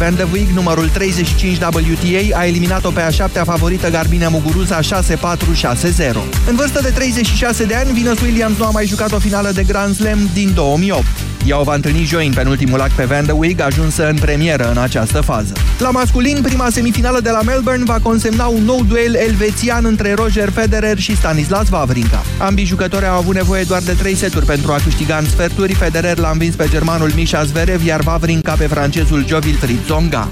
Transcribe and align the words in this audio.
Van 0.00 0.14
de 0.14 0.26
Week, 0.32 0.48
numărul 0.48 0.88
35 0.88 1.56
WTA, 1.56 2.38
a 2.38 2.46
eliminat-o 2.46 2.90
pe 2.90 3.00
a 3.00 3.10
șaptea 3.10 3.44
favorită 3.44 3.90
Garbine 3.90 4.28
Muguruza 4.28 4.80
6-4-6-0. 4.80 4.84
În 6.46 6.56
vârstă 6.56 6.80
de 6.82 6.90
36 6.90 7.64
de 7.64 7.74
ani, 7.74 8.00
Venus 8.00 8.20
Williams 8.20 8.58
nu 8.58 8.64
a 8.64 8.70
mai 8.70 8.86
jucat 8.86 9.12
o 9.12 9.18
finală 9.18 9.50
de 9.50 9.62
Grand 9.62 9.94
Slam 9.94 10.30
din 10.32 10.54
2008. 10.54 11.04
Ea 11.46 11.60
o 11.60 11.62
va 11.62 11.74
întâlni 11.74 12.04
joi 12.04 12.26
în 12.26 12.32
penultimul 12.32 12.80
act 12.80 12.92
pe 12.92 13.04
Van 13.04 13.26
de 13.26 13.32
Week, 13.32 13.60
ajunsă 13.60 14.08
în 14.08 14.16
premieră 14.16 14.70
în 14.70 14.78
această 14.78 15.20
fază. 15.20 15.52
La 15.78 15.90
masculin, 15.90 16.38
prima 16.42 16.68
semifinală 16.70 17.20
de 17.20 17.30
la 17.30 17.42
Melbourne 17.42 17.84
va 17.84 17.98
consemna 18.02 18.46
un 18.46 18.62
nou 18.64 18.84
duel 18.84 19.14
elvețian 19.14 19.84
între 19.84 20.14
Roger 20.14 20.50
Federer 20.50 20.98
și 20.98 21.16
Stanislas 21.16 21.68
Wawrinka. 21.70 22.22
Ambii 22.38 22.64
jucători 22.64 23.06
au 23.06 23.16
avut 23.16 23.34
nevoie 23.34 23.62
doar 23.62 23.82
de 23.82 23.92
3 23.92 24.14
seturi 24.14 24.46
pentru 24.46 24.72
a 24.72 24.78
câștiga 24.84 25.16
în 25.16 25.24
sferturi. 25.24 25.74
Federer 25.74 26.18
l-a 26.18 26.30
învins 26.30 26.54
pe 26.54 26.66
germanul 26.70 27.12
Misha 27.14 27.44
Zverev, 27.44 27.84
iar 27.84 28.00
Wawrinka 28.06 28.52
pe 28.52 28.66
francezul 28.66 29.24
Jo 29.26 29.38
Wilfried 29.44 29.84
Tsonga. 29.84 30.30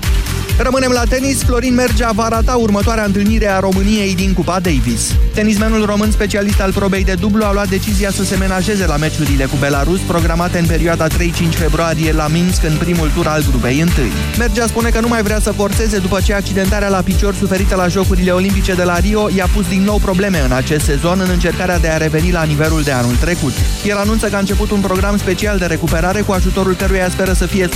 Rămânem 0.58 0.90
la 0.90 1.02
tenis. 1.08 1.42
Florin 1.42 1.74
Mergea 1.74 2.10
va 2.14 2.28
rata 2.28 2.56
următoarea 2.56 3.04
întâlnire 3.04 3.50
a 3.50 3.58
României 3.58 4.14
din 4.14 4.32
Cupa 4.32 4.60
Davis. 4.60 5.14
Tenismenul 5.34 5.84
român 5.84 6.10
specialist 6.10 6.60
al 6.60 6.72
probei 6.72 7.04
de 7.04 7.14
dublu 7.14 7.44
a 7.44 7.52
luat 7.52 7.68
decizia 7.68 8.10
să 8.10 8.24
se 8.24 8.36
menajeze 8.36 8.86
la 8.86 8.96
meciurile 8.96 9.44
cu 9.44 9.56
Belarus, 9.56 10.00
programate 10.00 10.58
în 10.58 10.66
perioada 10.66 11.06
3-5 11.08 11.10
februarie 11.50 12.12
la 12.12 12.26
Minsk 12.26 12.64
în 12.64 12.76
primul 12.76 13.10
tur 13.14 13.26
al 13.26 13.44
grupei 13.50 13.82
1. 13.82 13.90
Mergea 14.38 14.66
spune 14.66 14.88
că 14.88 15.00
nu 15.00 15.08
mai 15.08 15.22
vrea 15.22 15.40
să 15.40 15.52
forțeze 15.52 15.98
după 15.98 16.20
ce 16.24 16.34
accidentarea 16.34 16.88
la 16.88 17.02
picior 17.02 17.34
suferită 17.34 17.74
la 17.74 17.88
Jocurile 17.88 18.30
Olimpice 18.30 18.74
de 18.74 18.82
la 18.82 18.98
Rio 18.98 19.28
i-a 19.36 19.48
pus 19.54 19.68
din 19.68 19.82
nou 19.82 19.98
probleme 19.98 20.40
în 20.40 20.52
acest 20.52 20.84
sezon 20.84 21.20
în 21.20 21.28
încercarea 21.30 21.78
de 21.78 21.88
a 21.88 21.96
reveni 21.96 22.32
la 22.32 22.42
nivelul 22.42 22.82
de 22.82 22.90
anul 22.90 23.14
trecut. 23.14 23.52
El 23.84 23.96
anunță 23.96 24.26
că 24.26 24.36
a 24.36 24.38
început 24.38 24.70
un 24.70 24.80
program 24.80 25.18
special 25.18 25.58
de 25.58 25.66
recuperare 25.66 26.20
cu 26.20 26.32
ajutorul 26.32 26.74
căruia 26.74 27.08
speră 27.08 27.32
să 27.32 27.46
fie 27.46 27.68
100% 27.68 27.70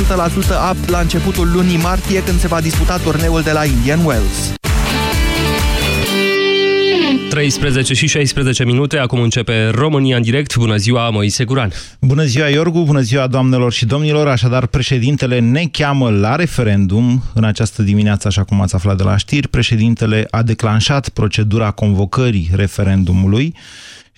apt 0.68 0.88
la 0.88 0.98
începutul 0.98 1.50
lunii 1.52 1.76
martie 1.76 2.22
când 2.22 2.40
se 2.40 2.46
va 2.46 2.60
disputa 2.68 2.98
turneul 2.98 3.42
de 3.42 3.52
la 3.52 3.64
Indian 3.64 4.04
Wells. 4.04 4.52
13 7.30 7.94
și 7.94 8.06
16 8.06 8.64
minute, 8.64 8.98
acum 8.98 9.20
începe 9.20 9.68
România 9.68 10.16
în 10.16 10.22
direct. 10.22 10.56
Bună 10.56 10.76
ziua, 10.76 11.10
Moise 11.10 11.44
Guran. 11.44 11.72
Bună 12.00 12.24
ziua, 12.24 12.48
Iorgu, 12.48 12.82
bună 12.82 13.00
ziua, 13.00 13.26
doamnelor 13.26 13.72
și 13.72 13.86
domnilor. 13.86 14.28
Așadar, 14.28 14.66
președintele 14.66 15.38
ne 15.38 15.64
cheamă 15.72 16.10
la 16.10 16.36
referendum 16.36 17.22
în 17.34 17.44
această 17.44 17.82
dimineață, 17.82 18.26
așa 18.26 18.44
cum 18.44 18.60
ați 18.60 18.74
aflat 18.74 18.96
de 18.96 19.02
la 19.02 19.16
știri. 19.16 19.48
Președintele 19.48 20.26
a 20.30 20.42
declanșat 20.42 21.08
procedura 21.08 21.70
convocării 21.70 22.50
referendumului 22.54 23.54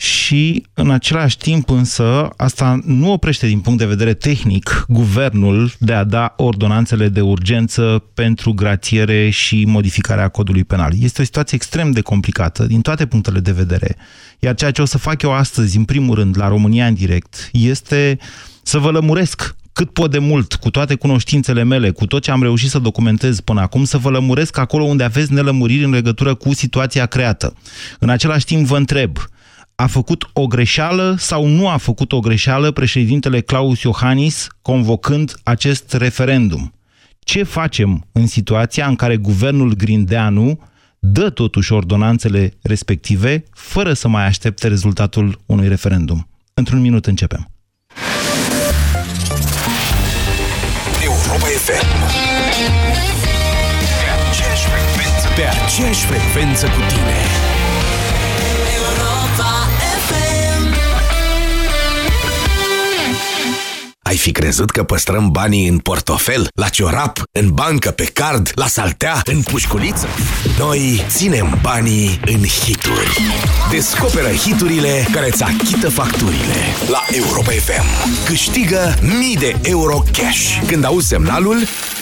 și 0.01 0.67
în 0.75 0.91
același 0.91 1.39
timp 1.39 1.71
însă 1.71 2.29
asta 2.37 2.81
nu 2.85 3.13
oprește 3.13 3.47
din 3.47 3.61
punct 3.61 3.79
de 3.79 3.87
vedere 3.87 4.15
tehnic 4.15 4.85
guvernul 4.89 5.73
de 5.79 5.93
a 5.93 6.05
da 6.05 6.35
ordonanțele 6.37 7.09
de 7.09 7.21
urgență 7.21 8.05
pentru 8.15 8.53
grațiere 8.53 9.31
și 9.31 9.65
modificarea 9.65 10.29
codului 10.29 10.65
penal. 10.65 10.93
Este 11.01 11.21
o 11.21 11.25
situație 11.25 11.57
extrem 11.57 11.91
de 11.91 12.01
complicată 12.01 12.67
din 12.67 12.81
toate 12.81 13.07
punctele 13.07 13.41
de 13.41 13.53
vedere. 13.53 13.97
Iar 14.39 14.55
ceea 14.55 14.71
ce 14.71 14.83
o 14.83 14.85
să 14.85 14.99
fac 14.99 15.23
eu 15.23 15.33
astăzi, 15.33 15.77
în 15.77 15.85
primul 15.85 16.15
rând, 16.15 16.39
la 16.39 16.49
România 16.49 16.87
în 16.87 16.95
direct, 16.95 17.51
este 17.53 18.19
să 18.63 18.79
vă 18.79 18.91
lămuresc 18.91 19.57
cât 19.73 19.91
pot 19.91 20.11
de 20.11 20.19
mult, 20.19 20.55
cu 20.55 20.71
toate 20.71 20.95
cunoștințele 20.95 21.63
mele, 21.63 21.91
cu 21.91 22.07
tot 22.07 22.23
ce 22.23 22.31
am 22.31 22.43
reușit 22.43 22.71
să 22.71 22.79
documentez 22.79 23.41
până 23.41 23.61
acum, 23.61 23.85
să 23.85 23.99
vă 23.99 24.11
lămuresc 24.11 24.59
acolo 24.59 24.85
unde 24.85 25.05
aveți 25.05 25.33
nelămuriri 25.33 25.85
în 25.85 25.91
legătură 25.91 26.35
cu 26.35 26.55
situația 26.55 27.07
creată. 27.07 27.55
În 27.99 28.09
același 28.09 28.45
timp 28.45 28.67
vă 28.67 28.77
întreb, 28.77 29.19
a 29.81 29.87
făcut 29.87 30.31
o 30.33 30.47
greșeală 30.47 31.15
sau 31.19 31.47
nu 31.47 31.69
a 31.69 31.77
făcut 31.77 32.13
o 32.13 32.21
greșeală 32.21 32.71
președintele 32.71 33.41
Claus 33.41 33.83
Iohannis 33.83 34.47
convocând 34.63 35.35
acest 35.43 35.93
referendum? 35.93 36.73
Ce 37.19 37.43
facem 37.43 38.07
în 38.13 38.27
situația 38.27 38.87
în 38.87 38.97
care 38.97 39.17
guvernul 39.17 39.75
Grindeanu 39.75 40.59
dă 40.99 41.31
totuși 41.31 41.73
ordonanțele 41.73 42.53
respective 42.63 43.45
fără 43.53 43.93
să 43.93 44.09
mai 44.09 44.27
aștepte 44.27 44.69
rezultatul 44.69 45.41
unui 45.47 45.69
referendum? 45.69 46.29
Într-un 46.55 46.81
minut 46.81 47.07
începem. 47.07 47.51
Europa 51.03 51.47
FM 51.47 51.87
Pe 55.35 55.43
aceeași 55.43 56.05
frecvență 56.05 56.67
cu 56.67 56.81
tine 56.89 57.50
Ai 64.03 64.17
fi 64.17 64.33
crezut 64.33 64.71
că 64.71 64.85
păstrăm 64.85 65.31
banii 65.31 65.69
în 65.69 65.79
portofel, 65.79 66.49
la 66.55 66.69
ciorap, 66.69 67.23
în 67.33 67.51
bancă, 67.51 67.91
pe 67.91 68.05
card, 68.05 68.53
la 68.55 68.67
saltea, 68.67 69.21
în 69.25 69.43
pușculiță? 69.43 70.07
Noi 70.59 71.05
ținem 71.09 71.59
banii 71.63 72.21
în 72.27 72.45
hituri. 72.45 73.17
Descoperă 73.71 74.29
hiturile 74.29 75.07
care 75.13 75.27
îți 75.27 75.43
achită 75.43 75.91
facturile 75.91 76.57
la 76.89 77.03
Europa 77.13 77.51
FM. 77.51 77.85
Câștigă 78.25 78.95
mii 79.19 79.37
de 79.37 79.57
euro 79.63 80.03
cash. 80.13 80.63
Când 80.67 80.85
auzi 80.85 81.07
semnalul, 81.09 81.57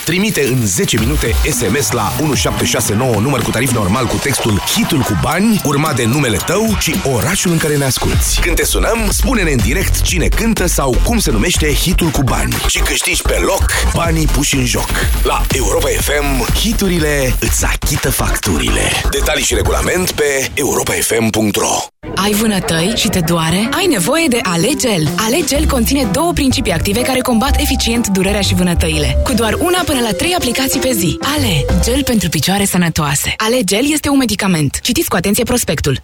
trimite 0.09 0.45
în 0.47 0.67
10 0.67 0.99
minute 0.99 1.35
SMS 1.51 1.91
la 1.91 2.13
1769 2.21 3.15
număr 3.21 3.43
cu 3.43 3.51
tarif 3.51 3.73
normal 3.73 4.07
cu 4.07 4.17
textul 4.17 4.63
Hitul 4.75 5.01
cu 5.01 5.19
bani, 5.23 5.61
urmat 5.65 5.97
de 5.97 6.05
numele 6.05 6.37
tău 6.37 6.77
și 6.79 6.95
orașul 7.15 7.51
în 7.51 7.59
care 7.59 7.77
ne 7.77 7.85
asculti. 7.85 8.41
Când 8.41 8.57
te 8.57 8.65
sunăm, 8.65 9.09
spune-ne 9.11 9.51
în 9.51 9.57
direct 9.57 10.01
cine 10.01 10.29
cântă 10.29 10.67
sau 10.67 10.97
cum 11.05 11.19
se 11.19 11.31
numește 11.31 11.73
hit 11.73 11.97
hitul 11.99 12.11
cu 12.11 12.23
bani 12.23 12.55
și 12.67 12.79
câștigi 12.79 13.23
pe 13.23 13.39
loc 13.41 13.65
banii 13.95 14.27
puși 14.27 14.57
în 14.57 14.65
joc. 14.65 14.91
La 15.23 15.43
Europa 15.53 15.89
FM, 15.89 16.55
hiturile 16.55 17.35
îți 17.41 17.65
achită 17.65 18.11
facturile. 18.11 18.81
Detalii 19.11 19.45
și 19.45 19.55
regulament 19.55 20.11
pe 20.11 20.51
europafm.ro 20.55 21.98
Ai 22.15 22.33
vânătăi 22.33 22.93
și 22.97 23.09
te 23.09 23.21
doare? 23.21 23.69
Ai 23.73 23.87
nevoie 23.91 24.27
de 24.29 24.39
Alegel. 24.43 25.09
Alegel 25.17 25.67
conține 25.67 26.09
două 26.13 26.33
principii 26.33 26.73
active 26.73 27.01
care 27.01 27.21
combat 27.21 27.61
eficient 27.61 28.09
durerea 28.09 28.41
și 28.41 28.55
vânătăile. 28.55 29.17
Cu 29.25 29.33
doar 29.33 29.53
una 29.53 29.83
până 29.85 30.01
la 30.01 30.13
trei 30.13 30.35
aplicații 30.35 30.81
pe 30.81 30.93
zi. 30.93 31.19
Ale, 31.37 31.81
gel 31.85 32.03
pentru 32.05 32.29
picioare 32.29 32.65
sănătoase. 32.65 33.35
Alegel 33.37 33.93
este 33.93 34.09
un 34.09 34.17
medicament. 34.17 34.81
Citiți 34.81 35.09
cu 35.09 35.17
atenție 35.17 35.45
prospectul. 35.45 36.03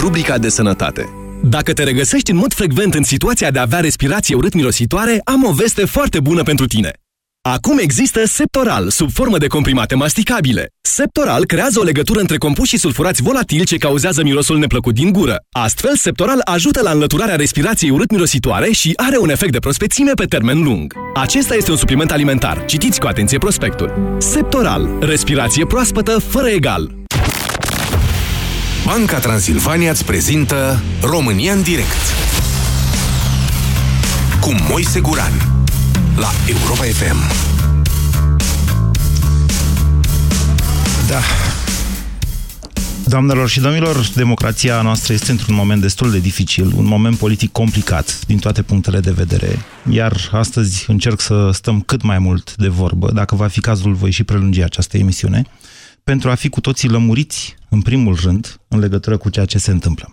Rubrica 0.00 0.38
de 0.38 0.48
sănătate 0.48 1.08
dacă 1.42 1.72
te 1.72 1.82
regăsești 1.82 2.30
în 2.30 2.36
mod 2.36 2.52
frecvent 2.52 2.94
în 2.94 3.02
situația 3.02 3.50
de 3.50 3.58
a 3.58 3.62
avea 3.62 3.80
respirație 3.80 4.34
urât-mirositoare, 4.34 5.20
am 5.24 5.44
o 5.44 5.52
veste 5.52 5.84
foarte 5.84 6.20
bună 6.20 6.42
pentru 6.42 6.66
tine. 6.66 6.90
Acum 7.48 7.78
există 7.78 8.26
Septoral, 8.26 8.90
sub 8.90 9.10
formă 9.12 9.38
de 9.38 9.46
comprimate 9.46 9.94
masticabile. 9.94 10.68
Septoral 10.80 11.44
creează 11.44 11.78
o 11.80 11.82
legătură 11.82 12.20
între 12.20 12.36
compuși 12.36 12.76
sulfurați 12.76 13.22
volatili 13.22 13.64
ce 13.64 13.76
cauzează 13.76 14.22
mirosul 14.22 14.58
neplăcut 14.58 14.94
din 14.94 15.12
gură. 15.12 15.36
Astfel, 15.50 15.96
Septoral 15.96 16.40
ajută 16.44 16.82
la 16.82 16.90
înlăturarea 16.90 17.36
respirației 17.36 17.90
urât-mirositoare 17.90 18.70
și 18.70 18.92
are 18.96 19.18
un 19.18 19.28
efect 19.28 19.52
de 19.52 19.58
prospețime 19.58 20.12
pe 20.12 20.24
termen 20.24 20.62
lung. 20.62 20.94
Acesta 21.14 21.54
este 21.54 21.70
un 21.70 21.76
supliment 21.76 22.10
alimentar. 22.10 22.64
Citiți 22.64 23.00
cu 23.00 23.06
atenție 23.06 23.38
prospectul. 23.38 24.16
Septoral. 24.18 24.88
Respirație 25.00 25.66
proaspătă 25.66 26.18
fără 26.18 26.48
egal. 26.48 26.94
Banca 28.84 29.18
Transilvania 29.18 29.90
îți 29.90 30.04
prezintă 30.04 30.82
România 31.02 31.52
în 31.52 31.62
direct 31.62 32.14
cu 34.40 34.54
Moise 34.68 35.00
Guran 35.00 35.55
la 36.16 36.30
Europa 36.48 36.82
FM. 36.82 37.16
Da. 41.08 41.20
Doamnelor 43.06 43.48
și 43.48 43.60
domnilor, 43.60 44.10
democrația 44.14 44.82
noastră 44.82 45.12
este 45.12 45.30
într-un 45.30 45.54
moment 45.54 45.80
destul 45.80 46.10
de 46.10 46.18
dificil, 46.18 46.72
un 46.76 46.84
moment 46.84 47.16
politic 47.16 47.52
complicat 47.52 48.20
din 48.26 48.38
toate 48.38 48.62
punctele 48.62 49.00
de 49.00 49.10
vedere, 49.10 49.58
iar 49.90 50.28
astăzi 50.32 50.84
încerc 50.88 51.20
să 51.20 51.50
stăm 51.52 51.80
cât 51.80 52.02
mai 52.02 52.18
mult 52.18 52.56
de 52.56 52.68
vorbă. 52.68 53.10
Dacă 53.12 53.34
va 53.34 53.46
fi 53.46 53.60
cazul, 53.60 53.94
voi 53.94 54.10
și 54.10 54.24
prelungi 54.24 54.62
această 54.62 54.96
emisiune 54.96 55.42
pentru 56.04 56.30
a 56.30 56.34
fi 56.34 56.48
cu 56.48 56.60
toții 56.60 56.88
lămuriți, 56.88 57.56
în 57.68 57.82
primul 57.82 58.18
rând, 58.22 58.60
în 58.68 58.78
legătură 58.78 59.16
cu 59.16 59.28
ceea 59.28 59.44
ce 59.44 59.58
se 59.58 59.70
întâmplă. 59.70 60.12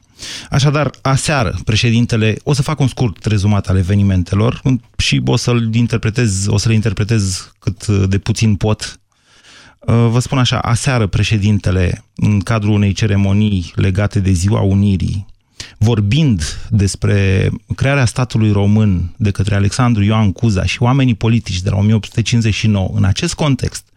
Așadar, 0.50 0.89
aseară, 1.01 1.60
președintele, 1.65 2.38
o 2.44 2.54
să 2.54 2.62
fac 2.62 2.80
un 2.80 2.88
scurt 2.88 3.25
rezumat 3.25 3.69
al 3.69 3.77
evenimentelor 3.77 4.62
și 4.98 5.21
o 5.25 5.36
să-l 5.36 5.75
interpretez, 5.75 6.48
o 6.48 6.57
să 6.57 6.68
le 6.68 6.74
interpretez 6.74 7.51
cât 7.60 7.88
de 7.88 8.18
puțin 8.18 8.56
pot. 8.56 9.00
Uh, 9.80 10.07
vă 10.10 10.19
spun 10.19 10.38
așa, 10.38 10.60
aseară 10.60 11.07
președintele, 11.07 12.06
în 12.15 12.39
cadrul 12.39 12.74
unei 12.74 12.94
ceremonii 12.94 13.71
legate 13.75 14.19
de 14.19 14.31
Ziua 14.31 14.62
Unirii, 14.62 15.25
vorbind 15.77 16.68
despre 16.69 17.50
crearea 17.75 18.06
statului 18.06 18.51
român 18.51 19.13
de 19.18 19.31
către 19.31 19.56
Alexandru 19.56 20.04
Ioan 20.04 20.31
Cuza 20.31 20.65
și 20.65 20.81
oamenii 20.81 21.15
politici 21.15 21.62
de 21.62 21.69
la 21.69 21.75
1859, 21.75 22.92
în 22.94 23.04
acest 23.04 23.33
context, 23.33 23.88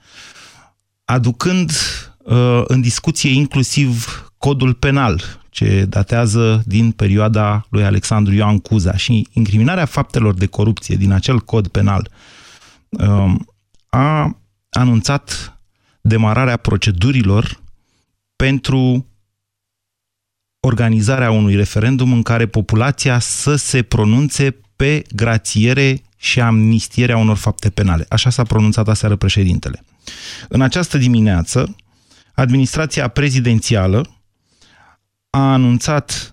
aducând 1.05 1.73
uh, 2.19 2.63
în 2.67 2.81
discuție 2.81 3.31
inclusiv 3.31 4.26
codul 4.39 4.75
penal, 4.75 5.23
ce 5.51 5.85
datează 5.89 6.63
din 6.67 6.91
perioada 6.91 7.67
lui 7.71 7.85
Alexandru 7.85 8.35
Ioan 8.35 8.59
Cuza 8.59 8.97
și 8.97 9.27
incriminarea 9.33 9.85
faptelor 9.85 10.35
de 10.35 10.47
corupție 10.47 10.97
din 10.97 11.13
acel 11.13 11.41
cod 11.41 11.69
penal 11.69 12.11
um, 12.89 13.47
a 13.89 14.39
anunțat 14.71 15.57
demararea 16.01 16.57
procedurilor 16.57 17.61
pentru 18.37 19.07
organizarea 20.61 21.31
unui 21.31 21.55
referendum 21.55 22.13
în 22.13 22.23
care 22.23 22.47
populația 22.47 23.19
să 23.19 23.55
se 23.55 23.83
pronunțe 23.83 24.57
pe 24.77 25.03
grațiere 25.15 26.03
și 26.17 26.41
amnistierea 26.41 27.17
unor 27.17 27.37
fapte 27.37 27.71
penale. 27.71 28.07
Așa 28.09 28.31
s-a 28.31 28.43
pronunțat 28.43 28.89
aseară 28.89 29.17
președintele. 29.17 29.85
În 30.49 30.61
această 30.61 30.99
dimineață, 30.99 31.77
administrația 32.35 33.09
prezidențială 33.09 34.16
a 35.37 35.53
anunțat 35.53 36.31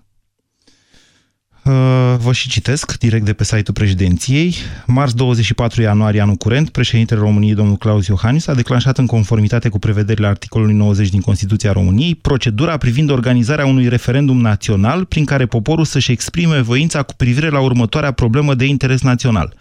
Uh, 1.64 1.72
vă 2.18 2.32
și 2.32 2.48
citesc 2.48 2.98
direct 2.98 3.24
de 3.24 3.32
pe 3.32 3.44
site-ul 3.44 3.74
președinției. 3.74 4.54
Marți 4.86 5.16
24 5.16 5.82
ianuarie 5.82 6.20
anul 6.20 6.34
curent, 6.34 6.70
președintele 6.70 7.20
României, 7.20 7.54
domnul 7.54 7.76
Claus 7.76 8.06
Iohannis, 8.06 8.46
a 8.46 8.54
declanșat 8.54 8.98
în 8.98 9.06
conformitate 9.06 9.68
cu 9.68 9.78
prevederile 9.78 10.26
articolului 10.26 10.74
90 10.74 11.08
din 11.08 11.20
Constituția 11.20 11.72
României 11.72 12.14
procedura 12.14 12.76
privind 12.76 13.10
organizarea 13.10 13.66
unui 13.66 13.88
referendum 13.88 14.40
național 14.40 15.04
prin 15.04 15.24
care 15.24 15.46
poporul 15.46 15.84
să-și 15.84 16.12
exprime 16.12 16.60
voința 16.60 17.02
cu 17.02 17.14
privire 17.16 17.48
la 17.48 17.60
următoarea 17.60 18.12
problemă 18.12 18.54
de 18.54 18.64
interes 18.64 19.00
național. 19.00 19.54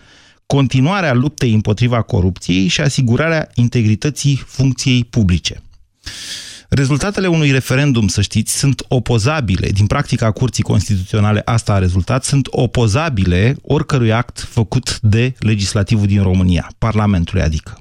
Continuarea 0.45 1.13
luptei 1.13 1.53
împotriva 1.53 2.01
corupției 2.01 2.67
și 2.67 2.81
asigurarea 2.81 3.49
integrității 3.53 4.43
funcției 4.45 5.03
publice. 5.03 5.61
Rezultatele 6.75 7.27
unui 7.27 7.51
referendum, 7.51 8.07
să 8.07 8.21
știți, 8.21 8.57
sunt 8.57 8.85
opozabile, 8.87 9.67
din 9.67 9.85
practica 9.85 10.31
Curții 10.31 10.63
Constituționale 10.63 11.41
asta 11.45 11.73
a 11.73 11.77
rezultat, 11.77 12.23
sunt 12.23 12.47
opozabile 12.49 13.55
oricărui 13.61 14.11
act 14.11 14.39
făcut 14.39 14.99
de 14.99 15.33
legislativul 15.39 16.07
din 16.07 16.21
România, 16.21 16.71
Parlamentului 16.77 17.41
adică. 17.41 17.77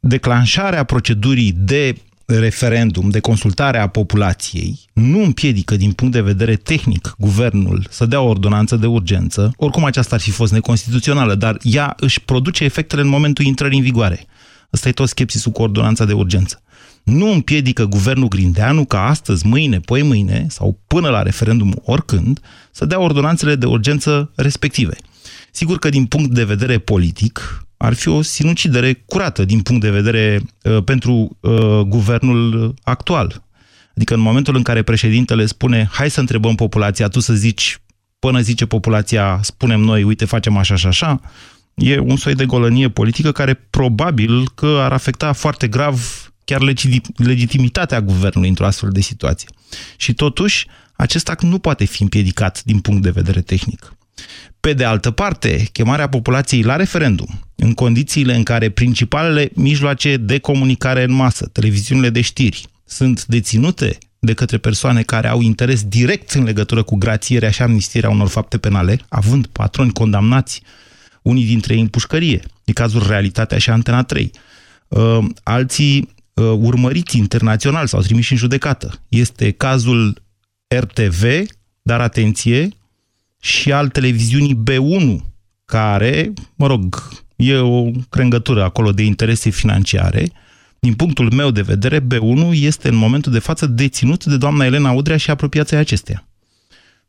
Declanșarea 0.00 0.84
procedurii 0.84 1.52
de 1.56 1.96
referendum, 2.26 3.10
de 3.10 3.20
consultare 3.20 3.78
a 3.78 3.86
populației, 3.86 4.80
nu 4.92 5.22
împiedică 5.22 5.76
din 5.76 5.92
punct 5.92 6.12
de 6.12 6.20
vedere 6.20 6.56
tehnic 6.56 7.14
guvernul 7.18 7.86
să 7.90 8.06
dea 8.06 8.20
o 8.20 8.28
ordonanță 8.28 8.76
de 8.76 8.86
urgență, 8.86 9.52
oricum 9.56 9.84
aceasta 9.84 10.14
ar 10.14 10.20
fi 10.20 10.30
fost 10.30 10.52
neconstituțională, 10.52 11.34
dar 11.34 11.56
ea 11.62 11.94
își 12.00 12.20
produce 12.20 12.64
efectele 12.64 13.02
în 13.02 13.08
momentul 13.08 13.44
intrării 13.44 13.78
în 13.78 13.84
vigoare. 13.84 14.26
Ăsta 14.72 14.88
e 14.88 14.92
tot 14.92 15.08
schepsisul 15.08 15.52
cu 15.52 15.62
ordonanța 15.62 16.04
de 16.04 16.12
urgență 16.12 16.60
nu 17.06 17.30
împiedică 17.30 17.84
guvernul 17.84 18.28
Grindeanu 18.28 18.84
ca 18.84 19.06
astăzi, 19.06 19.46
mâine, 19.46 19.80
poi 19.80 20.02
mâine 20.02 20.46
sau 20.48 20.80
până 20.86 21.08
la 21.08 21.22
referendum 21.22 21.80
oricând 21.84 22.40
să 22.70 22.84
dea 22.84 23.00
ordonanțele 23.00 23.54
de 23.54 23.66
urgență 23.66 24.30
respective. 24.34 24.96
Sigur 25.50 25.78
că 25.78 25.88
din 25.88 26.06
punct 26.06 26.30
de 26.30 26.44
vedere 26.44 26.78
politic 26.78 27.66
ar 27.76 27.94
fi 27.94 28.08
o 28.08 28.22
sinucidere 28.22 28.92
curată 28.92 29.44
din 29.44 29.60
punct 29.60 29.82
de 29.82 29.90
vedere 29.90 30.42
uh, 30.62 30.82
pentru 30.84 31.36
uh, 31.40 31.80
guvernul 31.80 32.74
actual. 32.82 33.42
Adică 33.96 34.14
în 34.14 34.20
momentul 34.20 34.56
în 34.56 34.62
care 34.62 34.82
președintele 34.82 35.46
spune 35.46 35.88
hai 35.92 36.10
să 36.10 36.20
întrebăm 36.20 36.54
populația, 36.54 37.08
tu 37.08 37.20
să 37.20 37.34
zici 37.34 37.80
până 38.18 38.40
zice 38.40 38.66
populația, 38.66 39.38
spunem 39.42 39.80
noi, 39.80 40.02
uite, 40.02 40.24
facem 40.24 40.56
așa 40.56 40.74
și 40.74 40.86
așa, 40.86 41.20
e 41.74 41.98
un 41.98 42.16
soi 42.16 42.34
de 42.34 42.44
golănie 42.44 42.88
politică 42.88 43.32
care 43.32 43.54
probabil 43.54 44.48
că 44.54 44.78
ar 44.80 44.92
afecta 44.92 45.32
foarte 45.32 45.68
grav 45.68 46.25
chiar 46.46 46.60
legitimitatea 47.16 48.00
guvernului 48.00 48.48
într-o 48.48 48.66
astfel 48.66 48.90
de 48.90 49.00
situație. 49.00 49.48
Și 49.96 50.14
totuși, 50.14 50.66
acest 50.92 51.28
act 51.28 51.42
nu 51.42 51.58
poate 51.58 51.84
fi 51.84 52.02
împiedicat 52.02 52.62
din 52.64 52.80
punct 52.80 53.02
de 53.02 53.10
vedere 53.10 53.40
tehnic. 53.40 53.96
Pe 54.60 54.72
de 54.72 54.84
altă 54.84 55.10
parte, 55.10 55.68
chemarea 55.72 56.08
populației 56.08 56.62
la 56.62 56.76
referendum, 56.76 57.40
în 57.54 57.74
condițiile 57.74 58.34
în 58.34 58.42
care 58.42 58.70
principalele 58.70 59.50
mijloace 59.54 60.16
de 60.16 60.38
comunicare 60.38 61.02
în 61.02 61.12
masă, 61.12 61.46
televiziunile 61.46 62.10
de 62.10 62.20
știri, 62.20 62.66
sunt 62.84 63.24
deținute 63.24 63.98
de 64.18 64.32
către 64.34 64.58
persoane 64.58 65.02
care 65.02 65.28
au 65.28 65.40
interes 65.40 65.82
direct 65.84 66.30
în 66.30 66.44
legătură 66.44 66.82
cu 66.82 66.96
grațierea 66.96 67.50
și 67.50 67.62
amnistierea 67.62 68.10
unor 68.10 68.28
fapte 68.28 68.58
penale, 68.58 69.00
având 69.08 69.46
patroni 69.46 69.92
condamnați, 69.92 70.62
unii 71.22 71.44
dintre 71.44 71.74
ei 71.74 71.80
în 71.80 71.88
pușcărie, 71.88 72.42
e 72.64 72.72
cazul 72.72 73.06
Realitatea 73.06 73.58
și 73.58 73.70
Antena 73.70 74.02
3. 74.02 74.30
Uh, 74.88 75.18
alții 75.42 75.98
uh, 75.98 76.15
urmăriți 76.42 77.16
internațional 77.16 77.86
sau 77.86 78.00
trimiși 78.00 78.32
în 78.32 78.38
judecată. 78.38 79.02
Este 79.08 79.50
cazul 79.50 80.22
RTV, 80.76 81.24
dar 81.82 82.00
atenție, 82.00 82.68
și 83.40 83.72
al 83.72 83.88
televiziunii 83.88 84.62
B1, 84.70 85.16
care, 85.64 86.32
mă 86.54 86.66
rog, 86.66 87.08
e 87.36 87.56
o 87.56 87.90
crengătură 88.08 88.62
acolo 88.62 88.92
de 88.92 89.02
interese 89.02 89.50
financiare. 89.50 90.30
Din 90.78 90.94
punctul 90.94 91.32
meu 91.32 91.50
de 91.50 91.62
vedere, 91.62 92.00
B1 92.00 92.50
este 92.52 92.88
în 92.88 92.94
momentul 92.94 93.32
de 93.32 93.38
față 93.38 93.66
deținut 93.66 94.24
de 94.24 94.36
doamna 94.36 94.64
Elena 94.64 94.90
Udrea 94.90 95.16
și 95.16 95.30
apropiația 95.30 95.78
acesteia. 95.78 96.28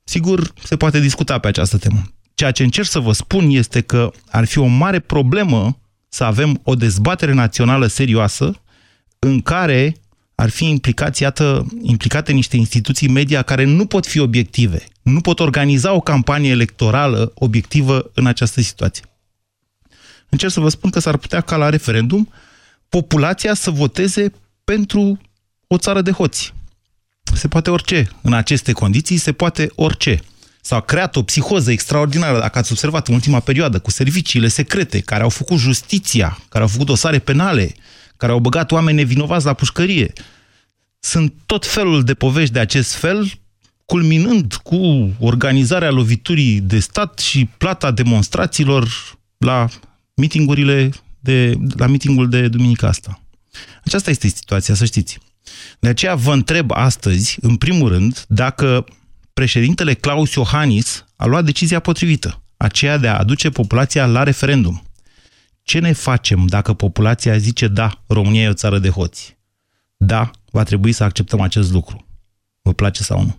Sigur, 0.04 0.54
se 0.64 0.78
poate 0.78 1.00
discuta 1.00 1.40
pe 1.40 1.48
această 1.48 1.78
temă. 1.78 2.02
Ceea 2.34 2.52
ce 2.52 2.64
încerc 2.64 2.88
să 2.88 3.00
vă 3.00 3.12
spun 3.12 3.50
este 3.50 3.82
că 3.82 4.12
ar 4.30 4.46
fi 4.46 4.58
o 4.58 4.66
mare 4.66 5.00
problemă 5.00 5.80
să 6.10 6.24
avem 6.24 6.60
o 6.64 6.76
dezbatere 6.76 7.34
națională 7.34 7.88
serioasă 7.88 8.62
în 9.20 9.42
care 9.42 9.96
ar 10.36 10.50
fi 10.50 10.66
implicați, 10.66 11.22
iată, 11.22 11.66
implicate 11.82 12.32
niște 12.32 12.58
instituții 12.58 13.08
media 13.08 13.42
care 13.42 13.64
nu 13.64 13.86
pot 13.86 14.06
fi 14.06 14.20
obiective, 14.20 14.84
nu 15.02 15.22
pot 15.22 15.40
organiza 15.40 15.94
o 15.94 16.00
campanie 16.00 16.50
electorală 16.50 17.32
obiectivă 17.36 18.12
în 18.14 18.26
această 18.26 18.62
situație. 18.62 19.04
Încerc 20.30 20.52
să 20.52 20.60
vă 20.60 20.70
spun 20.70 20.90
că 20.90 21.00
s-ar 21.00 21.18
putea 21.18 21.42
ca 21.42 21.56
la 21.56 21.70
referendum 21.70 22.30
populația 22.90 23.54
să 23.54 23.72
voteze 23.72 24.32
pentru 24.64 25.20
o 25.68 25.78
țară 25.78 26.02
de 26.02 26.12
hoți. 26.12 26.54
Se 27.34 27.48
poate 27.48 27.70
orice. 27.70 28.10
În 28.22 28.34
aceste 28.34 28.72
condiții 28.72 29.18
se 29.18 29.32
poate 29.32 29.72
orice. 29.76 30.20
S-a 30.62 30.80
creat 30.80 31.16
o 31.16 31.24
psihoză 31.24 31.72
extraordinară, 31.72 32.40
dacă 32.40 32.58
ați 32.58 32.72
observat 32.72 33.08
în 33.08 33.14
ultima 33.14 33.40
perioadă, 33.40 33.80
cu 33.80 33.92
serviciile 33.92 34.48
secrete, 34.48 35.00
care 35.00 35.24
au 35.24 35.30
făcut 35.30 35.58
justiția, 35.58 36.40
care 36.50 36.64
au 36.64 36.70
făcut 36.70 36.86
dosare 36.86 37.20
penale, 37.20 37.76
care 38.18 38.32
au 38.32 38.40
băgat 38.40 38.72
oameni 38.72 38.98
nevinovați 38.98 39.46
la 39.46 39.54
pușcărie. 39.54 40.14
Sunt 41.00 41.34
tot 41.46 41.66
felul 41.66 42.04
de 42.04 42.14
povești 42.14 42.54
de 42.54 42.60
acest 42.60 42.94
fel, 42.94 43.32
culminând 43.86 44.54
cu 44.54 45.14
organizarea 45.20 45.92
loviturii 45.92 46.62
de 46.62 46.80
stat 46.80 47.20
și 47.20 47.50
plata 47.58 47.92
demonstrațiilor 47.92 48.88
la 49.38 49.68
mitingurile 50.14 50.92
de, 51.20 51.58
la 51.76 51.88
mitingul 51.88 52.30
de 52.30 52.48
duminica 52.48 52.88
asta. 52.88 53.22
Aceasta 53.84 54.10
este 54.10 54.28
situația, 54.28 54.74
să 54.74 54.86
știți. 54.86 55.18
De 55.80 55.88
aceea 55.88 56.16
vă 56.16 56.34
întreb 56.34 56.72
astăzi, 56.72 57.38
în 57.42 57.56
primul 57.56 57.90
rând, 57.90 58.26
dacă 58.28 58.86
președintele 59.34 59.94
Claus 59.94 60.34
Iohannis 60.34 61.06
a 61.16 61.26
luat 61.26 61.46
decizia 61.46 61.80
potrivită, 61.80 62.42
aceea 62.58 62.98
de 62.98 63.08
a 63.08 63.18
aduce 63.18 63.50
populația 63.50 64.06
la 64.06 64.24
referendum. 64.24 64.87
Ce 65.68 65.80
ne 65.80 65.92
facem 65.92 66.46
dacă 66.46 66.74
populația 66.74 67.38
zice 67.38 67.68
da, 67.68 68.04
România 68.08 68.44
e 68.44 68.50
o 68.50 68.54
țară 68.54 68.80
de 68.80 68.90
hoți? 68.90 69.38
Da, 69.98 70.32
va 70.52 70.64
trebui 70.64 70.92
să 70.92 71.04
acceptăm 71.04 71.42
acest 71.42 71.72
lucru. 71.72 72.06
Vă 72.62 72.74
place 72.74 73.04
sau 73.04 73.22
nu? 73.22 73.38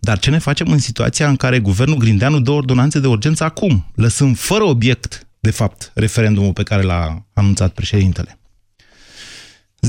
Dar 0.00 0.18
ce 0.18 0.30
ne 0.30 0.38
facem 0.38 0.70
în 0.70 0.78
situația 0.78 1.28
în 1.28 1.36
care 1.36 1.58
guvernul 1.58 1.96
Grindeanu 1.96 2.40
dă 2.40 2.50
ordonanțe 2.50 3.00
de 3.00 3.06
urgență 3.06 3.44
acum, 3.44 3.90
lăsând 3.94 4.38
fără 4.38 4.64
obiect, 4.64 5.26
de 5.40 5.50
fapt, 5.50 5.92
referendumul 5.94 6.52
pe 6.52 6.62
care 6.62 6.82
l-a 6.82 7.26
anunțat 7.32 7.72
președintele? 7.72 8.38
0372069599 9.86 9.88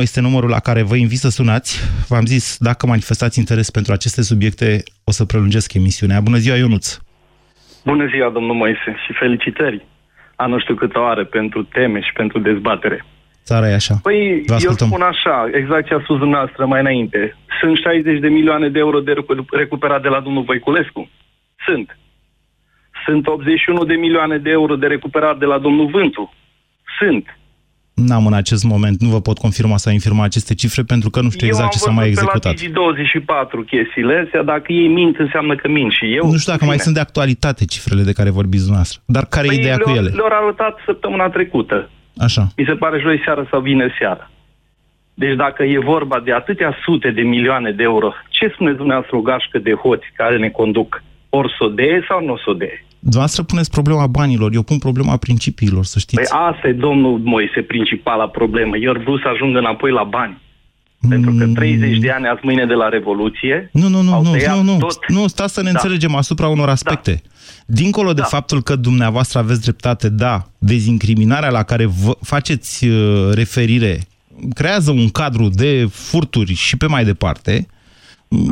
este 0.00 0.20
numărul 0.20 0.50
la 0.50 0.60
care 0.60 0.82
vă 0.82 0.96
invit 0.96 1.18
să 1.18 1.28
sunați. 1.28 1.76
V-am 2.08 2.26
zis, 2.26 2.56
dacă 2.58 2.86
manifestați 2.86 3.38
interes 3.38 3.70
pentru 3.70 3.92
aceste 3.92 4.22
subiecte, 4.22 4.82
o 5.04 5.10
să 5.10 5.24
prelungesc 5.24 5.72
emisiunea. 5.72 6.20
Bună 6.20 6.38
ziua, 6.38 6.56
Ionuț! 6.56 6.98
Bună 7.84 8.06
ziua, 8.06 8.30
domnul 8.30 8.54
Moise, 8.54 8.96
și 9.04 9.12
felicitări 9.12 9.84
a 10.36 10.46
nu 10.46 10.58
știu 10.58 10.74
câtă 10.74 11.00
oară 11.00 11.24
pentru 11.24 11.62
teme 11.62 12.00
și 12.00 12.12
pentru 12.12 12.38
dezbatere. 12.38 13.04
Țara 13.44 13.68
e 13.68 13.74
așa. 13.74 13.94
Păi, 14.02 14.44
eu 14.58 14.70
spun 14.70 15.02
așa, 15.02 15.48
exact 15.52 15.86
ce 15.86 15.94
a 15.94 16.00
spus 16.02 16.18
dumneavoastră 16.18 16.66
mai 16.66 16.80
înainte. 16.80 17.36
Sunt 17.60 17.76
60 17.76 18.20
de 18.20 18.28
milioane 18.28 18.68
de 18.68 18.78
euro 18.78 19.00
de 19.00 19.14
recuperat 19.50 20.02
de 20.02 20.08
la 20.08 20.20
domnul 20.20 20.42
Voiculescu? 20.42 21.10
Sunt. 21.66 21.98
Sunt 23.04 23.26
81 23.26 23.84
de 23.84 23.94
milioane 23.94 24.38
de 24.38 24.50
euro 24.50 24.76
de 24.76 24.86
recuperat 24.86 25.38
de 25.38 25.44
la 25.44 25.58
domnul 25.58 25.86
Vântu? 25.86 26.32
Sunt. 26.98 27.38
N-am 27.94 28.26
în 28.26 28.32
acest 28.32 28.64
moment, 28.64 29.00
nu 29.00 29.08
vă 29.08 29.20
pot 29.20 29.38
confirma 29.38 29.76
sau 29.76 29.92
infirma 29.92 30.24
aceste 30.24 30.54
cifre 30.54 30.82
pentru 30.82 31.10
că 31.10 31.20
nu 31.20 31.30
știu 31.30 31.46
exact 31.46 31.70
ce 31.72 31.78
s-a 31.78 31.90
mai 31.90 32.06
executat. 32.06 32.60
Eu 32.60 32.66
am 32.66 32.72
24 32.72 33.62
chestiile 33.62 34.22
astea, 34.24 34.42
dacă 34.42 34.72
ei 34.72 34.88
mint 34.88 35.18
înseamnă 35.18 35.56
că 35.56 35.68
mint 35.68 35.92
și 35.92 36.14
eu. 36.14 36.30
Nu 36.30 36.36
știu 36.36 36.52
dacă 36.52 36.64
bine. 36.64 36.70
mai 36.70 36.78
sunt 36.78 36.94
de 36.94 37.00
actualitate 37.00 37.64
cifrele 37.64 38.02
de 38.02 38.12
care 38.12 38.30
vorbiți 38.30 38.62
dumneavoastră, 38.62 39.02
dar 39.06 39.24
care 39.24 39.46
păi 39.46 39.56
e 39.56 39.60
ideea 39.60 39.78
cu 39.78 39.90
ele? 39.90 40.08
Le-au 40.08 40.28
arătat 40.30 40.78
săptămâna 40.84 41.28
trecută. 41.28 41.90
Așa. 42.16 42.48
Mi 42.56 42.64
se 42.68 42.74
pare 42.74 42.98
joi 43.00 43.20
seara 43.24 43.46
sau 43.50 43.60
vineri 43.60 43.96
seara. 43.98 44.30
Deci 45.14 45.36
dacă 45.36 45.62
e 45.62 45.78
vorba 45.78 46.20
de 46.20 46.32
atâtea 46.32 46.76
sute 46.84 47.10
de 47.10 47.22
milioane 47.22 47.70
de 47.70 47.82
euro, 47.82 48.12
ce 48.28 48.48
spuneți 48.54 48.76
dumneavoastră 48.76 49.16
o 49.16 49.20
gașcă 49.20 49.58
de 49.58 49.72
hoți 49.72 50.06
care 50.16 50.38
ne 50.38 50.48
conduc? 50.48 51.02
Ori 51.28 51.54
să 51.58 51.64
o 51.64 51.68
dee 51.68 52.04
sau 52.08 52.24
nu 52.24 52.32
o 52.32 52.36
să 52.36 52.50
o 52.50 52.52
dee? 52.52 52.84
Dumneavoastră 53.04 53.42
puneți 53.42 53.70
problema 53.70 54.06
banilor, 54.06 54.54
eu 54.54 54.62
pun 54.62 54.78
problema 54.78 55.16
principiilor, 55.16 55.84
să 55.84 55.98
știți. 55.98 56.22
Păi 56.30 56.38
asta 56.48 56.68
e, 56.68 56.72
domnul 56.72 57.20
Moise, 57.24 57.60
principala 57.60 58.28
problemă. 58.28 58.76
Eu 58.76 58.90
ar 58.90 58.98
vrut 58.98 59.20
să 59.20 59.28
ajung 59.28 59.56
înapoi 59.56 59.90
la 59.90 60.02
bani. 60.02 60.42
Pentru 61.08 61.32
că 61.38 61.46
30 61.54 61.98
de 61.98 62.10
ani 62.10 62.26
azi 62.26 62.40
mâine 62.42 62.66
de 62.66 62.72
la 62.72 62.88
Revoluție... 62.88 63.70
Nu, 63.72 63.88
nu, 63.88 64.00
nu, 64.00 64.12
au 64.14 64.22
nu, 64.22 64.30
tăiat 64.30 64.56
nu, 64.56 64.62
nu, 64.62 64.76
tot. 64.78 65.08
nu, 65.08 65.26
stați 65.26 65.54
să 65.54 65.62
ne 65.62 65.70
Da. 65.70 65.78
înțelegem 65.78 66.14
asupra 66.14 66.48
unor 66.48 66.68
aspecte. 66.68 67.22
Dincolo 67.66 68.12
de 68.12 68.20
Da. 68.20 68.26
faptul 68.26 68.62
că 68.62 68.76
dumneavoastră 68.76 69.38
aveți 69.38 69.60
dreptate, 69.60 70.08
da, 70.08 70.42
dezincriminarea 70.58 71.50
la 71.50 71.62
care 71.62 71.84
vă 71.84 72.16
faceți 72.20 72.86
uh, 72.86 73.30
referire 73.34 73.98
creează 74.54 74.90
un 74.90 75.08
cadru 75.08 75.48
de 75.48 75.86
furturi 75.90 76.54
și 76.54 76.76
pe 76.76 76.86
mai 76.86 77.04
departe. 77.04 77.66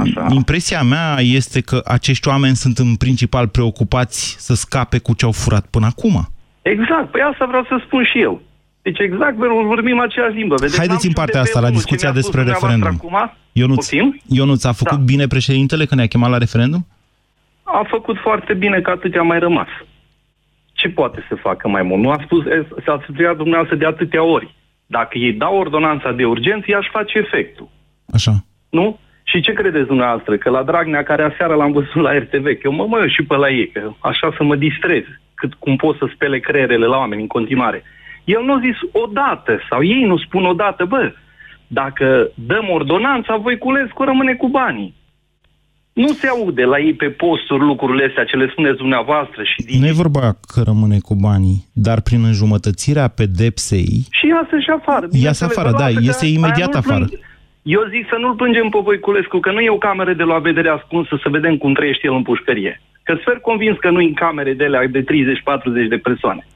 Așa. 0.00 0.26
Impresia 0.30 0.82
mea 0.82 1.16
este 1.20 1.60
că 1.60 1.80
acești 1.84 2.28
oameni 2.28 2.56
sunt 2.56 2.78
în 2.78 2.94
principal 2.96 3.48
preocupați 3.48 4.36
să 4.38 4.54
scape 4.54 4.98
cu 4.98 5.14
ce 5.14 5.24
au 5.24 5.32
furat 5.32 5.66
până 5.66 5.86
acum. 5.86 6.28
Exact, 6.62 7.10
păi 7.10 7.20
asta 7.32 7.44
vreau 7.46 7.64
să 7.64 7.82
spun 7.86 8.04
și 8.04 8.20
eu. 8.20 8.40
Deci 8.82 8.98
exact, 8.98 9.36
vorbim 9.66 10.00
aceeași 10.00 10.34
limbă. 10.34 10.54
Vedeți, 10.54 10.76
Haideți 10.76 11.06
n-am 11.06 11.12
în 11.14 11.20
partea 11.20 11.40
știut 11.42 11.56
asta, 11.56 11.60
la 11.60 11.66
referendumul, 11.66 11.80
discuția 11.80 12.08
ce 12.08 12.14
mi-a 12.14 12.22
spus 12.22 12.22
despre 12.22 12.40
dumneavoastră 12.42 12.88
referendum. 12.88 13.16
Acum, 13.16 13.38
Ionuț, 13.52 13.76
Poftim? 13.76 14.20
Ionuț, 14.38 14.64
a 14.64 14.72
făcut 14.72 14.98
Da. 14.98 15.04
bine 15.12 15.26
președintele 15.26 15.84
când 15.84 15.98
ne-a 16.00 16.12
chemat 16.12 16.30
la 16.30 16.38
referendum? 16.38 16.86
A 17.62 17.82
făcut 17.88 18.16
foarte 18.26 18.54
bine 18.54 18.80
că 18.80 18.90
atât 18.90 19.14
a 19.16 19.22
mai 19.22 19.38
rămas. 19.38 19.68
Ce 20.72 20.88
poate 20.88 21.24
să 21.28 21.34
facă 21.34 21.68
mai 21.68 21.82
mult? 21.82 22.02
Nu 22.02 22.10
a 22.10 22.18
spus, 22.24 22.44
e, 22.44 22.66
s-a 22.84 23.00
studiat 23.02 23.36
dumneavoastră 23.36 23.76
de 23.76 23.86
atâtea 23.86 24.22
ori. 24.22 24.54
Dacă 24.86 25.18
ei 25.18 25.32
dau 25.32 25.56
ordonanța 25.56 26.12
de 26.12 26.24
urgență, 26.24 26.64
ea 26.68 26.78
își 26.78 26.94
face 26.98 27.18
efectul. 27.18 27.68
Așa. 28.12 28.44
Nu? 28.70 28.98
Și 29.22 29.40
ce 29.40 29.52
credeți 29.52 29.86
dumneavoastră? 29.86 30.36
Că 30.36 30.50
la 30.50 30.62
Dragnea, 30.62 31.02
care 31.02 31.22
aseară 31.22 31.54
l-am 31.54 31.72
văzut 31.72 32.02
la 32.02 32.16
RTV, 32.18 32.44
că 32.44 32.60
eu 32.64 32.72
mă 32.72 32.86
mă 32.88 32.98
eu 32.98 33.08
și 33.08 33.22
pe 33.22 33.36
la 33.36 33.48
ei, 33.50 33.70
că 33.72 33.92
așa 33.98 34.32
să 34.36 34.42
mă 34.44 34.56
distrez, 34.56 35.02
cât 35.34 35.54
cum 35.54 35.76
pot 35.76 35.96
să 35.96 36.06
spele 36.14 36.38
creierele 36.38 36.86
la 36.86 36.96
oameni 36.96 37.20
în 37.20 37.26
continuare. 37.26 37.82
El 38.24 38.42
nu 38.44 38.52
a 38.52 38.60
zis 38.60 39.02
odată, 39.02 39.60
sau 39.70 39.82
ei 39.84 40.04
nu 40.04 40.18
spun 40.18 40.44
odată, 40.44 40.84
bă, 40.84 41.12
dacă 41.66 42.30
dăm 42.34 42.66
ordonanța, 42.70 43.36
Voiculescu 43.36 44.02
rămâne 44.04 44.34
cu 44.34 44.48
banii. 44.48 44.94
Nu 45.92 46.08
se 46.08 46.26
aude 46.26 46.64
la 46.64 46.78
ei 46.78 46.94
pe 46.94 47.06
posturi 47.08 47.64
lucrurile 47.64 48.04
astea 48.08 48.24
ce 48.24 48.36
le 48.36 48.48
spuneți 48.50 48.76
dumneavoastră 48.76 49.42
și 49.42 49.62
din... 49.66 49.80
Nu 49.80 49.86
e 49.86 49.92
vorba 49.92 50.36
că 50.52 50.62
rămâne 50.64 50.98
cu 50.98 51.14
banii, 51.14 51.68
dar 51.72 52.00
prin 52.00 52.24
înjumătățirea 52.24 53.08
pedepsei, 53.08 54.06
Și 54.10 54.26
iasă 54.26 54.58
și 54.58 54.70
afară. 54.78 55.06
Iasă 55.10 55.44
afară, 55.44 55.70
da, 55.70 55.78
Lasă 55.78 55.94
că 55.94 56.00
iese 56.02 56.24
aia 56.24 56.34
imediat 56.34 56.72
nu-l 56.72 56.82
afară. 56.84 57.04
plâng. 57.04 57.20
Eu 57.62 57.82
zic 57.90 58.06
să 58.08 58.16
nu-l 58.18 58.34
plângem 58.34 58.68
pe 58.68 58.78
Voiculescu, 58.82 59.38
că 59.38 59.52
nu 59.52 59.60
e 59.60 59.70
o 59.70 59.78
cameră 59.78 60.12
de 60.12 60.22
la 60.22 60.38
vedere 60.38 60.68
ascunsă 60.68 61.18
să 61.22 61.28
vedem 61.28 61.56
cum 61.56 61.74
trăiește 61.74 62.06
el 62.06 62.14
în 62.14 62.22
pușcărie. 62.22 62.80
Că 63.02 63.16
sper 63.20 63.38
convins 63.38 63.78
că 63.78 63.90
nu 63.90 63.98
în 63.98 64.12
camere 64.14 64.52
de 64.52 64.64
alea 64.64 64.86
de 64.86 65.04
30-40 65.04 65.04
de 65.88 65.96
persoane. 65.96 66.46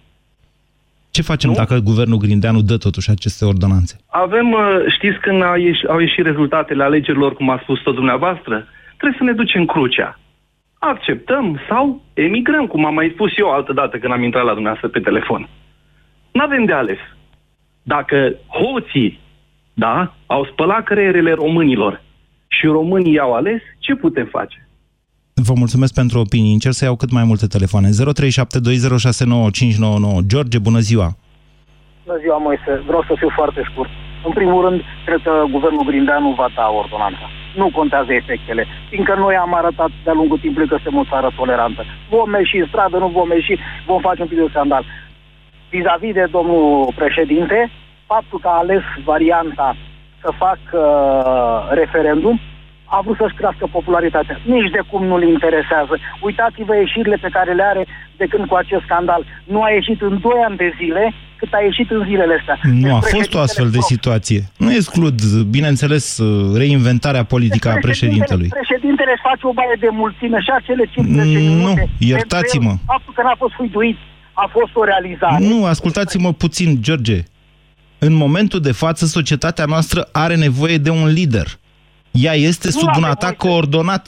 ce 1.11 1.23
facem 1.23 1.51
Nu? 1.51 1.57
dacă 1.57 1.79
guvernul 1.79 2.19
Grindeanu 2.19 2.61
dă 2.61 2.77
totuși 2.77 3.11
aceste 3.11 3.45
ordonanțe? 3.45 4.01
Avem, 4.07 4.53
uh, 4.53 4.61
știți 4.89 5.19
când 5.19 5.43
au 5.43 5.57
ieșit, 5.57 5.89
au 5.89 5.99
ieșit 5.99 6.25
rezultatele 6.25 6.83
alegerilor, 6.83 7.35
cum 7.35 7.51
a 7.51 7.59
spus 7.63 7.81
tot 7.83 7.95
dumneavoastră? 7.95 8.67
Trebuie 8.97 9.19
să 9.19 9.25
ne 9.25 9.33
ducem 9.33 9.65
crucea. 9.65 10.19
Acceptăm 10.79 11.61
sau 11.69 12.03
emigrăm, 12.15 12.67
cum 12.67 12.85
am 12.85 12.95
mai 12.95 13.11
spus 13.13 13.39
eu 13.39 13.51
altă 13.51 13.73
dată 13.73 13.99
când 13.99 14.13
am 14.13 14.23
intrat 14.23 14.45
la 14.45 14.53
dumneavoastră 14.53 14.89
pe 14.89 15.01
telefon. 15.01 15.49
Nu 16.33 16.43
avem 16.43 16.65
de 16.65 16.73
ales. 16.73 16.99
Dacă 17.83 18.35
hoții, 18.49 19.21
da, 19.85 20.15
au 20.27 20.45
spălat 20.45 20.85
creierele 20.85 21.33
românilor 21.33 22.03
și 22.47 22.67
românii 22.67 23.19
au 23.19 23.35
ales, 23.35 23.61
ce 23.79 23.95
putem 23.95 24.29
face? 24.31 24.69
Vă 25.35 25.53
mulțumesc 25.57 25.95
pentru 25.95 26.19
opinii. 26.19 26.53
Încerc 26.53 26.75
să 26.75 26.85
iau 26.85 26.97
cât 26.97 27.11
mai 27.11 27.25
multe 27.25 27.47
telefoane. 27.47 27.89
0372069599. 27.89 27.93
George, 30.33 30.59
bună 30.59 30.79
ziua! 30.79 31.09
Bună 32.07 32.19
ziua, 32.23 32.39
Moise. 32.47 32.73
Vreau 32.87 33.03
să 33.09 33.15
fiu 33.21 33.31
foarte 33.39 33.63
scurt. 33.71 33.91
În 34.29 34.33
primul 34.33 34.61
rând, 34.67 34.81
cred 35.07 35.21
că 35.27 35.33
guvernul 35.51 35.85
Grindeanu 35.89 36.31
va 36.41 36.49
da 36.57 36.67
ordonanța. 36.83 37.27
Nu 37.61 37.67
contează 37.79 38.13
efectele, 38.13 38.67
fiindcă 38.91 39.15
noi 39.15 39.35
am 39.37 39.55
arătat 39.55 39.91
de-a 40.05 40.19
lungul 40.21 40.39
timpului 40.39 40.69
că 40.69 40.79
suntem 40.83 41.01
o 41.01 41.09
țară 41.13 41.29
tolerantă. 41.37 41.85
Vom 42.11 42.35
ieși 42.39 42.57
în 42.57 42.67
stradă, 42.67 42.97
nu 42.99 43.09
vom 43.09 43.31
ieși, 43.31 43.55
vom 43.87 44.01
face 44.01 44.21
un 44.23 44.29
pic 44.29 44.39
de 44.39 44.47
scandal. 44.49 44.85
Vis-a-vis 45.71 46.15
de 46.15 46.27
domnul 46.31 46.93
președinte, 47.01 47.71
faptul 48.07 48.39
că 48.43 48.49
a 48.49 48.59
ales 48.65 48.83
varianta 49.05 49.77
să 50.23 50.31
facă 50.45 50.79
uh, 50.81 51.77
referendum, 51.81 52.41
a 52.85 53.01
vrut 53.05 53.17
să-și 53.21 53.35
crească 53.41 53.65
popularitatea. 53.77 54.41
Nici 54.45 54.71
de 54.77 54.81
cum 54.91 55.03
nu-l 55.11 55.23
interesează. 55.35 55.95
Uitați-vă 56.27 56.75
ieșirile 56.77 57.17
pe 57.25 57.29
care 57.37 57.53
le 57.53 57.63
are 57.63 57.87
de 58.17 58.27
când 58.31 58.45
cu 58.47 58.55
acest 58.55 58.83
scandal. 58.85 59.23
Nu 59.45 59.63
a 59.63 59.71
ieșit 59.71 60.01
în 60.03 60.19
2 60.21 60.33
ani 60.47 60.57
de 60.57 60.69
zile 60.81 61.13
cât 61.41 61.53
a 61.53 61.61
ieșit 61.69 61.91
în 61.91 62.03
zilele 62.09 62.35
astea. 62.39 62.57
Nu 62.83 62.95
a 62.95 63.01
Deci 63.01 63.11
fost 63.17 63.35
o 63.35 63.39
astfel 63.47 63.69
de 63.71 63.77
președintele- 63.79 63.95
situație. 63.95 64.41
Nu 64.65 64.71
exclud, 64.73 65.17
bineînțeles, 65.57 66.05
reinventarea 66.63 67.25
politică 67.25 67.69
a 67.69 67.77
președintelui. 67.81 68.49
Președintele 68.61 69.11
își 69.15 69.27
face 69.31 69.43
o 69.51 69.53
baie 69.53 69.77
de 69.81 69.89
mulțime 70.03 70.39
și 70.47 70.51
acele 70.59 70.85
15 70.91 71.39
Nu, 71.39 71.55
minute. 71.55 71.89
iertați-mă. 71.99 72.73
Pentru 72.73 72.85
el, 72.87 72.93
Faptul 72.95 73.13
că 73.17 73.23
n-a 73.23 73.35
fost 73.39 73.55
huiduit 73.55 73.99
a 74.33 74.47
fost 74.53 74.73
o 74.81 74.85
realizare. 74.85 75.45
Nu, 75.49 75.65
ascultați-mă 75.65 76.33
puțin, 76.33 76.69
George. 76.87 77.19
În 77.99 78.13
momentul 78.13 78.61
de 78.61 78.73
față, 78.73 79.07
societatea 79.07 79.65
noastră 79.65 80.09
are 80.13 80.37
nevoie 80.37 80.79
de 80.79 80.91
un 80.91 81.07
lider. 81.07 81.47
Ea 82.11 82.33
este 82.51 82.69
Nu 82.73 82.79
sub 82.81 82.89
un 82.89 82.95
avem 83.03 83.05
atac 83.05 83.37
voie 83.37 83.37
să- 83.41 83.47
coordonat. 83.47 84.07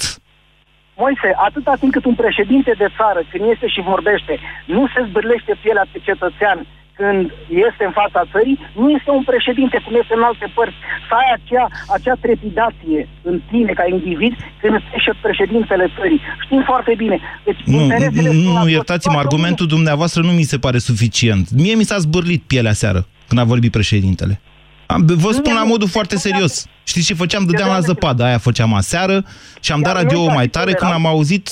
Moise, 1.05 1.29
atâta 1.49 1.73
timp 1.81 1.93
cât 1.93 2.05
un 2.05 2.15
președinte 2.25 2.73
de 2.83 2.89
țară, 2.99 3.21
când 3.31 3.45
este 3.55 3.67
și 3.75 3.81
vorbește, 3.93 4.33
nu 4.77 4.83
se 4.93 5.01
zbârlește 5.09 5.53
pielea 5.63 5.87
pe 5.93 5.99
cetățean 6.09 6.59
când 7.01 7.23
este 7.69 7.83
în 7.89 7.95
fața 8.01 8.21
țării, 8.33 8.59
nu 8.81 8.87
este 8.97 9.11
un 9.19 9.25
președinte 9.33 9.77
cum 9.85 9.95
este 10.01 10.15
în 10.19 10.25
alte 10.31 10.47
părți. 10.57 10.79
Să 11.09 11.13
ai 11.21 11.29
acea, 11.39 11.65
acea 11.97 12.17
trepidație 12.27 13.01
în 13.31 13.37
tine 13.51 13.73
ca 13.81 13.85
individ 13.97 14.33
când 14.61 14.75
ești 14.97 15.11
președintele 15.27 15.87
țării. 15.99 16.21
Știm 16.45 16.63
foarte 16.71 16.93
bine. 17.03 17.17
Deci, 17.49 17.61
Nu, 17.65 17.81
interesele 17.83 18.31
sunt 18.31 18.45
la 18.45 18.53
nu, 18.53 18.59
tot. 18.65 18.71
iertați-mă, 18.77 19.13
Toată 19.13 19.27
argumentul 19.27 19.67
dumneavoastră 19.77 20.21
nu 20.29 20.33
mi 20.41 20.51
se 20.53 20.59
pare 20.65 20.79
suficient. 20.91 21.45
Mie 21.63 21.75
mi 21.81 21.89
s-a 21.91 21.99
zbârlit 22.07 22.43
pielea 22.53 22.73
seară 22.83 23.01
când 23.29 23.41
a 23.41 23.45
vorbit 23.45 23.71
președintele. 23.71 24.41
Am, 24.87 25.01
vă 25.07 25.31
spun 25.33 25.55
la 25.55 25.65
nu, 25.67 25.67
modul 25.73 25.89
foarte 25.89 26.15
nu, 26.15 26.21
serios. 26.21 26.67
Știți 26.91 27.07
ce 27.07 27.15
făceam? 27.15 27.45
Dădeam 27.45 27.69
la 27.69 27.83
nu, 27.83 27.89
zăpadă, 27.91 28.23
aia 28.25 28.39
făceam 28.39 28.75
aseară 28.75 29.17
și 29.61 29.73
am 29.73 29.83
dat 29.87 29.95
Iar 29.95 30.03
radio 30.03 30.19
noi, 30.19 30.27
ca 30.27 30.35
mai 30.39 30.45
și 30.45 30.51
tare 30.57 30.73
când 30.73 30.91
toleranți- 30.91 31.07
am 31.07 31.13
auzit, 31.13 31.45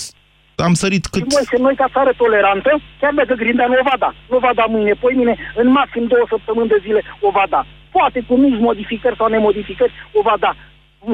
am 0.69 0.75
sărit 0.83 1.05
cât... 1.07 1.21
Și 1.23 1.37
noi, 1.37 1.61
noi 1.67 1.77
ca 1.83 1.89
țară 1.97 2.13
tolerantă, 2.17 2.71
chiar 3.01 3.13
dacă 3.21 3.35
Grindeanu 3.35 3.75
o 3.83 3.89
va 3.91 3.97
da, 4.05 4.11
nu 4.33 4.39
va 4.39 4.53
da 4.55 4.65
mâine, 4.75 4.93
poimine, 5.05 5.35
în 5.61 5.69
maxim 5.79 6.05
două 6.13 6.25
săptămâni 6.29 6.69
de 6.69 6.79
zile 6.87 7.01
o 7.27 7.31
va 7.31 7.47
da. 7.55 7.61
Poate 7.97 8.19
cu 8.29 8.35
mici 8.37 8.61
modificări 8.69 9.19
sau 9.21 9.29
nemodificări 9.29 9.93
o 10.19 10.21
va 10.29 10.37
da. 10.45 10.53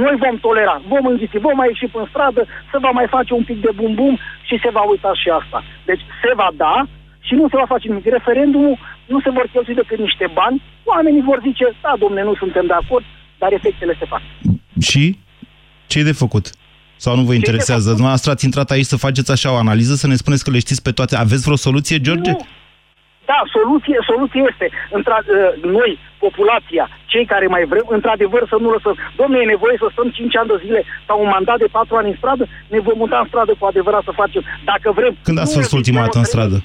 Noi 0.04 0.16
vom 0.24 0.36
tolera, 0.44 0.76
vom 0.92 1.04
înghiți, 1.06 1.44
vom 1.46 1.56
mai 1.56 1.68
ieși 1.70 1.96
în 2.00 2.06
stradă, 2.12 2.42
se 2.70 2.78
va 2.84 2.90
mai 2.98 3.06
face 3.16 3.32
un 3.34 3.44
pic 3.48 3.58
de 3.66 3.72
bum-bum 3.78 4.14
și 4.48 4.54
se 4.62 4.70
va 4.76 4.82
uita 4.90 5.12
și 5.22 5.28
asta. 5.40 5.58
Deci 5.88 6.02
se 6.22 6.30
va 6.40 6.48
da 6.64 6.74
și 7.26 7.34
nu 7.34 7.48
se 7.50 7.56
va 7.60 7.66
face 7.74 7.88
nimic. 7.88 8.04
Referendumul 8.18 8.78
nu 9.12 9.18
se 9.20 9.30
vor 9.30 9.46
cheltui 9.52 9.74
decât 9.74 9.98
niște 9.98 10.26
bani, 10.40 10.62
oamenii 10.84 11.22
vor 11.30 11.38
zice, 11.48 11.64
da, 11.84 11.92
domne, 11.98 12.22
nu 12.22 12.34
suntem 12.34 12.66
de 12.66 12.76
acord, 12.82 13.04
dar 13.38 13.52
efectele 13.52 13.94
se 13.98 14.06
fac. 14.12 14.22
Și? 14.90 15.04
ce 15.92 15.98
e 15.98 16.10
de 16.12 16.22
făcut? 16.24 16.46
Sau 17.04 17.12
nu 17.16 17.24
vă 17.28 17.34
interesează? 17.40 17.86
făcut? 17.88 17.98
Dumneavoastră 17.98 18.30
ați 18.30 18.44
intrat 18.48 18.68
aici 18.70 18.92
să 18.92 19.04
faceți 19.06 19.30
așa 19.30 19.48
o 19.52 19.62
analiză, 19.64 19.94
să 19.94 20.06
ne 20.06 20.16
spuneți 20.22 20.44
că 20.44 20.50
le 20.50 20.64
știți 20.66 20.82
pe 20.86 20.92
toate. 20.98 21.14
Aveți 21.16 21.44
vreo 21.46 21.56
soluție, 21.66 21.98
George? 22.06 22.30
Nu. 22.30 22.46
Da, 23.30 23.38
soluție, 23.56 23.98
soluție 24.10 24.42
este, 24.50 24.66
întra- 24.98 25.26
uh, 25.26 25.52
noi, 25.78 25.92
populația, 26.24 26.84
cei 27.12 27.24
care 27.32 27.46
mai 27.54 27.64
vrem, 27.72 27.86
într-adevăr 27.96 28.42
să 28.52 28.56
nu 28.60 28.68
lăsăm. 28.76 28.96
Domnule, 29.20 29.42
e 29.42 29.54
nevoie 29.54 29.76
să 29.82 29.86
stăm 29.94 30.08
5 30.10 30.36
ani 30.40 30.50
de 30.52 30.56
zile 30.64 30.80
sau 31.06 31.16
un 31.24 31.30
mandat 31.34 31.58
de 31.64 31.68
4 31.70 31.96
ani 31.96 32.10
în 32.10 32.16
stradă, 32.20 32.44
ne 32.72 32.80
vom 32.86 32.96
muta 33.02 33.18
în 33.22 33.28
stradă 33.30 33.52
cu 33.58 33.64
adevărat 33.66 34.02
să 34.08 34.12
facem. 34.22 34.42
Dacă 34.70 34.88
vrem... 34.98 35.12
Când 35.28 35.38
ați 35.38 35.54
nu 35.54 35.60
fost 35.60 35.72
ultima 35.72 36.00
dată 36.00 36.18
în 36.18 36.28
stradă? 36.32 36.56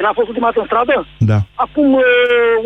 Când 0.00 0.12
a 0.12 0.18
fost 0.20 0.30
ultima 0.32 0.48
dată 0.50 0.60
în 0.64 0.68
stradă? 0.70 0.96
Da. 1.32 1.38
Acum 1.66 1.88
uh, 1.94 2.02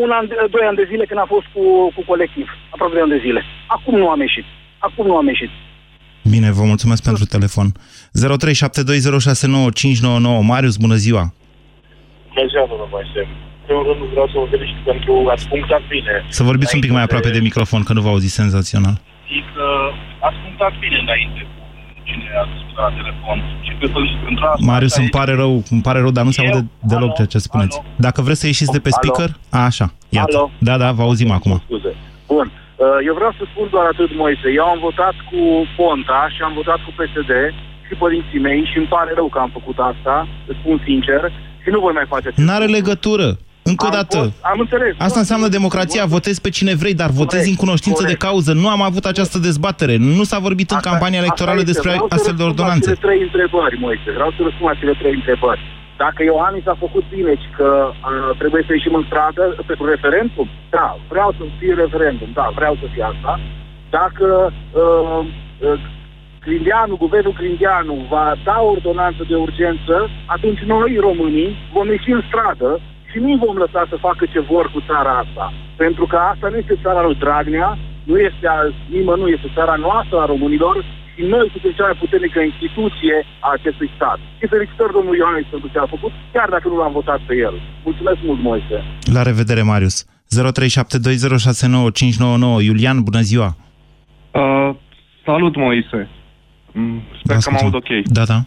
un 0.05 0.11
an, 0.19 0.25
de- 0.31 0.39
doi 0.55 0.65
ani 0.69 0.79
de 0.81 0.87
zile 0.91 1.05
când 1.11 1.21
a 1.25 1.29
fost 1.35 1.47
cu, 1.55 1.63
cu 1.97 2.03
colectiv. 2.11 2.47
Aproape 2.75 2.95
de 2.97 3.03
ani 3.05 3.15
de 3.17 3.21
zile. 3.27 3.41
Acum 3.77 3.95
nu 4.03 4.07
am 4.15 4.21
ieșit. 4.27 4.47
Acum 4.87 5.05
nu 5.11 5.17
am 5.21 5.27
ieșit. 5.33 5.53
Bine, 6.35 6.49
vă 6.59 6.65
mulțumesc 6.73 7.03
pentru 7.09 7.25
telefon. 7.35 7.67
0372069599. 7.73 7.77
Marius, 10.53 10.77
bună 10.85 10.97
ziua! 11.05 11.25
Bună 12.35 12.47
ziua, 12.53 12.65
domnul 12.71 12.89
Moise. 12.95 13.21
În 13.61 13.65
primul 13.67 13.85
rând 13.89 14.01
vreau 14.15 14.27
să 14.33 14.37
vă 14.43 14.47
felicit 14.55 14.79
pentru 14.91 15.13
ați 15.35 15.45
punctat 15.55 15.83
bine. 15.95 16.13
Să 16.39 16.43
vorbiți 16.51 16.75
un 16.77 16.81
pic 16.85 16.93
mai 16.97 17.05
aproape 17.07 17.31
de 17.37 17.41
microfon, 17.49 17.83
că 17.87 17.93
nu 17.97 18.01
vă 18.05 18.11
auzi 18.13 18.31
senzațional. 18.41 18.95
Zic 19.33 19.45
că 19.57 19.67
ați 20.29 20.39
punctat 20.45 20.73
bine 20.85 20.97
înainte 21.05 21.41
cu 21.51 21.57
cine 22.09 22.27
a 22.43 22.45
discutat 22.55 22.83
la 22.89 22.93
telefon. 23.01 23.37
Și 23.67 23.71
vă 23.81 23.87
felicit 23.97 24.21
pentru 24.29 24.43
asta. 24.51 24.65
Marius, 24.73 24.93
Asta 24.93 25.01
îmi 25.03 25.11
e- 25.13 25.17
pare 25.19 25.33
rău, 25.43 25.55
îmi 25.75 25.85
pare 25.89 25.99
rău, 26.05 26.13
dar 26.17 26.25
nu 26.29 26.31
se 26.37 26.43
Eu? 26.43 26.47
aude 26.51 26.61
deloc 26.93 27.11
Alo? 27.11 27.17
ceea 27.19 27.31
ce 27.35 27.39
spuneți. 27.49 27.77
Alo? 27.79 27.87
Dacă 28.07 28.19
vreți 28.27 28.41
să 28.43 28.47
ieșiți 28.53 28.73
de 28.77 28.81
pe 28.87 28.91
Alo? 28.93 28.97
speaker, 28.99 29.31
a, 29.59 29.61
așa, 29.71 29.87
iată. 30.19 30.37
Alo? 30.37 30.51
Da, 30.69 30.75
da, 30.83 30.89
vă 30.99 31.03
auzim 31.09 31.31
acum. 31.39 31.55
Scuze. 31.69 31.93
Bun. 32.35 32.47
Uh, 32.77 32.87
Eu 33.09 33.15
vreau 33.19 33.33
să 33.39 33.43
spun 33.53 33.67
doar 33.75 33.87
atât, 33.93 34.11
Moise. 34.23 34.49
Eu 34.61 34.65
am 34.73 34.79
votat 34.89 35.15
cu 35.31 35.41
Ponta 35.77 36.21
și 36.35 36.41
am 36.47 36.53
votat 36.61 36.79
cu 36.87 36.91
PSD 36.99 37.33
și 37.87 37.95
părinții 38.03 38.41
mei 38.49 38.61
și 38.71 38.77
îmi 38.79 38.91
pare 38.97 39.11
rău 39.19 39.29
că 39.35 39.39
am 39.39 39.51
făcut 39.59 39.79
asta, 39.91 40.15
îți 40.49 40.59
spun 40.61 40.77
sincer, 40.89 41.21
și 41.63 41.69
nu 41.75 41.81
voi 41.85 41.95
mai 41.99 42.07
face 42.15 42.27
acest 42.29 42.47
N-are 42.47 42.67
lucru. 42.67 42.79
legătură. 42.81 43.29
Încă 43.71 43.85
o 43.85 43.91
Am 43.91 43.97
dată. 44.01 44.17
fost- 44.19 44.33
am 44.53 44.59
înțeles. 44.65 44.93
Asta 45.07 45.19
înseamnă 45.25 45.49
democrația, 45.59 46.05
votezi 46.17 46.41
pe 46.47 46.51
cine 46.57 46.75
vrei, 46.83 46.95
dar 47.03 47.11
votezi 47.23 47.43
Corect, 47.45 47.55
în 47.55 47.65
cunoștință 47.65 48.03
corect. 48.03 48.19
de 48.21 48.27
cauză. 48.27 48.51
Nu 48.63 48.69
am 48.77 48.83
avut 48.91 49.05
această 49.13 49.39
dezbatere. 49.49 49.95
Nu 50.19 50.23
s-a 50.31 50.39
vorbit 50.47 50.69
în 50.71 50.77
Asta- 50.77 50.89
campania 50.91 51.19
asta 51.19 51.27
electorală 51.27 51.61
este. 51.61 51.71
despre 51.73 51.91
Vreau 51.93 52.07
să 52.09 52.15
astfel 52.17 52.35
de 52.37 52.43
răspund 52.43 52.59
la 52.59 52.65
ordonanțe. 52.65 52.89
Cele 52.91 53.05
trei 53.07 53.21
întrebări, 53.29 53.77
Moise. 53.87 54.09
Vreau 54.19 54.31
să 54.37 54.41
răspund 54.49 54.69
la 54.73 54.77
cele 54.81 54.95
trei 55.03 55.15
întrebări. 55.21 55.61
Dacă 56.05 56.21
Iohannis 56.31 56.67
a 56.73 56.77
făcut 56.87 57.05
bine 57.17 57.33
și 57.43 57.49
că 57.59 57.69
uh, 57.91 58.31
trebuie 58.41 58.63
să 58.67 58.73
ieșim 58.73 58.95
în 59.01 59.05
stradă 59.11 59.45
pentru 59.71 59.85
referendum, 59.95 60.49
da, 60.77 60.87
vreau 61.13 61.31
să 61.39 61.43
fie 61.59 61.75
referendum, 61.85 62.31
da, 62.41 62.47
vreau 62.59 62.75
să 62.81 62.87
fie 62.93 63.05
asta. 63.13 63.33
Dacă 63.99 64.27
uh, 64.83 65.21
uh, 65.69 65.81
Grindeanu, 66.45 66.95
guvernul 67.05 67.35
Grindeanu 67.41 67.95
va 68.15 68.27
da 68.49 68.57
o 68.67 68.71
ordonanță 68.77 69.23
de 69.31 69.37
urgență, 69.47 69.95
atunci 70.37 70.61
noi, 70.75 70.91
românii, 71.07 71.51
vom 71.77 71.87
ieși 71.95 72.11
în 72.19 72.23
stradă 72.29 72.71
și 73.15 73.21
nu 73.27 73.33
vom 73.45 73.57
lăsa 73.65 73.83
să 73.93 73.97
facă 74.07 74.23
ce 74.33 74.41
vor 74.53 74.65
cu 74.75 74.81
țara 74.91 75.13
asta. 75.25 75.45
Pentru 75.85 76.05
că 76.11 76.17
asta 76.33 76.47
nu 76.53 76.57
este 76.63 76.77
țara 76.85 77.01
lui 77.07 77.21
Dragnea, 77.25 77.71
nu 78.11 78.17
este 78.29 78.47
a 78.55 78.57
nimănui, 78.95 79.35
este 79.37 79.51
țara 79.59 79.75
noastră 79.87 80.17
a 80.21 80.31
românilor 80.33 80.77
și 81.15 81.23
noi 81.33 81.47
suntem 81.53 81.73
cea 81.79 81.87
mai 81.89 81.99
puternică 82.03 82.39
instituție 82.41 83.17
a 83.47 83.49
acestui 83.59 83.89
stat. 83.97 84.19
Și 84.39 84.47
felicitări 84.55 84.97
domnului 84.97 85.21
Iohannis 85.23 85.49
pentru 85.55 85.69
ce 85.73 85.79
a 85.79 85.93
făcut, 85.95 86.13
chiar 86.35 86.49
dacă 86.55 86.67
nu 86.69 86.77
l-am 86.79 86.95
votat 87.01 87.21
pe 87.29 87.35
el. 87.47 87.55
Mulțumesc 87.89 88.19
mult, 88.29 88.41
Moise. 88.49 88.77
La 89.17 89.23
revedere, 89.31 89.63
Marius. 89.73 89.97
0372069599. 90.07 90.09
Iulian, 92.69 92.97
bună 93.09 93.21
ziua! 93.31 93.49
Uh, 94.31 94.71
salut, 95.25 95.57
Moise. 95.57 96.09
Mm, 96.73 97.03
Sper 97.23 97.37
că 97.45 97.51
mă 97.51 97.59
aud 97.63 97.75
ok. 97.75 97.91
Da, 98.19 98.25
da. 98.33 98.39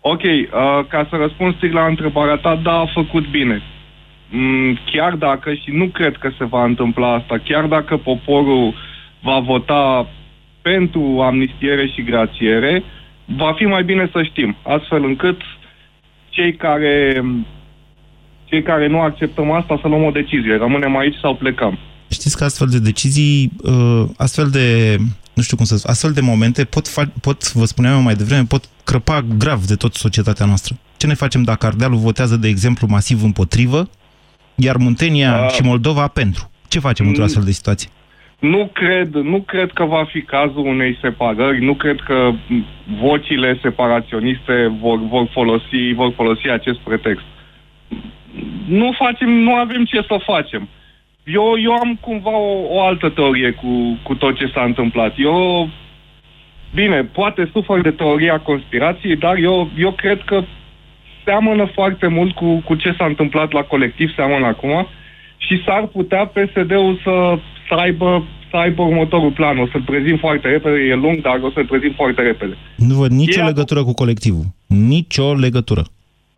Ok, 0.00 0.22
uh, 0.22 0.48
ca 0.88 1.06
să 1.10 1.16
răspund 1.16 1.54
strict 1.54 1.74
la 1.74 1.86
întrebarea 1.86 2.36
ta, 2.36 2.60
da, 2.62 2.72
a 2.72 2.90
făcut 2.94 3.30
bine. 3.30 3.62
Mm, 4.30 4.78
chiar 4.92 5.14
dacă, 5.14 5.54
și 5.54 5.70
nu 5.70 5.86
cred 5.86 6.16
că 6.16 6.30
se 6.38 6.44
va 6.44 6.64
întâmpla 6.64 7.14
asta, 7.14 7.40
chiar 7.44 7.64
dacă 7.64 7.96
poporul 7.96 8.74
va 9.22 9.38
vota 9.38 10.08
pentru 10.62 11.20
amnistiere 11.20 11.86
și 11.86 12.02
grațiere, 12.02 12.82
va 13.24 13.52
fi 13.52 13.64
mai 13.64 13.84
bine 13.84 14.08
să 14.12 14.22
știm, 14.22 14.56
astfel 14.62 15.04
încât 15.04 15.40
cei 16.28 16.54
care 16.54 17.24
cei 18.44 18.62
care 18.62 18.86
nu 18.86 19.00
acceptăm 19.00 19.50
asta 19.50 19.78
să 19.80 19.88
luăm 19.88 20.04
o 20.04 20.10
decizie, 20.10 20.56
rămânem 20.56 20.96
aici 20.96 21.16
sau 21.20 21.34
plecăm. 21.34 21.78
Știți 22.10 22.36
că 22.36 22.44
astfel 22.44 22.66
de 22.70 22.78
decizii, 22.78 23.50
uh, 23.62 24.04
astfel 24.16 24.48
de, 24.50 24.96
nu 25.38 25.44
știu 25.44 25.56
cum 25.56 25.66
să 25.66 25.76
spun, 25.76 25.90
astfel 25.90 26.12
de 26.12 26.20
momente 26.20 26.64
pot, 26.64 26.86
fa- 26.88 27.12
pot, 27.20 27.52
vă 27.52 27.64
spuneam 27.64 27.94
eu 27.94 28.00
mai 28.00 28.14
devreme, 28.14 28.44
pot 28.44 28.64
crăpa 28.84 29.24
grav 29.38 29.60
de 29.64 29.74
tot 29.74 29.94
societatea 29.94 30.46
noastră. 30.46 30.76
Ce 30.96 31.06
ne 31.06 31.14
facem 31.14 31.42
dacă 31.42 31.66
Ardealul 31.66 31.98
votează, 31.98 32.36
de 32.36 32.48
exemplu, 32.48 32.86
masiv 32.90 33.22
împotrivă, 33.22 33.88
iar 34.54 34.76
Muntenia 34.76 35.30
Da. 35.30 35.48
și 35.48 35.62
Moldova 35.62 36.06
pentru? 36.08 36.50
Ce 36.68 36.78
facem 36.78 37.06
într-o 37.06 37.22
astfel 37.22 37.44
de 37.44 37.50
situație? 37.50 37.88
Nu 38.38 38.70
cred, 38.72 39.14
nu 39.14 39.40
cred 39.40 39.70
că 39.72 39.84
va 39.84 40.04
fi 40.12 40.20
cazul 40.22 40.66
unei 40.66 40.98
separări, 41.02 41.64
nu 41.64 41.74
cred 41.74 41.98
că 42.06 42.30
m, 42.48 42.64
vocile 43.00 43.58
separaționiste 43.62 44.76
vor, 44.80 44.98
vor, 45.08 45.28
folosi, 45.32 45.92
vor 45.94 46.12
folosi 46.16 46.48
acest 46.48 46.78
pretext. 46.78 47.24
Nu 48.68 48.94
facem, 48.98 49.28
nu 49.28 49.54
avem 49.54 49.84
ce 49.84 50.00
să 50.08 50.16
facem. 50.24 50.68
Eu, 51.32 51.54
eu 51.62 51.72
am 51.72 51.98
cumva 52.00 52.38
o, 52.38 52.74
o 52.74 52.80
altă 52.82 53.08
teorie 53.08 53.50
cu, 53.50 53.98
cu 54.02 54.14
tot 54.14 54.36
ce 54.36 54.50
s-a 54.54 54.62
întâmplat. 54.62 55.14
Eu, 55.16 55.68
bine, 56.74 57.04
poate 57.04 57.50
sufăr 57.52 57.80
de 57.80 57.90
teoria 57.90 58.38
conspirației, 58.40 59.16
dar 59.16 59.36
eu, 59.36 59.70
eu 59.78 59.92
cred 59.92 60.22
că 60.22 60.42
seamănă 61.24 61.64
foarte 61.74 62.06
mult 62.06 62.34
cu, 62.34 62.62
cu 62.64 62.74
ce 62.74 62.94
s-a 62.98 63.04
întâmplat 63.04 63.52
la 63.52 63.62
colectiv, 63.62 64.14
seamănă 64.14 64.46
acum, 64.46 64.86
și 65.36 65.62
s-ar 65.66 65.86
putea 65.86 66.26
PSD-ul 66.26 67.00
să, 67.04 67.38
să, 67.68 67.74
aibă, 67.74 68.24
să 68.50 68.56
aibă 68.56 68.82
următorul 68.82 69.30
plan. 69.30 69.58
O 69.58 69.66
să-l 69.66 69.82
prezint 69.82 70.18
foarte 70.18 70.48
repede, 70.48 70.78
e 70.78 70.94
lung, 70.94 71.20
dar 71.20 71.40
o 71.42 71.50
să-l 71.50 71.66
prezint 71.66 71.94
foarte 71.94 72.22
repede. 72.22 72.56
Nu 72.76 72.94
văd 72.94 73.10
nicio 73.10 73.40
Ei, 73.40 73.46
legătură 73.46 73.82
cu 73.82 73.94
colectivul. 73.94 74.44
Nicio 74.66 75.32
legătură. 75.34 75.82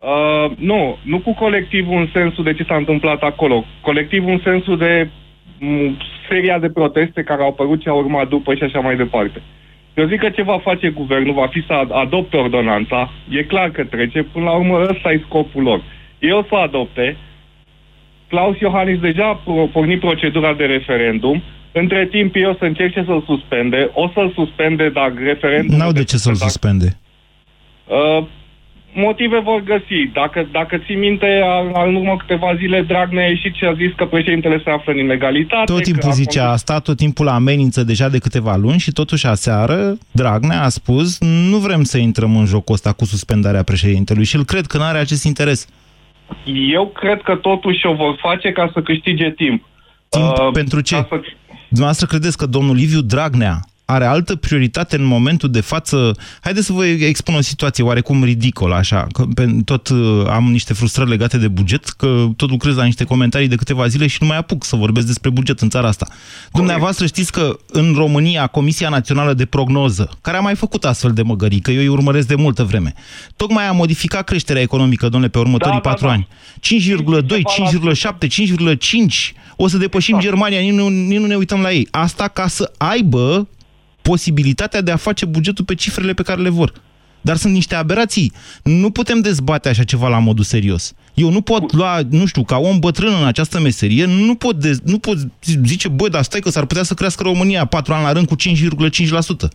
Uh, 0.01 0.51
nu, 0.57 0.97
nu 1.03 1.19
cu 1.19 1.33
colectivul 1.33 1.97
în 1.99 2.09
sensul 2.13 2.43
de 2.43 2.53
ce 2.53 2.63
s-a 2.63 2.75
întâmplat 2.75 3.21
acolo. 3.21 3.65
Colectivul 3.81 4.31
în 4.31 4.41
sensul 4.43 4.77
de 4.77 5.09
m, 5.59 5.97
seria 6.29 6.59
de 6.59 6.69
proteste 6.69 7.23
care 7.23 7.41
au 7.41 7.47
apărut 7.47 7.81
și 7.81 7.87
au 7.87 7.97
urmat 7.97 8.27
după 8.27 8.55
și 8.55 8.63
așa 8.63 8.79
mai 8.79 8.95
departe. 8.95 9.41
Eu 9.93 10.07
zic 10.07 10.19
că 10.19 10.29
ce 10.29 10.41
va 10.41 10.59
face 10.59 10.89
guvernul 10.89 11.33
va 11.33 11.47
fi 11.47 11.63
să 11.67 11.73
ad- 11.85 11.91
adopte 11.91 12.37
ordonanța. 12.37 13.09
E 13.29 13.43
clar 13.43 13.69
că 13.69 13.83
trece. 13.83 14.23
Până 14.23 14.45
la 14.45 14.51
urmă, 14.51 14.87
ăsta 14.89 15.11
e 15.11 15.21
scopul 15.25 15.63
lor. 15.63 15.81
Ei 16.19 16.31
o 16.31 16.43
să 16.49 16.55
adopte. 16.55 17.17
Klaus 18.27 18.59
Iohannis 18.59 18.99
deja 18.99 19.25
a 19.27 19.35
pro- 19.35 19.69
pornit 19.71 19.99
procedura 19.99 20.53
de 20.53 20.65
referendum. 20.65 21.41
Între 21.71 22.05
timp, 22.05 22.35
eu 22.35 22.49
o 22.49 22.53
să 22.53 22.65
încerce 22.65 23.03
să-l 23.05 23.23
suspende. 23.25 23.89
O 23.93 24.09
să-l 24.13 24.31
suspende, 24.35 24.89
dar 24.89 25.13
referendumul... 25.23 25.77
N-au 25.79 25.91
de 25.91 26.03
ce 26.03 26.17
să-l 26.17 26.33
dacă- 26.33 26.45
suspende. 26.49 26.97
Uh, 27.87 28.23
motive 28.93 29.39
vor 29.39 29.61
găsi. 29.63 30.09
Dacă, 30.13 30.47
dacă 30.51 30.77
ții 30.85 30.95
minte, 30.95 31.41
a- 31.43 31.79
a- 31.79 31.85
în 31.87 31.95
urmă 31.95 32.15
câteva 32.17 32.55
zile, 32.55 32.81
Dragnea 32.81 33.23
a 33.23 33.27
ieșit 33.27 33.55
și 33.55 33.65
a 33.65 33.73
zis 33.73 33.91
că 33.95 34.05
președintele 34.05 34.61
se 34.63 34.69
află 34.69 34.91
în 34.91 34.97
ilegalitate. 34.97 35.71
Tot 35.73 35.83
timpul 35.83 36.01
că 36.01 36.07
a 36.07 36.11
zicea 36.11 36.39
condus- 36.41 36.55
asta, 36.61 36.79
tot 36.79 36.97
timpul 36.97 37.27
amenință 37.27 37.83
deja 37.83 38.09
de 38.09 38.17
câteva 38.19 38.55
luni 38.55 38.79
și 38.79 38.91
totuși 38.91 39.25
aseară 39.27 39.97
Dragnea 40.11 40.63
a 40.63 40.69
spus 40.69 41.19
nu 41.21 41.57
vrem 41.57 41.83
să 41.83 41.97
intrăm 41.97 42.35
în 42.37 42.45
jocul 42.45 42.73
ăsta 42.73 42.91
cu 42.93 43.05
suspendarea 43.05 43.63
președintelui 43.63 44.23
și 44.25 44.35
îl 44.35 44.43
cred 44.45 44.65
că 44.65 44.77
nu 44.77 44.83
are 44.83 44.97
acest 44.97 45.23
interes. 45.23 45.67
Eu 46.73 46.87
cred 46.87 47.21
că 47.21 47.35
totuși 47.35 47.85
o 47.85 47.93
vor 47.93 48.17
face 48.21 48.51
ca 48.51 48.69
să 48.73 48.81
câștige 48.81 49.29
timp. 49.31 49.63
Timp 50.09 50.25
Uh, 50.37 50.49
pentru 50.53 50.81
ce? 50.81 50.95
ca 50.95 51.07
Să... 51.09 51.21
Dumneavoastră 51.67 52.07
credeți 52.07 52.37
că 52.37 52.45
domnul 52.45 52.75
Liviu 52.75 53.01
Dragnea 53.01 53.59
are 53.91 54.05
altă 54.05 54.35
prioritate 54.35 54.95
în 54.95 55.03
momentul 55.03 55.49
de 55.49 55.61
față? 55.61 56.17
Haideți 56.41 56.65
să 56.65 56.73
vă 56.73 56.85
expun 56.85 57.35
o 57.35 57.41
situație 57.41 57.83
oarecum 57.83 58.23
ridicolă, 58.23 58.75
așa, 58.75 59.07
că 59.11 59.25
pe, 59.35 59.55
tot 59.65 59.87
uh, 59.89 60.25
am 60.29 60.51
niște 60.51 60.73
frustrări 60.73 61.09
legate 61.09 61.37
de 61.37 61.47
buget, 61.47 61.85
că 61.85 62.25
tot 62.35 62.49
lucrez 62.49 62.75
la 62.75 62.83
niște 62.83 63.03
comentarii 63.03 63.47
de 63.47 63.55
câteva 63.55 63.87
zile 63.87 64.07
și 64.07 64.17
nu 64.19 64.27
mai 64.27 64.37
apuc 64.37 64.63
să 64.63 64.75
vorbesc 64.75 65.05
despre 65.05 65.29
buget 65.29 65.59
în 65.59 65.69
țara 65.69 65.87
asta. 65.87 66.07
Dumneavoastră 66.51 67.05
știți 67.05 67.31
că 67.31 67.57
în 67.71 67.93
România 67.95 68.47
Comisia 68.47 68.89
Națională 68.89 69.33
de 69.33 69.45
Prognoză, 69.45 70.09
care 70.21 70.37
a 70.37 70.41
mai 70.41 70.55
făcut 70.55 70.85
astfel 70.85 71.11
de 71.11 71.21
măgării, 71.21 71.59
că 71.59 71.71
eu 71.71 71.79
îi 71.79 71.87
urmăresc 71.87 72.27
de 72.27 72.35
multă 72.35 72.63
vreme, 72.63 72.93
tocmai 73.35 73.67
a 73.67 73.71
modificat 73.71 74.23
creșterea 74.23 74.61
economică, 74.61 75.09
domnule, 75.09 75.31
pe 75.31 75.39
următorii 75.39 75.79
Da, 75.83 75.83
da, 75.83 75.89
patru 75.89 76.05
da. 76.05 76.11
ani. 76.11 76.27
5,2, 76.59 77.41
5,7, 77.97 78.27
5,5, 78.27 79.33
o 79.55 79.67
să 79.67 79.77
depășim 79.77 80.19
Germania, 80.19 80.59
nici 80.59 80.71
nu, 80.71 80.87
nici 80.87 81.19
nu 81.19 81.25
ne 81.25 81.35
uităm 81.35 81.61
la 81.61 81.71
ei. 81.71 81.87
Asta 81.91 82.27
ca 82.27 82.47
să 82.47 82.71
aibă 82.77 83.47
posibilitatea 84.01 84.81
de 84.81 84.91
a 84.91 84.95
face 84.95 85.25
bugetul 85.25 85.65
pe 85.65 85.75
cifrele 85.75 86.13
pe 86.13 86.23
care 86.23 86.41
le 86.41 86.49
vor. 86.49 86.73
Dar 87.21 87.35
sunt 87.35 87.53
niște 87.53 87.75
aberații. 87.75 88.31
Nu 88.63 88.89
putem 88.91 89.19
dezbate 89.19 89.69
așa 89.69 89.83
ceva 89.83 90.07
la 90.07 90.19
modul 90.19 90.43
serios. 90.43 90.93
Eu 91.13 91.29
nu 91.31 91.41
pot 91.41 91.73
lua, 91.73 91.99
nu 92.09 92.25
știu, 92.25 92.43
ca 92.43 92.57
om 92.57 92.79
bătrân 92.79 93.13
în 93.21 93.27
această 93.27 93.59
meserie, 93.59 94.05
nu 94.05 94.35
pot, 94.35 94.55
de, 94.55 94.77
nu 94.83 94.99
pot 94.99 95.17
zice, 95.63 95.87
băi, 95.87 96.09
dar 96.09 96.21
stai 96.23 96.39
că 96.39 96.49
s-ar 96.49 96.65
putea 96.65 96.83
să 96.83 96.93
crească 96.93 97.23
România 97.23 97.65
4 97.65 97.93
ani 97.93 98.03
la 98.03 98.11
rând 98.11 98.27
cu 98.27 98.35
5,5%. 98.35 99.47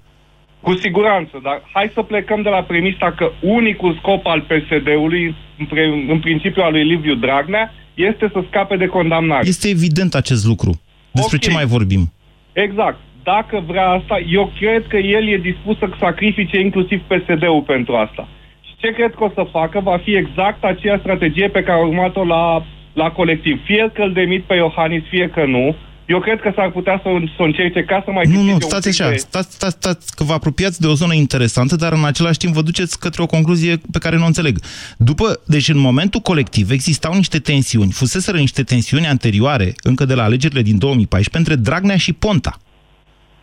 Cu 0.61 0.74
siguranță, 0.82 1.40
dar 1.42 1.62
hai 1.72 1.90
să 1.94 2.02
plecăm 2.02 2.42
de 2.42 2.48
la 2.48 2.62
premisa 2.62 3.12
că 3.12 3.30
unicul 3.40 3.96
scop 4.00 4.26
al 4.26 4.40
PSD-ului, 4.40 5.35
în, 5.59 5.66
pre- 5.66 6.04
în 6.09 6.20
principiu 6.20 6.62
al 6.62 6.72
lui 6.72 6.85
Liviu 6.85 7.14
Dragnea, 7.14 7.72
este 7.94 8.30
să 8.32 8.44
scape 8.48 8.76
de 8.76 8.87
condamnare. 8.87 9.48
Este 9.48 9.68
evident 9.68 10.14
acest 10.14 10.44
lucru. 10.46 10.80
Despre 11.11 11.37
Ok. 11.37 11.42
ce 11.42 11.50
mai 11.50 11.64
vorbim? 11.66 12.12
Exact. 12.52 12.98
Dacă 13.33 13.65
vrea 13.67 13.89
asta, 13.89 14.17
eu 14.39 14.53
cred 14.59 14.87
că 14.87 14.97
el 14.97 15.29
e 15.29 15.49
dispus 15.51 15.79
să 15.79 15.89
sacrifice 16.01 16.61
inclusiv 16.61 17.01
PSD-ul 17.11 17.62
pentru 17.67 17.95
asta. 17.95 18.29
Și 18.67 18.75
ce 18.77 18.89
cred 18.93 19.12
că 19.15 19.25
o 19.25 19.31
să 19.35 19.47
facă 19.51 19.81
va 19.81 19.97
fi 20.05 20.17
exact 20.17 20.65
aceea 20.65 20.99
strategie 20.99 21.49
pe 21.49 21.62
care 21.62 21.79
a 21.79 21.87
urmat-o 21.87 22.25
la, 22.25 22.65
la 22.93 23.11
colectiv. 23.11 23.61
Fie 23.65 23.91
că 23.95 24.03
îl 24.03 24.12
demit 24.12 24.43
pe 24.45 24.55
Iohannis, 24.55 25.03
fie 25.09 25.31
că 25.35 25.45
nu. 25.45 25.75
Eu 26.07 26.21
cred 26.21 26.41
că 26.41 26.53
s-ar 26.55 26.71
putea 26.71 27.01
să, 27.03 27.09
să 27.37 27.43
încerce 27.43 27.83
ca 27.85 28.03
să 28.05 28.11
mai 28.11 28.25
Nu, 28.25 28.31
câștige 28.31 28.47
nu, 28.49 28.55
un 28.55 28.61
stați 28.61 28.89
pic 28.91 29.01
așa, 29.01 29.11
de- 29.11 29.17
stați, 29.17 29.53
stați, 29.55 29.77
stați, 29.81 30.17
că 30.17 30.25
vă 30.25 30.33
apropiați 30.33 30.81
de 30.81 30.87
o 30.87 30.95
zonă 30.95 31.15
interesantă, 31.15 31.77
dar 31.77 31.93
în 31.93 32.05
același 32.05 32.39
timp 32.39 32.53
vă 32.55 32.62
duceți 32.62 32.99
către 32.99 33.23
o 33.23 33.27
concluzie 33.27 33.81
pe 33.93 33.99
care 33.99 34.17
nu 34.17 34.23
o 34.23 34.27
înțeleg. 34.27 34.59
După, 34.97 35.41
deci 35.47 35.69
în 35.69 35.79
momentul 35.79 36.21
colectiv 36.21 36.71
existau 36.71 37.12
niște 37.15 37.39
tensiuni, 37.39 37.93
fuseseră 37.93 38.37
niște 38.37 38.62
tensiuni 38.62 39.07
anterioare, 39.07 39.73
încă 39.83 40.05
de 40.05 40.15
la 40.15 40.23
alegerile 40.23 40.62
din 40.62 40.79
2014, 40.79 41.51
între 41.51 41.71
Dragnea 41.71 41.97
și 41.97 42.12
Ponta. 42.12 42.59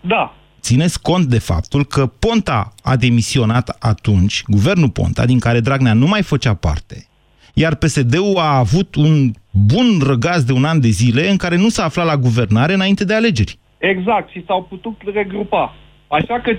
Da, 0.07 0.33
Țineți 0.61 1.01
cont 1.01 1.25
de 1.25 1.39
faptul 1.39 1.85
că 1.85 2.05
Ponta 2.05 2.73
a 2.83 2.95
demisionat 2.95 3.77
atunci, 3.79 4.43
guvernul 4.47 4.89
Ponta, 4.89 5.25
din 5.25 5.39
care 5.39 5.59
Dragnea 5.59 5.93
nu 5.93 6.07
mai 6.07 6.21
făcea 6.21 6.53
parte, 6.53 6.95
iar 7.53 7.75
PSD-ul 7.75 8.37
a 8.37 8.57
avut 8.57 8.95
un 8.95 9.31
bun 9.51 9.87
răgaz 10.07 10.43
de 10.43 10.53
un 10.53 10.63
an 10.63 10.79
de 10.79 10.87
zile 10.87 11.29
în 11.29 11.37
care 11.37 11.57
nu 11.57 11.69
s-a 11.69 11.83
aflat 11.83 12.05
la 12.05 12.17
guvernare 12.17 12.73
înainte 12.73 13.05
de 13.05 13.13
alegeri. 13.13 13.57
Exact, 13.77 14.29
și 14.31 14.43
s-au 14.47 14.61
putut 14.63 15.01
regrupa. 15.13 15.75
Așa 16.07 16.39
că 16.39 16.51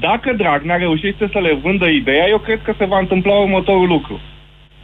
dacă 0.00 0.32
Dragnea 0.32 0.76
reușește 0.76 1.28
să 1.32 1.38
le 1.38 1.54
vândă 1.54 1.86
ideea, 1.86 2.28
eu 2.28 2.38
cred 2.38 2.60
că 2.62 2.74
se 2.78 2.84
va 2.84 2.98
întâmpla 2.98 3.34
următorul 3.34 3.88
lucru. 3.88 4.20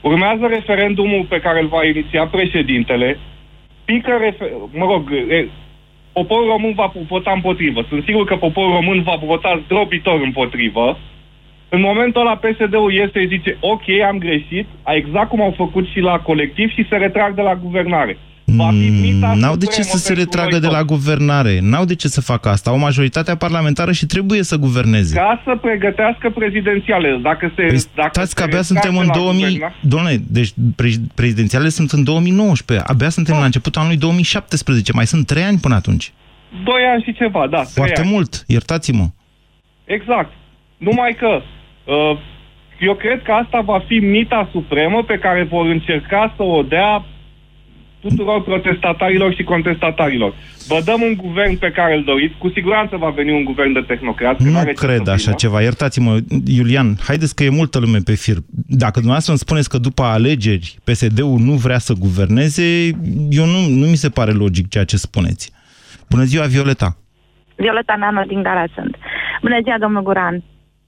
Urmează 0.00 0.46
referendumul 0.46 1.24
pe 1.28 1.40
care 1.40 1.61
îl 1.61 1.68
va 1.68 1.85
iniția 1.85 2.26
președintele, 2.26 3.18
pică, 3.85 4.12
refer- 4.20 4.52
mă 4.72 4.85
rog, 4.85 5.11
e, 5.28 5.48
poporul 6.18 6.52
român 6.54 6.74
va 6.74 6.92
vota 7.09 7.33
împotrivă. 7.33 7.81
Sunt 7.88 8.02
sigur 8.04 8.24
că 8.26 8.37
poporul 8.37 8.72
român 8.72 9.02
va 9.02 9.16
vota 9.24 9.61
zdrobitor 9.64 10.20
împotrivă. 10.20 10.98
În 11.68 11.81
momentul 11.81 12.20
ăla 12.20 12.37
PSD-ul 12.37 12.92
iese 12.92 13.20
și 13.20 13.33
zice, 13.35 13.57
ok, 13.61 13.87
am 14.09 14.18
greșit, 14.18 14.66
exact 14.87 15.28
cum 15.28 15.40
au 15.40 15.54
făcut 15.57 15.87
și 15.92 16.00
la 16.00 16.18
colectiv 16.18 16.68
și 16.70 16.87
se 16.88 16.96
retrag 16.96 17.35
de 17.35 17.42
la 17.42 17.54
guvernare. 17.54 18.18
Va 18.57 18.69
fi 18.71 18.89
mita 18.89 19.27
Mm, 19.33 19.39
N-au 19.39 19.57
de 19.57 19.65
ce 19.65 19.71
supremă 19.71 19.89
să 19.91 19.97
se 19.99 20.07
pentru 20.13 20.25
retragă 20.25 20.51
noi 20.51 20.61
de 20.61 20.67
la 20.67 20.73
toți. 20.79 20.87
guvernare. 20.87 21.59
N-au 21.63 21.85
de 21.85 21.95
ce 21.95 22.09
să 22.09 22.21
facă 22.21 22.49
asta. 22.49 22.71
Au 22.71 22.79
majoritatea 22.79 23.37
parlamentară 23.37 23.93
și 23.93 24.07
trebuie 24.07 24.43
să 24.43 24.57
guverneze. 24.57 25.15
Ca 25.17 25.43
să 25.45 25.57
pregătească 25.61 26.31
prezidențiale. 26.31 27.19
Dacă 27.23 27.53
se, 27.57 27.63
Păi 27.63 27.81
dacă 27.95 28.11
stați 28.13 28.35
că 28.35 28.43
se 28.43 28.47
abia 28.49 28.59
retrag 28.59 28.65
suntem 28.65 28.93
de 28.93 28.99
în 28.99 29.07
la 29.07 29.13
2000... 29.15 29.59
guverna- 29.59 29.81
Dom'le, 29.87 30.21
deci 30.31 30.51
pre- 30.77 31.03
prezidențiale 31.15 31.69
sunt 31.69 31.91
în 31.91 32.05
2019. 32.05 32.87
Abia 32.89 33.09
suntem 33.09 33.35
la 33.39 33.45
începutul 33.45 33.81
anului 33.81 33.99
2017. 33.99 34.93
Mai 34.93 35.07
sunt 35.07 35.27
trei 35.27 35.43
ani 35.43 35.59
până 35.59 35.75
atunci. 35.75 36.13
Doi 36.65 36.83
ani 36.93 37.03
și 37.03 37.13
ceva, 37.15 37.47
da. 37.51 37.57
trei 37.61 37.73
Foarte 37.75 38.01
ani. 38.01 38.11
mult, 38.11 38.45
iertați-mă. 38.47 39.07
Exact. 39.85 40.33
Numai 40.77 41.17
că 41.19 41.41
uh, 41.85 42.19
eu 42.81 42.95
cred 42.95 43.23
că 43.23 43.33
asta 43.33 43.61
va 43.61 43.79
fi 43.87 43.95
mita 43.99 44.49
supremă 44.53 45.03
pe 45.05 45.19
care 45.19 45.43
vor 45.51 45.67
încerca 45.67 46.33
să 46.37 46.43
o 46.43 46.63
dea 46.63 47.05
tuturor 48.01 48.43
protestatarilor 48.43 49.35
și 49.35 49.43
contestatarilor. 49.43 50.35
Vă 50.67 50.81
dăm 50.85 51.01
un 51.03 51.15
guvern 51.17 51.59
pe 51.59 51.71
care 51.71 51.95
îl 51.97 52.05
doriți, 52.05 52.35
cu 52.39 52.49
siguranță 52.55 52.97
va 52.97 53.11
veni 53.11 53.31
un 53.33 53.45
guvern 53.45 53.73
de 53.73 53.81
tehnocrați. 53.87 54.37
că 54.39 54.45
Nu 54.45 54.51
n-are 54.51 54.73
ce 54.73 54.87
cred 54.87 55.01
să 55.05 55.11
așa 55.11 55.25
vină. 55.25 55.35
ceva. 55.37 55.63
Iertați-mă, 55.63 56.19
Iulian, 56.47 56.97
haideți 57.07 57.35
că 57.35 57.45
e 57.45 57.49
multă 57.49 57.79
lume 57.79 57.99
pe 58.05 58.15
fir. 58.15 58.37
Dacă 58.67 58.93
dumneavoastră 58.93 59.31
îmi 59.33 59.39
spuneți 59.41 59.69
că 59.69 59.79
după 59.79 60.03
alegeri 60.03 60.77
PSD-ul 60.85 61.39
nu 61.39 61.53
vrea 61.53 61.79
să 61.79 61.93
guverneze, 61.99 62.63
eu 63.31 63.45
nu, 63.45 63.61
nu 63.69 63.87
mi 63.87 63.97
se 63.97 64.09
pare 64.09 64.31
logic 64.33 64.69
ceea 64.69 64.85
ce 64.85 64.97
spuneți. 64.97 65.53
Bună 66.11 66.23
ziua, 66.25 66.45
Violeta. 66.45 66.97
Violeta 67.57 67.95
Neanu 67.99 68.25
din 68.27 68.43
Gara 68.43 68.65
sunt. 68.75 68.97
Bună 69.43 69.59
ziua, 69.63 69.77
domnul 69.81 70.03
Guran. 70.03 70.43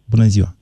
Bună 0.04 0.24
ziua. 0.24 0.54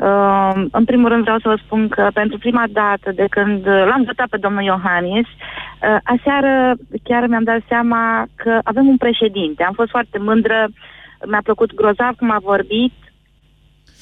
Uh, 0.00 0.64
în 0.70 0.84
primul 0.84 1.08
rând 1.08 1.22
vreau 1.22 1.38
să 1.38 1.48
vă 1.48 1.58
spun 1.64 1.88
că 1.88 2.08
pentru 2.14 2.38
prima 2.38 2.64
dată 2.72 3.12
de 3.14 3.26
când 3.30 3.66
l-am 3.66 4.02
votat 4.06 4.28
pe 4.30 4.36
domnul 4.36 4.62
Iohannis, 4.62 5.26
uh, 5.26 5.96
aseară 6.14 6.74
chiar 7.02 7.26
mi-am 7.26 7.44
dat 7.44 7.60
seama 7.68 8.26
că 8.34 8.58
avem 8.64 8.86
un 8.88 8.96
președinte. 8.96 9.62
Am 9.62 9.72
fost 9.74 9.90
foarte 9.90 10.18
mândră, 10.18 10.68
mi-a 11.30 11.40
plăcut 11.42 11.74
grozav 11.74 12.14
cum 12.18 12.30
a 12.30 12.38
vorbit 12.42 12.92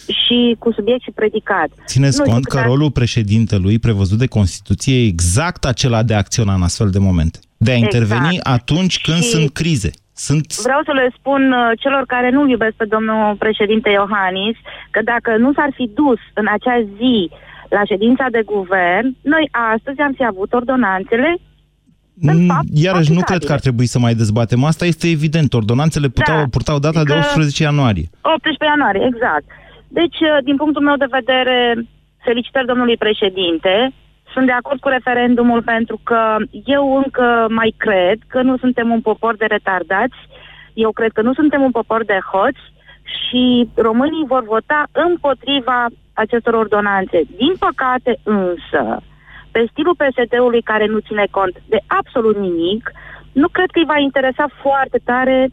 și 0.07 0.57
cu 0.59 0.73
subiect 0.73 1.03
și 1.03 1.11
predicat. 1.11 1.69
Țineți 1.87 2.19
Nu 2.19 2.23
știu 2.25 2.33
cont 2.33 2.45
că 2.47 2.51
cât 2.57 2.61
ar- 2.65 2.71
rolul 2.71 2.91
președintelui 2.91 3.79
prevăzut 3.79 4.19
de 4.19 4.27
Constituție 4.27 4.95
e 5.03 5.07
exact 5.07 5.65
acela 5.65 6.03
de 6.03 6.15
a 6.15 6.17
acționa 6.17 6.55
în 6.55 6.63
astfel 6.63 6.91
de 6.91 6.99
momente. 6.99 7.39
De 7.57 7.71
a 7.71 7.75
Exact. 7.75 7.93
interveni 7.95 8.41
atunci 8.43 9.01
când 9.01 9.17
Și- 9.17 9.29
sunt 9.29 9.51
crize. 9.51 9.91
Sunt 10.15 10.47
Vreau 10.63 10.81
să 10.85 10.93
le 10.93 11.13
spun 11.19 11.53
uh, 11.53 11.71
celor 11.79 12.05
care 12.07 12.31
nu 12.31 12.49
iubesc 12.49 12.75
pe 12.77 12.85
domnul 12.85 13.35
președinte 13.45 13.91
Iohannis 13.91 14.57
că 14.91 15.01
dacă 15.05 15.37
nu 15.37 15.53
s-ar 15.53 15.71
fi 15.75 15.91
dus 15.95 16.19
în 16.35 16.47
acea 16.57 16.79
zi 16.97 17.31
la 17.69 17.85
ședința 17.85 18.27
de 18.31 18.43
guvern, 18.45 19.17
noi 19.23 19.49
astăzi 19.75 20.01
am 20.01 20.13
fi 20.13 20.25
avut 20.25 20.53
ordonanțele 20.53 21.37
Mm, 22.17 22.47
fapt, 22.47 22.69
Iarăși 22.87 23.13
nu 23.13 23.19
aplicabile. 23.19 23.23
cred 23.25 23.43
că 23.49 23.53
ar 23.53 23.61
trebui 23.67 23.87
să 23.87 23.99
mai 23.99 24.15
dezbatem 24.15 24.65
asta, 24.65 24.85
este 24.85 25.07
evident. 25.09 25.53
Ordonanțele 25.55 26.09
puteau, 26.09 26.39
Da. 26.39 26.47
purtau 26.51 26.79
data 26.79 27.03
de 27.05 27.13
Adică- 27.13 27.27
18 27.29 27.63
ianuarie. 27.63 28.07
18 28.21 28.65
ianuarie, 28.65 29.05
exact. 29.13 29.47
Deci, 29.89 30.19
uh, 30.31 30.39
din 30.45 30.57
punctul 30.57 30.83
meu 30.89 30.97
de 30.97 31.13
vedere, 31.19 31.57
felicitări 32.27 32.67
domnului 32.67 32.97
președinte. 32.97 33.93
Sunt 34.35 34.47
de 34.47 34.53
acord 34.53 34.81
cu 34.81 34.89
referendumul 34.89 35.63
pentru 35.63 36.01
că 36.03 36.37
eu 36.65 36.97
încă 36.97 37.47
mai 37.51 37.75
cred 37.77 38.19
că 38.27 38.43
nu 38.43 38.57
suntem 38.57 38.91
un 38.91 39.01
popor 39.01 39.37
de 39.37 39.45
retardați. 39.45 40.17
Eu 40.73 40.91
cred 40.93 41.13
că 41.13 41.23
nu 41.23 41.35
suntem 41.35 41.63
un 41.63 41.71
popor 41.71 42.05
de 42.05 42.19
hoți 42.33 42.65
și 43.17 43.69
românii 43.75 44.27
vor 44.27 44.43
vota 44.43 44.87
împotriva 44.93 45.87
acestor 46.13 46.55
ordonanțe. 46.55 47.21
Din 47.37 47.55
păcate 47.59 48.19
însă, 48.23 49.03
pe 49.51 49.67
stilul 49.71 49.95
PSD-ului 50.03 50.63
care 50.63 50.87
nu 50.87 50.99
ține 50.99 51.27
cont 51.31 51.55
de 51.69 51.79
absolut 51.87 52.37
nimic, 52.37 52.91
nu 53.33 53.49
cred 53.49 53.71
că 53.71 53.79
îi 53.79 53.91
va 53.93 53.99
interesa 53.99 54.47
foarte 54.63 54.99
tare 55.05 55.49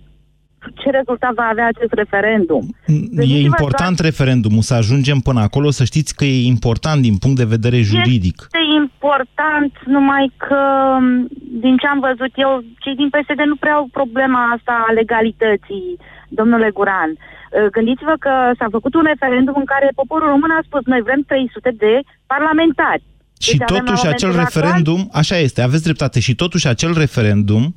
ce 0.74 0.90
rezultat 0.90 1.34
va 1.34 1.48
avea 1.52 1.68
acest 1.68 1.94
referendum. 1.94 2.64
E 2.88 2.94
Gândiți-vă 2.94 3.38
important 3.38 4.00
referendumul, 4.00 4.62
să 4.62 4.74
ajungem 4.74 5.20
până 5.20 5.40
acolo, 5.40 5.70
să 5.70 5.84
știți 5.84 6.16
că 6.16 6.26
e 6.26 6.46
important 6.56 7.02
din 7.02 7.18
punct 7.18 7.38
de 7.38 7.54
vedere 7.56 7.82
juridic. 7.82 8.38
Este 8.42 8.64
important, 8.84 9.72
numai 9.86 10.32
că, 10.38 10.62
m, 11.00 11.28
din 11.64 11.76
ce 11.78 11.88
am 11.88 12.00
văzut 12.00 12.32
eu, 12.36 12.52
cei 12.84 12.96
din 12.96 13.10
PSD 13.10 13.40
nu 13.52 13.56
prea 13.56 13.74
au 13.74 13.88
problema 13.92 14.42
asta 14.56 14.86
a 14.88 14.92
legalității, 14.92 15.88
domnule 16.30 16.70
Guran. 16.78 17.12
Uh, 17.16 17.66
Gândiți-vă 17.76 18.16
că 18.20 18.34
s-a 18.58 18.68
făcut 18.72 18.94
un 18.94 19.06
referendum 19.14 19.56
în 19.58 19.66
care 19.74 19.88
poporul 19.96 20.28
român 20.28 20.52
a 20.52 20.62
spus 20.66 20.84
noi 20.86 21.02
vrem 21.02 21.22
300 21.28 21.72
de 21.84 21.94
parlamentari. 22.34 23.04
Și 23.46 23.58
Deci 23.58 23.62
avem 23.62 23.76
la 23.76 23.84
totuși 23.84 24.08
acel 24.08 24.30
momentul 24.30 24.46
actual- 24.46 24.64
referendum, 24.64 25.10
așa 25.22 25.38
este, 25.38 25.62
aveți 25.62 25.84
dreptate, 25.84 26.20
și 26.20 26.36
totuși 26.36 26.68
acel 26.68 26.94
referendum 26.94 27.76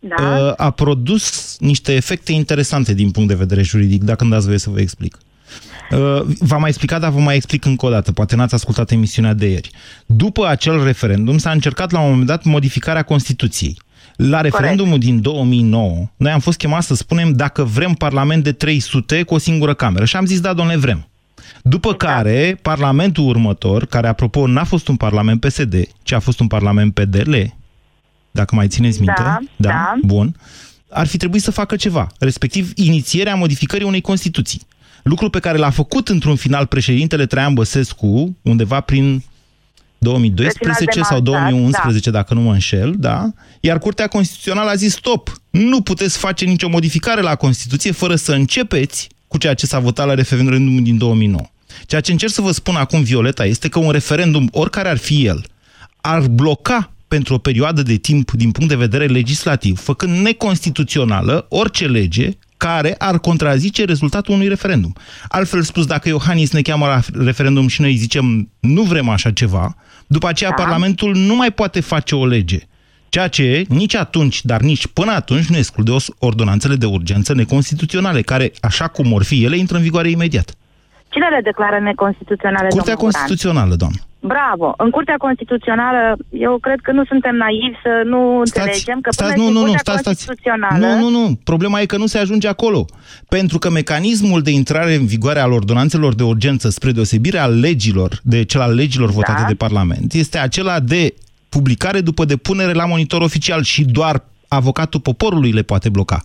Da? 0.00 0.14
uh, 0.18 0.52
a 0.56 0.70
produs 0.70 1.56
niște 1.58 1.94
efecte 1.94 2.32
interesante 2.32 2.94
din 2.94 3.10
punct 3.10 3.28
de 3.28 3.34
vedere 3.34 3.62
juridic, 3.62 4.02
dacă 4.02 4.22
îmi 4.22 4.32
dați 4.32 4.46
voie 4.46 4.58
să 4.58 4.70
vă 4.70 4.80
explic. 4.80 5.18
Uh, 5.90 6.20
V-am 6.38 6.60
mai 6.60 6.68
explicat, 6.68 7.00
dar 7.00 7.10
vă 7.10 7.18
mai 7.18 7.34
explic 7.34 7.64
încă 7.64 7.86
o 7.86 7.90
dată. 7.90 8.12
Poate 8.12 8.36
n-ați 8.36 8.54
ascultat 8.54 8.90
emisiunea 8.90 9.32
de 9.32 9.46
ieri. 9.46 9.70
După 10.06 10.46
acel 10.46 10.84
referendum 10.84 11.38
s-a 11.38 11.50
încercat 11.50 11.90
la 11.90 12.00
un 12.00 12.08
moment 12.10 12.26
dat 12.26 12.44
modificarea 12.44 13.02
Constituției. 13.02 13.78
La 14.16 14.40
referendumul 14.40 14.98
din 14.98 15.20
2009, 15.20 16.10
noi 16.16 16.32
am 16.32 16.40
fost 16.40 16.58
chemați 16.58 16.86
să 16.86 16.94
spunem 16.94 17.32
dacă 17.32 17.64
vrem 17.64 17.92
parlament 17.92 18.44
de 18.44 18.52
300 18.52 19.22
cu 19.22 19.34
o 19.34 19.38
singură 19.38 19.74
cameră. 19.74 20.04
Și 20.04 20.16
am 20.16 20.26
zis, 20.26 20.40
da, 20.40 20.52
domnule, 20.52 20.78
vrem. 20.78 21.08
După 21.62 21.94
care, 21.94 22.58
Parlamentul 22.62 23.28
următor, 23.28 23.86
care, 23.86 24.08
apropo, 24.08 24.46
n-a 24.46 24.64
fost 24.64 24.88
un 24.88 24.96
Parlament 24.96 25.40
PSD, 25.40 25.74
ci 26.02 26.12
a 26.12 26.18
fost 26.18 26.40
un 26.40 26.46
Parlament 26.46 26.94
PDL, 26.94 27.34
dacă 28.30 28.54
mai 28.54 28.68
țineți 28.68 28.98
minte, 29.00 29.22
Da, 29.22 29.38
da. 29.56 29.94
bun, 30.02 30.36
ar 30.90 31.06
fi 31.06 31.16
trebuit 31.16 31.42
să 31.42 31.50
facă 31.50 31.76
ceva, 31.76 32.06
respectiv 32.18 32.72
inițierea 32.74 33.34
modificării 33.34 33.86
unei 33.86 34.00
Constituții. 34.00 34.60
Lucru 35.02 35.30
pe 35.30 35.38
care 35.38 35.58
l-a 35.58 35.70
făcut 35.70 36.08
într-un 36.08 36.36
final 36.36 36.66
președintele 36.66 37.26
Traian 37.26 37.54
Băsescu, 37.54 38.36
undeva 38.42 38.80
prin 38.80 39.24
2012 39.98 40.58
Pe 40.58 40.94
final 40.94 40.94
de 40.94 41.02
sau 41.02 41.34
mandat, 41.34 41.50
2011, 41.50 42.10
dacă 42.10 42.34
nu 42.34 42.40
mă 42.40 42.52
înșel, 42.52 42.94
da? 42.98 43.30
Iar 43.60 43.78
Curtea 43.78 44.06
Constituțională 44.06 44.70
a 44.70 44.74
zis 44.74 44.92
stop, 44.92 45.40
nu 45.50 45.80
puteți 45.80 46.18
face 46.18 46.44
nicio 46.44 46.68
modificare 46.68 47.20
la 47.20 47.34
Constituție 47.34 47.92
fără 47.92 48.14
să 48.14 48.32
începeți 48.32 49.08
cu 49.28 49.38
ceea 49.38 49.54
ce 49.54 49.66
s-a 49.66 49.78
votat 49.78 50.06
la 50.06 50.14
referendumul 50.14 50.82
din 50.82 50.98
2009. 50.98 51.44
Ceea 51.86 52.00
ce 52.00 52.12
încerc 52.12 52.32
să 52.32 52.40
vă 52.40 52.50
spun 52.50 52.74
acum, 52.74 53.02
Violeta, 53.02 53.44
este 53.44 53.68
că 53.68 53.78
un 53.78 53.90
referendum, 53.90 54.48
oricare 54.52 54.88
ar 54.88 54.96
fi 54.96 55.26
el, 55.26 55.44
ar 56.00 56.20
bloca 56.20 56.92
pentru 57.14 57.34
o 57.34 57.38
perioadă 57.38 57.82
de 57.82 57.96
timp 57.96 58.30
din 58.30 58.50
punct 58.50 58.68
de 58.70 58.76
vedere 58.86 59.06
legislativ, 59.06 59.78
făcând 59.78 60.16
neconstituțională 60.16 61.46
orice 61.48 61.86
lege 61.86 62.28
care 62.56 62.94
ar 62.98 63.18
contrazice 63.18 63.84
rezultatul 63.84 64.34
unui 64.34 64.48
referendum. 64.48 64.92
Altfel 65.28 65.62
spus, 65.62 65.86
dacă 65.86 66.08
Iohannis 66.08 66.52
ne 66.52 66.60
cheamă 66.62 66.86
la 66.86 67.24
referendum 67.24 67.66
și 67.68 67.80
noi 67.80 67.94
zicem 67.94 68.50
nu 68.60 68.82
vrem 68.82 69.08
așa 69.08 69.30
ceva, 69.30 69.76
după 70.06 70.28
aceea 70.28 70.50
Da. 70.50 70.62
Parlamentul 70.62 71.14
nu 71.16 71.34
mai 71.36 71.50
poate 71.50 71.80
face 71.80 72.14
o 72.14 72.26
lege. 72.26 72.58
Ceea 73.08 73.28
ce 73.28 73.64
nici 73.68 73.94
atunci, 73.94 74.44
dar 74.44 74.60
nici 74.60 74.86
până 74.86 75.10
atunci 75.12 75.46
nu 75.46 75.56
exclude 75.56 75.90
os- 75.90 76.10
ordonanțele 76.18 76.74
de 76.74 76.86
urgență 76.86 77.34
neconstituționale, 77.34 78.20
care, 78.22 78.52
așa 78.60 78.86
cum 78.88 79.12
or 79.12 79.22
fi 79.24 79.44
ele, 79.44 79.56
intră 79.56 79.76
în 79.76 79.82
vigoare 79.82 80.10
imediat. 80.10 80.54
Cine 81.08 81.26
le 81.28 81.40
declară 81.44 81.78
neconstituționale, 81.80 82.68
Curtea 82.68 82.94
domnul 82.94 83.10
Guran? 83.10 83.12
Constituțională, 83.12 83.74
doamnă. 83.74 84.00
Bravo! 84.20 84.74
În 84.76 84.90
Curtea 84.90 85.14
Constituțională, 85.18 86.16
eu 86.30 86.58
cred 86.58 86.80
că 86.82 86.92
nu 86.92 87.04
suntem 87.04 87.36
naivi 87.36 87.76
să 87.82 88.02
nu 88.04 88.38
înțelegem 88.38 89.00
că 89.00 89.10
până 89.16 89.28
stați, 89.28 89.36
nu, 89.36 89.46
și 89.46 89.52
nu, 89.52 89.58
nu, 89.58 89.60
Curtea 89.60 89.78
stați, 89.78 90.00
stați. 90.00 90.26
Constituțională... 90.26 90.86
Nu, 90.86 91.10
nu, 91.10 91.18
nu. 91.18 91.38
Problema 91.44 91.80
e 91.80 91.86
că 91.86 91.96
nu 91.96 92.06
se 92.06 92.18
ajunge 92.18 92.48
acolo. 92.48 92.84
Pentru 93.28 93.58
că 93.58 93.70
mecanismul 93.70 94.42
de 94.42 94.50
intrare 94.50 94.94
în 94.94 95.06
vigoare 95.06 95.40
al 95.40 95.52
ordonanțelor 95.52 96.14
de 96.14 96.22
urgență, 96.22 96.68
spre 96.68 96.92
deosebire 96.92 97.38
al 97.38 97.60
legilor, 97.60 98.18
de 98.22 98.44
cel 98.44 98.60
al 98.60 98.74
legilor 98.74 99.10
votate 99.10 99.40
Da. 99.40 99.48
de 99.48 99.54
Parlament, 99.54 100.12
este 100.12 100.38
acela 100.38 100.80
de 100.80 101.14
publicare 101.48 102.00
după 102.00 102.24
depunere 102.24 102.72
la 102.72 102.86
monitor 102.86 103.20
oficial 103.20 103.62
și 103.62 103.84
doar 103.84 104.24
avocatul 104.48 105.00
poporului 105.00 105.52
le 105.52 105.62
poate 105.62 105.88
bloca. 105.88 106.20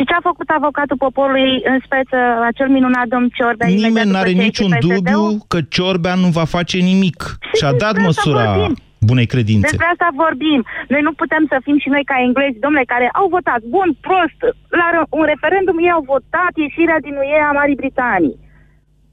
Și 0.00 0.06
ce 0.10 0.14
a 0.20 0.28
făcut 0.30 0.48
avocatul 0.58 1.02
poporului 1.06 1.52
în 1.72 1.78
speță 1.86 2.18
acel 2.50 2.68
minunat 2.76 3.06
domn 3.14 3.28
Ciorbea? 3.36 3.66
imediat 3.66 3.86
Nimeni 3.86 4.08
după 4.08 4.16
n-are 4.16 4.32
ce 4.32 4.40
a 4.40 4.44
niciun 4.46 4.72
ieșit 4.72 4.80
PSD-ul? 4.80 4.98
dubiu 4.98 5.22
că 5.52 5.58
Ciorbea 5.74 6.14
nu 6.24 6.28
va 6.38 6.46
face 6.56 6.78
nimic. 6.92 7.18
Și-a 7.58 7.72
dat 7.84 7.94
despre 7.94 8.08
asta 8.08 8.08
măsura... 8.08 8.44
vorbim. 8.52 8.74
bunei 9.10 9.28
credințe. 9.34 9.66
Despre 9.68 9.90
asta 9.92 10.08
vorbim. 10.24 10.60
Noi 10.92 11.02
nu 11.06 11.12
putem 11.22 11.42
să 11.52 11.56
fim 11.66 11.78
și 11.82 11.92
noi 11.94 12.04
ca 12.10 12.16
englezi, 12.26 12.62
domnule, 12.64 12.92
care 12.94 13.06
au 13.20 13.26
votat 13.36 13.60
bun, 13.74 13.88
prost. 14.06 14.38
La 14.80 14.86
un 15.18 15.24
referendum 15.32 15.76
ei 15.84 15.96
au 15.96 16.04
votat 16.14 16.52
ieșirea 16.64 16.98
din 17.06 17.14
UE 17.22 17.38
a 17.48 17.56
Marii 17.58 17.80
Britanii. 17.82 18.36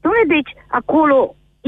Domnule, 0.02 0.26
deci 0.36 0.52
acolo 0.80 1.16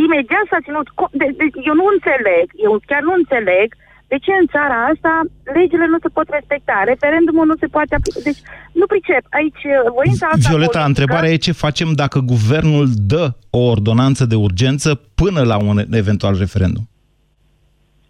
imediat 0.04 0.46
s-a 0.50 0.64
ținut... 0.66 0.86
De, 1.20 1.26
de, 1.38 1.46
eu 1.68 1.74
nu 1.80 1.86
înțeleg, 1.94 2.46
eu 2.66 2.72
chiar 2.90 3.02
nu 3.08 3.14
înțeleg 3.20 3.68
de 4.12 4.18
ce 4.24 4.32
în 4.40 4.46
țara 4.54 4.78
asta 4.92 5.12
legile 5.58 5.86
nu 5.92 5.98
se 6.04 6.14
pot 6.16 6.28
respecta, 6.38 6.76
referendumul 6.92 7.46
nu 7.46 7.56
se 7.62 7.72
poate 7.74 7.92
aplica. 7.94 8.20
Deci 8.28 8.40
nu 8.80 8.86
pricep. 8.92 9.24
Aici 9.40 9.62
uh, 9.64 9.76
voința 9.98 10.26
asta 10.26 10.48
Violeta, 10.48 10.80
politică... 10.80 10.90
întrebarea 10.92 11.30
e 11.32 11.46
ce 11.46 11.62
facem 11.66 11.88
dacă 12.02 12.18
guvernul 12.34 12.86
dă 13.12 13.24
o 13.58 13.62
ordonanță 13.74 14.22
de 14.32 14.36
urgență 14.46 14.88
până 15.20 15.40
la 15.50 15.56
un 15.68 15.76
eventual 16.02 16.34
referendum? 16.44 16.84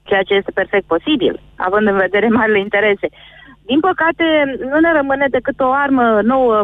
Ceea 0.08 0.24
ce 0.28 0.34
este 0.40 0.58
perfect 0.60 0.86
posibil, 0.94 1.34
având 1.66 1.86
în 1.86 1.98
vedere 2.06 2.28
marile 2.28 2.60
interese. 2.66 3.06
Din 3.70 3.80
păcate, 3.88 4.24
nu 4.72 4.78
ne 4.84 4.92
rămâne 5.00 5.26
decât 5.36 5.60
o 5.60 5.70
armă 5.84 6.06
nouă 6.32 6.56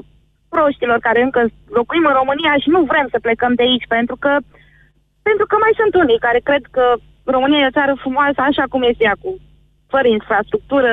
proștilor 0.54 0.98
care 1.06 1.20
încă 1.22 1.40
locuim 1.78 2.04
în 2.10 2.18
România 2.20 2.52
și 2.62 2.68
nu 2.74 2.80
vrem 2.90 3.06
să 3.10 3.18
plecăm 3.26 3.52
de 3.54 3.62
aici, 3.68 3.86
pentru 3.96 4.16
că 4.24 4.32
pentru 5.28 5.46
că 5.50 5.56
mai 5.64 5.72
sunt 5.80 5.92
unii 6.02 6.24
care 6.26 6.40
cred 6.48 6.64
că 6.76 6.84
România 7.34 7.60
e 7.62 7.70
o 7.70 7.76
țară 7.78 7.94
frumoasă 8.04 8.40
așa 8.40 8.64
cum 8.72 8.82
este 8.90 9.04
ea, 9.08 9.16
cu, 9.22 9.30
fără 9.92 10.08
infrastructură, 10.18 10.92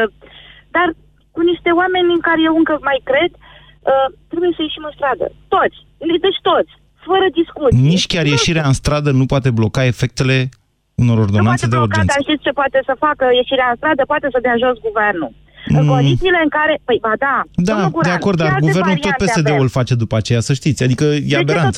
dar 0.75 0.87
cu 1.35 1.41
niște 1.51 1.69
oameni 1.81 2.15
în 2.17 2.21
care 2.27 2.41
eu 2.49 2.55
încă 2.61 2.73
mai 2.89 2.99
cred, 3.09 3.31
uh, 3.37 4.07
trebuie 4.31 4.51
să 4.55 4.61
ieșim 4.61 4.83
în 4.89 4.95
stradă. 4.97 5.25
Toți. 5.53 5.77
Deci 6.25 6.39
toți. 6.49 6.73
Fără 7.07 7.25
discuție. 7.39 7.87
Nici 7.91 8.07
chiar 8.13 8.25
ieșirea 8.35 8.65
în 8.71 8.77
stradă 8.81 9.09
nu 9.19 9.25
poate 9.33 9.49
bloca 9.59 9.81
efectele 9.93 10.37
unor 11.01 11.17
ordonanțe 11.25 11.67
de 11.73 11.77
urgență. 11.85 12.13
Dar 12.13 12.23
știți 12.25 12.43
ce 12.45 12.51
poate 12.61 12.79
să 12.89 12.93
facă 13.05 13.25
ieșirea 13.39 13.67
în 13.71 13.75
stradă? 13.79 14.01
Poate 14.11 14.27
să 14.33 14.39
dea 14.45 14.55
jos 14.63 14.77
guvernul. 14.87 15.31
Mm. 15.67 15.77
În 15.79 15.87
condițiile 15.87 16.39
în 16.43 16.49
care... 16.57 16.73
Păi, 16.87 16.97
ba 17.01 17.13
da. 17.25 17.35
Da, 17.69 17.89
Guran, 17.95 18.09
de 18.09 18.15
acord, 18.19 18.37
dar 18.37 18.57
guvernul 18.59 18.97
tot 18.97 19.15
PSD-ul 19.23 19.61
îl 19.65 19.69
face 19.79 19.93
după 19.95 20.15
aceea, 20.15 20.39
să 20.39 20.53
știți. 20.53 20.83
Adică 20.83 21.03
e 21.03 21.37
aberant. 21.37 21.75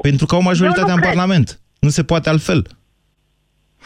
Pentru 0.00 0.26
că 0.26 0.34
au 0.34 0.42
majoritatea 0.42 0.92
în 0.92 1.00
cred. 1.00 1.12
Parlament. 1.12 1.60
Nu 1.78 1.88
se 1.88 2.02
poate 2.02 2.28
altfel. 2.28 2.66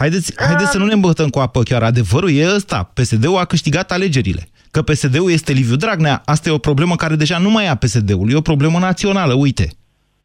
Haideți, 0.00 0.32
haideți 0.36 0.70
să 0.70 0.78
nu 0.78 0.84
ne 0.84 0.92
îmbătăm 0.92 1.28
cu 1.28 1.38
apă 1.38 1.62
chiar. 1.62 1.82
Adevărul 1.82 2.30
e 2.30 2.54
ăsta. 2.54 2.90
PSD-ul 2.94 3.36
a 3.38 3.44
câștigat 3.44 3.92
alegerile. 3.92 4.48
Că 4.70 4.82
PSD-ul 4.82 5.30
este 5.30 5.52
Liviu 5.52 5.76
Dragnea, 5.76 6.22
asta 6.24 6.48
e 6.48 6.52
o 6.52 6.58
problemă 6.58 6.96
care 6.96 7.16
deja 7.16 7.38
nu 7.38 7.50
mai 7.50 7.64
e 7.64 7.68
a 7.68 7.74
PSD-ul. 7.74 8.30
E 8.30 8.34
o 8.34 8.40
problemă 8.40 8.78
națională, 8.78 9.34
uite. 9.34 9.70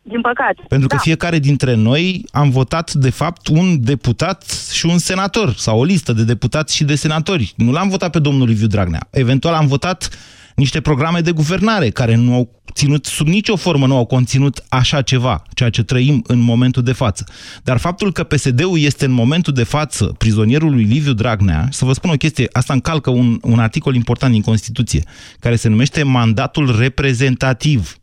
Din 0.01 0.21
păcate. 0.21 0.63
Pentru 0.67 0.87
că 0.87 0.95
da. 0.95 1.01
fiecare 1.01 1.39
dintre 1.39 1.73
noi 1.73 2.25
am 2.31 2.49
votat, 2.49 2.93
de 2.93 3.09
fapt, 3.09 3.47
un 3.47 3.83
deputat 3.83 4.43
și 4.71 4.85
un 4.85 4.97
senator, 4.97 5.53
sau 5.53 5.79
o 5.79 5.83
listă 5.83 6.13
de 6.13 6.23
deputați 6.23 6.75
și 6.75 6.83
de 6.83 6.95
senatori. 6.95 7.53
Nu 7.57 7.71
l-am 7.71 7.89
votat 7.89 8.11
pe 8.11 8.19
domnul 8.19 8.47
Liviu 8.47 8.67
Dragnea. 8.67 9.07
Eventual 9.09 9.53
am 9.53 9.67
votat 9.67 10.09
niște 10.55 10.81
programe 10.81 11.19
de 11.19 11.31
guvernare 11.31 11.89
care 11.89 12.15
nu 12.15 12.33
au 12.33 12.61
ținut 12.73 13.05
sub 13.05 13.27
nicio 13.27 13.55
formă, 13.55 13.87
nu 13.87 13.95
au 13.95 14.05
conținut 14.05 14.63
așa 14.69 15.01
ceva, 15.01 15.43
ceea 15.53 15.69
ce 15.69 15.83
trăim 15.83 16.23
în 16.27 16.39
momentul 16.39 16.83
de 16.83 16.91
față. 16.91 17.25
Dar 17.63 17.77
faptul 17.77 18.11
că 18.11 18.23
PSD-ul 18.23 18.79
este 18.79 19.05
în 19.05 19.11
momentul 19.11 19.53
de 19.53 19.63
față 19.63 20.05
prizonierul 20.05 20.71
lui 20.71 20.83
Liviu 20.83 21.13
Dragnea, 21.13 21.67
să 21.71 21.85
vă 21.85 21.93
spun 21.93 22.09
o 22.09 22.15
chestie, 22.15 22.47
asta 22.51 22.73
încalcă 22.73 23.09
un, 23.09 23.39
un 23.41 23.59
articol 23.59 23.95
important 23.95 24.33
din 24.33 24.41
Constituție, 24.41 25.03
care 25.39 25.55
se 25.55 25.69
numește 25.69 26.03
mandatul 26.03 26.77
reprezentativ 26.77 27.97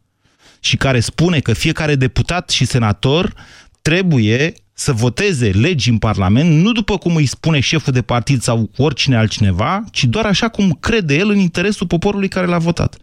și 0.60 0.76
care 0.76 1.00
spune 1.00 1.40
că 1.40 1.52
fiecare 1.52 1.94
deputat 1.94 2.50
și 2.50 2.64
senator 2.64 3.34
trebuie 3.82 4.54
să 4.74 4.92
voteze 4.92 5.48
legi 5.48 5.90
în 5.90 5.98
Parlament, 5.98 6.62
nu 6.62 6.72
după 6.72 6.98
cum 6.98 7.16
îi 7.16 7.26
spune 7.26 7.60
șeful 7.60 7.92
de 7.92 8.02
partid 8.02 8.42
sau 8.42 8.70
oricine 8.76 9.16
altcineva, 9.16 9.84
ci 9.90 10.04
doar 10.04 10.24
așa 10.24 10.48
cum 10.48 10.76
crede 10.80 11.14
el 11.14 11.30
în 11.30 11.38
interesul 11.38 11.86
poporului 11.86 12.28
care 12.28 12.46
l-a 12.46 12.58
votat. 12.58 12.96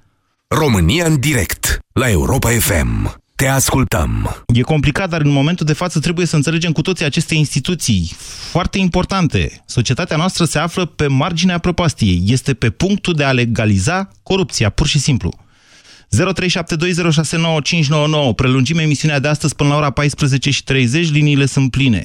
România 0.48 1.06
în 1.06 1.20
direct, 1.20 1.80
la 1.94 2.10
Europa 2.10 2.50
FM. 2.50 3.22
Te 3.36 3.48
ascultăm. 3.48 4.44
E 4.46 4.62
complicat, 4.62 5.10
dar 5.10 5.22
în 5.22 5.32
momentul 5.32 5.66
de 5.66 5.74
față 5.74 6.00
trebuie 6.00 6.26
să 6.26 6.36
înțelegem 6.36 6.72
cu 6.72 6.82
toții 6.82 7.06
aceste 7.06 7.36
instituții 7.36 8.12
foarte 8.52 8.78
importante. 8.78 9.64
Societatea 9.66 10.18
noastră 10.18 10.46
se 10.46 10.60
află 10.60 10.86
pe 10.86 11.08
marginea 11.08 11.58
prăpastiei. 11.58 12.24
Este 12.26 12.54
pe 12.54 12.70
punctul 12.70 13.14
de 13.14 13.24
a 13.24 13.32
legaliza 13.32 14.10
corupția, 14.24 14.70
pur 14.70 14.88
și 14.88 15.00
simplu. 15.00 15.34
0372069599. 16.10 18.36
Prelungim 18.36 18.78
emisiunea 18.78 19.20
de 19.20 19.28
astăzi 19.28 19.56
până 19.56 19.70
la 19.70 19.76
ora 19.76 19.92
14 19.92 20.52
și 20.52 20.64
30. 20.64 21.12
Liniile 21.12 21.46
sunt 21.46 21.72
pline. 21.72 22.02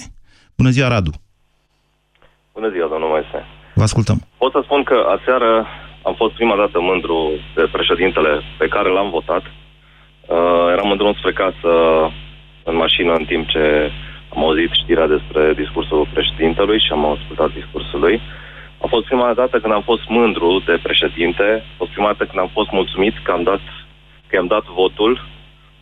Bună 0.57 0.71
ziua, 0.71 0.89
Radu. 0.89 1.11
Bună 2.53 2.71
ziua, 2.71 2.89
domnul 2.89 3.09
Moise. 3.09 3.47
Vă 3.75 3.83
ascultăm. 3.83 4.27
Pot 4.39 4.53
să 4.53 4.61
spun 4.65 4.83
că 4.83 4.97
aseară 5.17 5.67
am 6.09 6.15
fost 6.15 6.35
prima 6.35 6.57
dată 6.57 6.81
mândru 6.81 7.19
de 7.55 7.65
președintele 7.77 8.33
pe 8.59 8.69
care 8.75 8.89
l-am 8.89 9.11
votat. 9.11 9.45
Uh, 9.47 10.67
eram 10.75 10.91
în 10.91 10.97
drum 10.97 11.15
spre 11.19 11.33
casă 11.33 11.73
în 12.69 12.77
mașină 12.77 13.13
în 13.21 13.25
timp 13.25 13.49
ce 13.49 13.65
am 14.35 14.45
auzit 14.45 14.71
știrea 14.83 15.07
despre 15.07 15.43
discursul 15.63 16.09
președintelui 16.15 16.79
și 16.85 16.91
am 16.93 17.05
ascultat 17.05 17.51
discursul 17.61 18.01
lui. 18.01 18.21
A 18.85 18.87
fost 18.95 19.05
prima 19.05 19.33
dată 19.41 19.61
când 19.61 19.73
am 19.75 19.85
fost 19.91 20.05
mândru 20.09 20.63
de 20.69 20.77
președinte, 20.83 21.47
a 21.73 21.75
fost 21.77 21.91
prima 21.91 22.11
dată 22.13 22.25
când 22.25 22.41
am 22.45 22.51
fost 22.59 22.71
mulțumit 22.71 23.15
că 23.23 23.31
am 23.31 23.43
dat 23.43 23.61
că 23.61 23.84
i-am 24.35 24.47
dat 24.47 24.65
votul, 24.65 25.25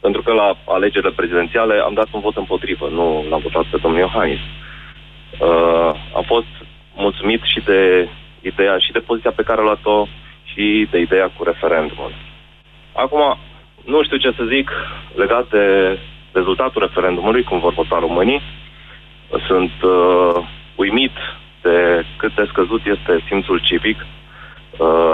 pentru 0.00 0.22
că 0.22 0.32
la 0.32 0.56
alegerile 0.64 1.10
prezidențiale 1.10 1.74
am 1.78 1.94
dat 1.94 2.08
un 2.10 2.20
vot 2.20 2.36
împotrivă, 2.36 2.88
nu 2.88 3.24
l-am 3.30 3.40
votat 3.40 3.64
pe 3.70 3.78
domnul 3.82 4.00
Iohannis. 4.00 4.40
Uh, 4.40 5.92
am 6.14 6.24
fost 6.26 6.52
mulțumit 6.94 7.42
și 7.42 7.60
de 7.60 8.08
ideea 8.40 8.78
și 8.78 8.92
de 8.92 8.98
poziția 8.98 9.30
pe 9.30 9.42
care 9.42 9.60
a 9.60 9.64
luat-o 9.64 10.06
și 10.44 10.88
de 10.90 10.98
ideea 10.98 11.30
cu 11.36 11.44
referendumul. 11.44 12.12
Acum, 12.92 13.38
nu 13.84 14.02
știu 14.04 14.16
ce 14.16 14.32
să 14.36 14.44
zic 14.44 14.70
legat 15.14 15.48
de 15.48 15.98
rezultatul 16.32 16.82
referendumului, 16.82 17.42
cum 17.42 17.58
vor 17.58 17.72
vota 17.72 17.98
românii. 17.98 18.42
Sunt 19.46 19.72
uh, 19.82 20.44
uimit 20.74 21.16
de 21.62 22.04
cât 22.16 22.34
de 22.34 22.44
scăzut 22.48 22.80
este 22.86 23.24
simțul 23.28 23.58
civic 23.58 23.96
Uh, 23.96 24.21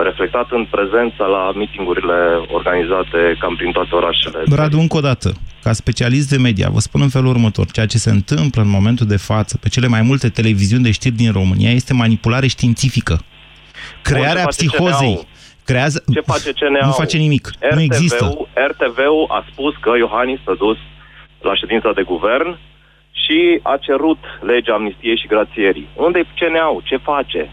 reflectat 0.03 0.51
în 0.51 0.65
prezența 0.71 1.25
la 1.25 1.53
mitingurile 1.55 2.19
organizate 2.53 3.37
cam 3.39 3.57
prin 3.57 3.73
toate 3.73 3.95
orașele. 3.95 4.43
Radu, 4.51 4.79
încă 4.79 4.97
o 4.97 5.01
dată, 5.01 5.33
ca 5.63 5.73
specialist 5.73 6.29
de 6.29 6.37
media, 6.37 6.69
vă 6.73 6.79
spun 6.79 7.01
în 7.01 7.09
felul 7.09 7.29
următor. 7.29 7.67
Ceea 7.71 7.87
ce 7.87 7.99
se 7.99 8.11
întâmplă 8.11 8.63
în 8.63 8.69
momentul 8.69 9.07
de 9.07 9.17
față 9.17 9.59
pe 9.59 9.69
cele 9.69 9.87
mai 9.87 10.03
multe 10.03 10.29
televiziuni 10.29 10.83
de 10.83 10.91
știri 10.91 11.15
din 11.15 11.33
România 11.33 11.71
este 11.71 11.95
manipulare 11.95 12.47
științifică. 12.47 13.21
Crearea 14.03 14.43
Bun, 14.43 14.51
psihozei. 14.57 15.27
Creează... 15.65 16.05
Ce 16.13 16.21
face 16.21 16.53
CNA? 16.53 16.87
Nu 16.87 16.93
face 16.93 17.17
nimic. 17.17 17.51
RTV 17.61 17.75
nu 17.75 17.81
există. 17.81 18.25
RTV-ul 18.71 19.27
a 19.29 19.45
spus 19.51 19.75
că 19.81 19.93
Iohannis 19.99 20.39
s-a 20.45 20.55
dus 20.59 20.77
la 21.41 21.55
ședința 21.55 21.93
de 21.93 22.03
guvern 22.03 22.59
și 23.11 23.61
a 23.63 23.77
cerut 23.81 24.19
legea 24.41 24.75
amnistiei 24.75 25.19
și 25.19 25.27
grațierii. 25.27 25.89
Unde 25.95 26.19
e 26.19 26.27
CNA-ul? 26.39 26.83
Ce 26.85 26.97
face? 26.97 27.51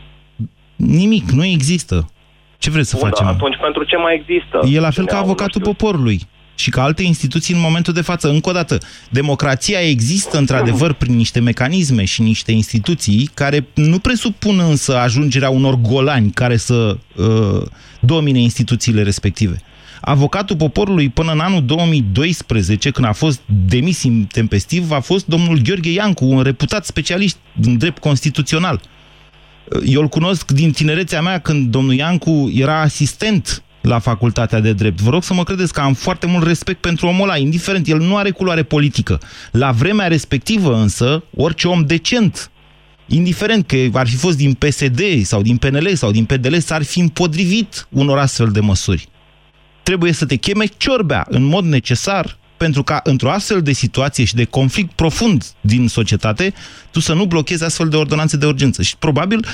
Nimic, 0.76 1.30
nu 1.30 1.46
există. 1.46 2.10
Ce 2.58 2.70
vreți 2.70 2.90
să 2.90 2.98
Bun, 3.00 3.10
facem? 3.10 3.28
atunci 3.28 3.56
pentru 3.62 3.84
ce 3.84 3.98
mai 3.98 4.16
există? 4.16 4.60
E 4.72 4.80
la 4.80 4.90
fel 4.90 5.06
ca 5.06 5.18
avocatul 5.18 5.62
poporului 5.62 6.22
și 6.56 6.70
ca 6.70 6.84
alte 6.84 7.04
instituții 7.04 7.54
în 7.54 7.60
momentul 7.60 7.94
de 7.94 8.02
față. 8.02 8.30
Încă 8.30 8.50
o 8.50 8.52
dată, 8.52 8.78
democrația 9.10 9.80
există 9.80 10.38
într-adevăr 10.38 10.94
prin 10.94 11.16
niște 11.16 11.40
mecanisme 11.40 12.06
și 12.06 12.22
niște 12.22 12.52
instituții 12.52 13.30
care 13.34 13.68
nu 13.74 14.00
presupun 14.00 14.60
însă 14.60 14.98
ajungerea 14.98 15.50
unor 15.50 15.76
golani 15.76 16.32
care 16.32 16.58
să 16.58 16.98
uh, 17.16 17.62
domine 18.00 18.40
instituțiile 18.40 19.04
respective. 19.04 19.62
Avocatul 20.02 20.56
poporului 20.56 21.10
până 21.10 21.32
în 21.32 21.40
anul 21.40 21.66
2012, 21.66 22.90
când 22.90 23.08
a 23.08 23.12
fost 23.12 23.42
demis 23.68 24.04
intempestiv, 24.04 24.92
a 24.92 25.00
fost 25.00 25.26
domnul 25.26 25.60
Gheorghe 25.64 25.92
Iancu, 25.92 26.26
un 26.26 26.42
reputat 26.42 26.86
specialist 26.86 27.38
în 27.62 27.78
drept 27.78 27.98
constituțional. 27.98 28.82
Eu 29.86 30.02
îl 30.02 30.08
cunosc 30.08 30.52
din 30.52 30.72
tinerețea 30.72 31.22
mea 31.22 31.40
când 31.40 31.72
domnul 31.72 31.94
Iancu 31.94 32.52
era 32.56 32.82
asistent 32.82 33.64
la 33.82 34.00
facultatea 34.00 34.60
de 34.60 34.74
drept. 34.74 35.02
Vă 35.02 35.10
rog 35.10 35.24
să 35.24 35.34
mă 35.34 35.44
credeți 35.44 35.74
că 35.74 35.82
am 35.82 35.94
foarte 35.94 36.26
mult 36.26 36.46
respect 36.46 36.82
pentru 36.82 37.08
omul 37.08 37.30
ăla, 37.30 37.38
indiferent, 37.38 37.88
el 37.88 38.00
nu 38.00 38.18
are 38.18 38.32
culoare 38.32 38.64
politică. 38.64 39.20
La 39.52 39.72
vremea 39.72 40.08
respectivă 40.08 40.76
însă, 40.76 41.24
orice 41.36 41.68
om 41.68 41.86
decent, 41.86 42.52
indiferent 43.08 43.68
că 43.68 43.78
ar 43.94 44.08
fi 44.08 44.16
fost 44.16 44.38
din 44.38 44.54
PSD 44.54 45.02
sau 45.24 45.42
din 45.42 45.58
PNL 45.58 45.94
sau 45.94 46.12
din 46.12 46.26
PDL, 46.26 46.58
s-ar 46.58 46.84
fi 46.84 47.00
împotrivit 47.00 47.88
unor 47.90 48.18
astfel 48.18 48.52
de 48.52 48.60
măsuri. 48.60 49.08
Trebuie 49.84 50.12
să 50.12 50.26
te 50.26 50.36
cheme 50.36 50.66
ciorbea 50.78 51.26
în 51.30 51.44
mod 51.44 51.66
necesar 51.66 52.38
pentru 52.58 52.84
ca 52.84 53.00
într-o 53.04 53.32
astfel 53.32 53.62
de 53.62 53.72
situație 53.72 54.24
și 54.24 54.36
de 54.36 54.44
conflict 54.44 54.92
profund 54.92 55.46
din 55.62 55.88
societate, 55.88 56.54
tu 56.92 57.00
să 57.00 57.14
nu 57.14 57.26
blochezi 57.26 57.64
astfel 57.64 57.90
de 57.90 57.96
ordonanțe 57.96 58.38
de 58.38 58.46
urgență. 58.46 58.82
Și 58.82 58.98
probabil, 58.98 59.46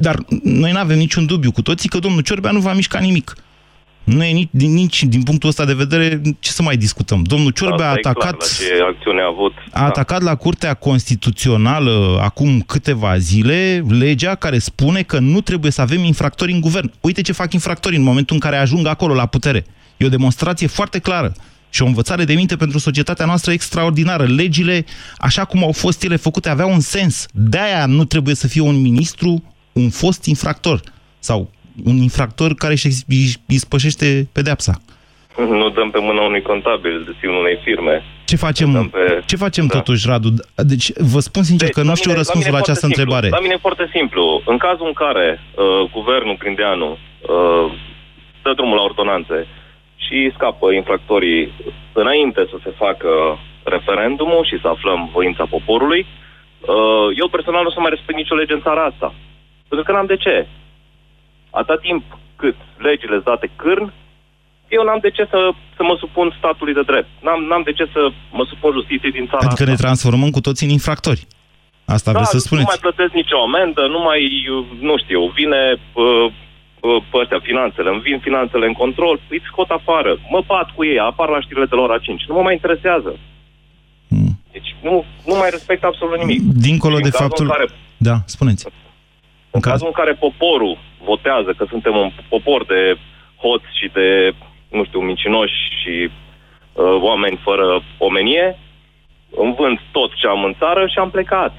dar 0.00 0.18
noi 0.42 0.72
nu 0.72 0.78
avem 0.78 0.98
niciun 0.98 1.26
dubiu 1.26 1.52
cu 1.52 1.62
toții 1.62 1.88
că 1.88 1.98
domnul 1.98 2.20
Ciorbea 2.20 2.50
nu 2.50 2.60
va 2.60 2.72
mișca 2.72 2.98
nimic. 2.98 3.34
Nu 4.04 4.24
e 4.24 4.32
nici, 4.32 4.48
din, 4.50 4.72
nici 4.72 5.02
din 5.04 5.22
punctul 5.22 5.48
ăsta 5.48 5.64
de 5.64 5.74
vedere 5.74 6.20
ce 6.38 6.50
să 6.50 6.62
mai 6.62 6.76
discutăm. 6.76 7.22
Domnul 7.22 7.50
Ciorbe 7.50 7.82
a 7.82 7.86
atacat... 7.86 8.14
Clar, 8.18 8.32
la 8.32 8.46
ce 8.46 8.82
acțiune 8.94 9.20
a 9.20 9.26
avut. 9.26 9.52
A 9.70 9.78
da. 9.78 9.84
atacat 9.84 10.22
la 10.22 10.34
Curtea 10.34 10.74
Constituțională 10.74 12.18
acum 12.22 12.60
câteva 12.60 13.18
zile 13.18 13.84
legea 13.88 14.34
care 14.34 14.58
spune 14.58 15.02
că 15.02 15.18
nu 15.18 15.40
trebuie 15.40 15.70
să 15.70 15.80
avem 15.80 16.04
infractori 16.04 16.52
în 16.52 16.60
guvern. 16.60 16.92
Uite 17.00 17.22
ce 17.22 17.32
fac 17.32 17.52
infractorii 17.52 17.98
în 17.98 18.04
momentul 18.04 18.34
în 18.34 18.40
care 18.40 18.56
ajung 18.56 18.86
acolo 18.86 19.14
la 19.14 19.26
putere. 19.26 19.66
E 19.96 20.06
o 20.06 20.08
demonstrație 20.08 20.66
foarte 20.66 20.98
clară 20.98 21.32
și 21.70 21.82
o 21.82 21.86
învățare 21.86 22.24
de 22.24 22.34
minte 22.34 22.56
pentru 22.56 22.78
societatea 22.78 23.26
noastră 23.26 23.52
extraordinară. 23.52 24.24
Legile, 24.24 24.84
așa 25.18 25.44
cum 25.44 25.62
au 25.62 25.72
fost 25.72 26.04
ele 26.04 26.16
făcute, 26.16 26.48
aveau 26.48 26.70
un 26.70 26.80
sens. 26.80 27.26
De-aia 27.32 27.86
nu 27.86 28.04
trebuie 28.04 28.34
să 28.34 28.46
fie 28.48 28.60
un 28.60 28.80
ministru 28.80 29.42
un 29.72 29.90
fost 29.90 30.24
infractor 30.24 30.80
sau 31.18 31.50
un 31.84 31.96
infractor 31.96 32.54
care 32.54 32.72
își 32.72 33.58
spășește 33.58 34.28
pedepsa. 34.32 34.74
Nu 35.36 35.68
dăm 35.68 35.90
pe 35.90 35.98
mâna 36.00 36.22
unui 36.22 36.42
contabil, 36.42 37.16
de 37.20 37.28
unei 37.28 37.58
firme. 37.64 38.02
Ce 38.24 38.36
facem, 38.36 38.88
pe... 38.92 39.22
ce 39.26 39.36
facem 39.36 39.66
da. 39.66 39.76
totuși, 39.76 40.06
Radu? 40.06 40.28
Deci, 40.54 40.92
vă 41.12 41.20
spun 41.20 41.42
sincer 41.42 41.68
deci, 41.68 41.76
că 41.76 41.82
nu 41.88 41.94
știu 41.94 42.10
mine, 42.10 42.22
răspunsul 42.22 42.52
la, 42.52 42.56
la 42.56 42.62
această 42.62 42.86
simplu. 42.86 43.02
întrebare. 43.02 43.28
La 43.36 43.42
mine 43.44 43.56
e 43.56 43.66
foarte 43.68 43.88
simplu. 43.96 44.42
În 44.46 44.58
cazul 44.66 44.86
în 44.86 44.92
care 45.04 45.26
uh, 45.40 45.90
guvernul 45.96 46.36
Grindeanu 46.42 46.90
uh, 46.90 47.66
dă 48.42 48.52
drumul 48.58 48.76
la 48.76 48.82
ordonanțe 48.82 49.46
și 50.06 50.32
scapă 50.36 50.72
infractorii 50.72 51.52
înainte 51.92 52.40
să 52.50 52.56
se 52.64 52.72
facă 52.82 53.10
referendumul 53.62 54.44
și 54.50 54.60
să 54.62 54.68
aflăm 54.68 55.00
voința 55.12 55.44
poporului, 55.54 56.06
uh, 56.06 57.08
eu 57.20 57.28
personal 57.28 57.62
nu 57.62 57.68
o 57.68 57.72
să 57.76 57.80
mai 57.80 57.94
respect 57.94 58.18
nicio 58.18 58.34
lege 58.34 58.52
în 58.54 58.64
țara 58.66 58.82
asta. 58.84 59.14
Pentru 59.68 59.86
că 59.86 59.92
n-am 59.92 60.06
de 60.06 60.16
ce. 60.16 60.46
Atât 61.50 61.80
timp 61.80 62.02
cât 62.36 62.56
legile 62.76 63.12
sunt 63.12 63.24
date 63.24 63.50
cârn, 63.56 63.92
eu 64.68 64.82
n-am 64.84 64.98
de 65.06 65.10
ce 65.10 65.24
să, 65.32 65.40
să 65.76 65.82
mă 65.82 65.96
supun 65.98 66.34
statului 66.38 66.74
de 66.74 66.82
drept. 66.90 67.08
N-am, 67.20 67.40
n-am 67.48 67.62
de 67.62 67.72
ce 67.72 67.86
să 67.92 68.02
mă 68.38 68.44
supun 68.48 68.72
justiției 68.72 69.16
din 69.18 69.26
țara 69.26 69.46
Adică 69.46 69.62
asta. 69.62 69.72
ne 69.72 69.82
transformăm 69.84 70.30
cu 70.30 70.40
toții 70.40 70.66
în 70.66 70.72
infractori. 70.72 71.26
Asta 71.96 72.12
da, 72.12 72.16
vreți 72.18 72.34
să 72.36 72.38
spuneți. 72.38 72.66
nu 72.66 72.72
mai 72.74 72.84
plătesc 72.86 73.12
nicio 73.22 73.38
amendă, 73.48 73.82
nu 73.94 74.00
mai, 74.08 74.20
nu 74.88 74.94
știu, 75.02 75.20
vine 75.40 75.62
uh, 75.92 76.04
uh, 76.04 76.32
pe 76.32 76.45
ăstea, 77.22 77.40
finanțele, 77.42 77.88
îmi 77.90 78.04
vin 78.08 78.18
finanțele 78.18 78.66
în 78.66 78.72
control, 78.72 79.20
îți 79.28 79.50
scot 79.50 79.70
afară, 79.70 80.12
mă 80.30 80.40
bat 80.46 80.68
cu 80.74 80.84
ei, 80.84 80.98
apar 80.98 81.28
la 81.28 81.40
știrile 81.40 81.66
de 81.66 81.74
la 81.74 81.82
ora 81.82 81.98
5. 81.98 82.24
Nu 82.28 82.34
mă 82.34 82.42
mai 82.42 82.52
interesează. 82.52 83.18
Hmm. 84.08 84.32
Deci 84.52 84.70
nu, 84.82 85.04
nu 85.26 85.34
mai 85.34 85.50
respect 85.50 85.84
absolut 85.84 86.18
nimic. 86.18 86.40
Dincolo 86.68 86.98
de 86.98 87.10
faptul... 87.10 87.46
Care... 87.48 87.66
Da, 87.96 88.16
spuneți. 88.24 88.66
În 89.50 89.60
cazul 89.60 89.86
în 89.86 89.98
care 90.00 90.12
poporul 90.12 90.78
votează 91.04 91.50
că 91.56 91.64
suntem 91.68 91.96
un 91.96 92.10
popor 92.28 92.64
de 92.64 92.98
hoți 93.42 93.70
și 93.78 93.86
de, 93.92 94.08
nu 94.76 94.84
știu, 94.84 95.00
mincinoși 95.00 95.58
și 95.80 95.94
uh, 96.08 96.96
oameni 97.08 97.40
fără 97.42 97.66
omenie, 97.98 98.58
îmi 99.42 99.54
vând 99.58 99.78
tot 99.90 100.10
ce 100.14 100.26
am 100.26 100.44
în 100.44 100.54
țară 100.58 100.86
și 100.86 100.98
am 100.98 101.10
plecat. 101.10 101.54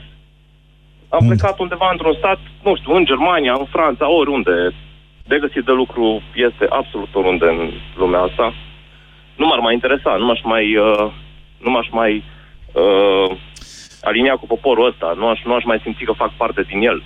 Am 1.10 1.20
mm. 1.22 1.28
plecat 1.28 1.60
undeva 1.60 1.90
într-un 1.92 2.16
stat, 2.18 2.40
nu 2.63 2.76
știu, 2.76 2.94
în 2.96 3.06
Germania, 3.06 3.54
în 3.60 3.66
Franța, 3.66 4.12
oriunde. 4.12 4.58
De 5.28 5.38
găsit 5.40 5.63
de 5.66 5.72
lucru 5.72 6.22
este 6.36 6.66
absolut 6.70 7.10
oriunde 7.13 7.46
în 7.46 7.72
lumea 7.96 8.20
asta. 8.20 8.54
Nu 9.36 9.46
m-ar 9.46 9.60
mai 9.60 9.74
interesa, 9.74 10.16
nu 10.16 10.26
m-aș 10.26 10.42
mai, 10.44 10.76
uh, 10.76 11.12
nu 11.58 11.70
m-aș 11.72 11.88
mai 11.92 12.24
uh, 12.74 13.38
alinia 14.02 14.36
cu 14.36 14.48
poporul 14.48 14.88
ăsta, 14.88 15.13
nu 15.18 15.28
aș, 15.28 15.40
nu 15.46 15.54
aș 15.54 15.63
mai 15.63 15.80
simți 15.84 16.04
că 16.04 16.12
fac 16.12 16.32
parte 16.38 16.62
din 16.62 16.82
el 16.82 17.04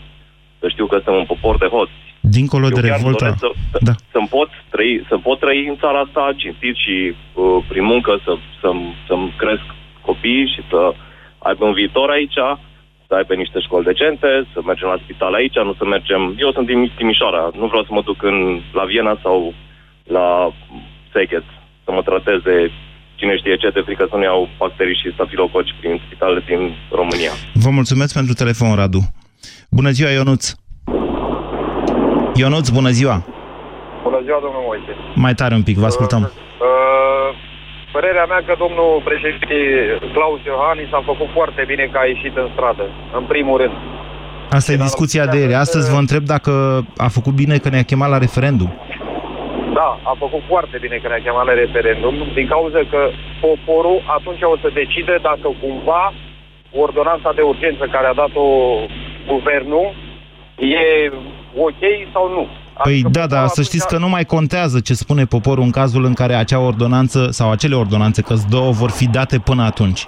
să 0.61 0.67
știu 0.67 0.85
că 0.85 0.95
suntem 0.95 1.15
un 1.21 1.25
popor 1.33 1.57
de 1.57 1.69
hoți. 1.75 1.99
Dincolo 2.19 2.65
Eu 2.65 2.77
de 2.77 2.87
revolta... 2.87 3.33
Să, 3.37 3.49
da. 3.87 3.93
să-mi, 4.11 4.27
pot 4.27 4.49
trăi, 4.69 5.05
să 5.09 5.15
pot 5.17 5.39
trăi 5.39 5.67
în 5.67 5.77
țara 5.83 5.99
asta 5.99 6.33
cinstit 6.41 6.75
și 6.75 6.95
uh, 7.09 7.63
prin 7.67 7.83
muncă 7.83 8.11
să, 8.25 8.33
să-mi, 8.61 8.95
să-mi 9.07 9.33
cresc 9.37 9.65
copiii 10.01 10.51
și 10.53 10.61
să 10.69 10.93
aibă 11.37 11.65
un 11.65 11.73
viitor 11.73 12.09
aici, 12.09 12.39
să 13.11 13.17
aibă 13.19 13.33
niște 13.43 13.59
școli 13.65 13.89
decente, 13.91 14.29
să 14.53 14.59
mergem 14.69 14.87
la 14.93 15.01
spital 15.03 15.33
aici, 15.39 15.57
nu 15.69 15.73
să 15.79 15.85
mergem... 15.95 16.21
Eu 16.43 16.51
sunt 16.55 16.67
din 16.71 16.81
Timișoara, 16.97 17.43
nu 17.61 17.65
vreau 17.71 17.83
să 17.87 17.91
mă 17.93 18.01
duc 18.09 18.19
în, 18.31 18.37
la 18.79 18.83
Viena 18.89 19.15
sau 19.25 19.37
la 20.17 20.27
Szeged 21.11 21.45
să 21.85 21.89
mă 21.91 22.01
trateze 22.09 22.55
cine 23.19 23.33
știe 23.37 23.55
ce, 23.61 23.69
de 23.69 23.85
frică 23.87 24.05
să 24.09 24.15
nu 24.17 24.23
iau 24.23 24.49
bacterii 24.63 24.99
și 25.01 25.13
stafilococi 25.13 25.75
prin 25.79 25.93
spitalele 26.05 26.41
din 26.51 26.61
România. 26.99 27.33
Vă 27.63 27.69
mulțumesc 27.79 28.13
pentru 28.19 28.33
telefon, 28.41 28.75
Radu. 28.75 29.01
Bună 29.77 29.89
ziua, 29.97 30.09
Ionuț! 30.09 30.43
Ionuț, 32.41 32.67
bună 32.77 32.91
ziua! 32.97 33.17
Bună 34.03 34.19
ziua, 34.25 34.39
domnul 34.45 34.63
Moise! 34.67 34.93
Mai 35.25 35.33
tare 35.33 35.53
un 35.59 35.63
pic, 35.63 35.77
vă 35.83 35.85
ascultăm. 35.91 36.21
Uh, 36.21 36.29
uh, 36.29 37.00
părerea 37.95 38.25
mea 38.31 38.41
că 38.47 38.53
domnul 38.63 39.01
președinte 39.09 39.57
Claus 40.15 40.41
Iohannis 40.45 40.91
a 40.91 41.01
făcut 41.11 41.29
foarte 41.37 41.63
bine 41.67 41.89
că 41.91 41.97
a 42.01 42.05
ieșit 42.13 42.35
în 42.43 42.49
stradă, 42.53 42.85
în 43.19 43.23
primul 43.23 43.57
rând. 43.61 43.75
Asta 44.57 44.71
e 44.71 44.87
discuția 44.89 45.25
de 45.25 45.37
ieri. 45.37 45.53
Astăzi 45.65 45.91
vă 45.93 45.97
întreb 45.97 46.23
dacă 46.35 46.51
a 46.97 47.07
făcut 47.17 47.33
bine 47.33 47.57
că 47.57 47.69
ne-a 47.69 47.89
chemat 47.91 48.09
la 48.09 48.23
referendum. 48.25 48.71
Da, 49.73 49.89
a 50.11 50.13
făcut 50.23 50.43
foarte 50.47 50.77
bine 50.83 50.97
că 51.01 51.07
ne-a 51.07 51.25
chemat 51.25 51.45
la 51.45 51.53
referendum, 51.53 52.15
din 52.33 52.47
cauza 52.47 52.81
că 52.89 53.01
poporul 53.47 54.03
atunci 54.17 54.41
o 54.41 54.57
să 54.61 54.69
decide 54.73 55.15
dacă 55.21 55.47
cumva 55.61 56.13
ordonanța 56.83 57.31
de 57.35 57.41
urgență 57.41 57.83
care 57.91 58.07
a 58.07 58.19
dat-o 58.23 58.47
guvernul 59.27 59.87
e 60.55 61.11
ok 61.67 61.83
sau 62.13 62.25
nu. 62.35 62.47
Păi 62.83 62.93
adică 62.93 63.09
da, 63.09 63.27
dar 63.27 63.47
să 63.47 63.61
știți 63.61 63.87
că 63.87 63.97
nu 63.97 64.09
mai 64.09 64.25
contează 64.25 64.79
ce 64.79 64.93
spune 64.93 65.25
poporul 65.25 65.63
în 65.63 65.71
cazul 65.71 66.05
în 66.05 66.13
care 66.13 66.33
acea 66.33 66.59
ordonanță 66.59 67.27
sau 67.31 67.51
acele 67.51 67.75
ordonanțe, 67.75 68.21
că 68.21 68.33
două, 68.49 68.71
vor 68.71 68.89
fi 68.89 69.07
date 69.07 69.37
până 69.39 69.63
atunci. 69.63 70.05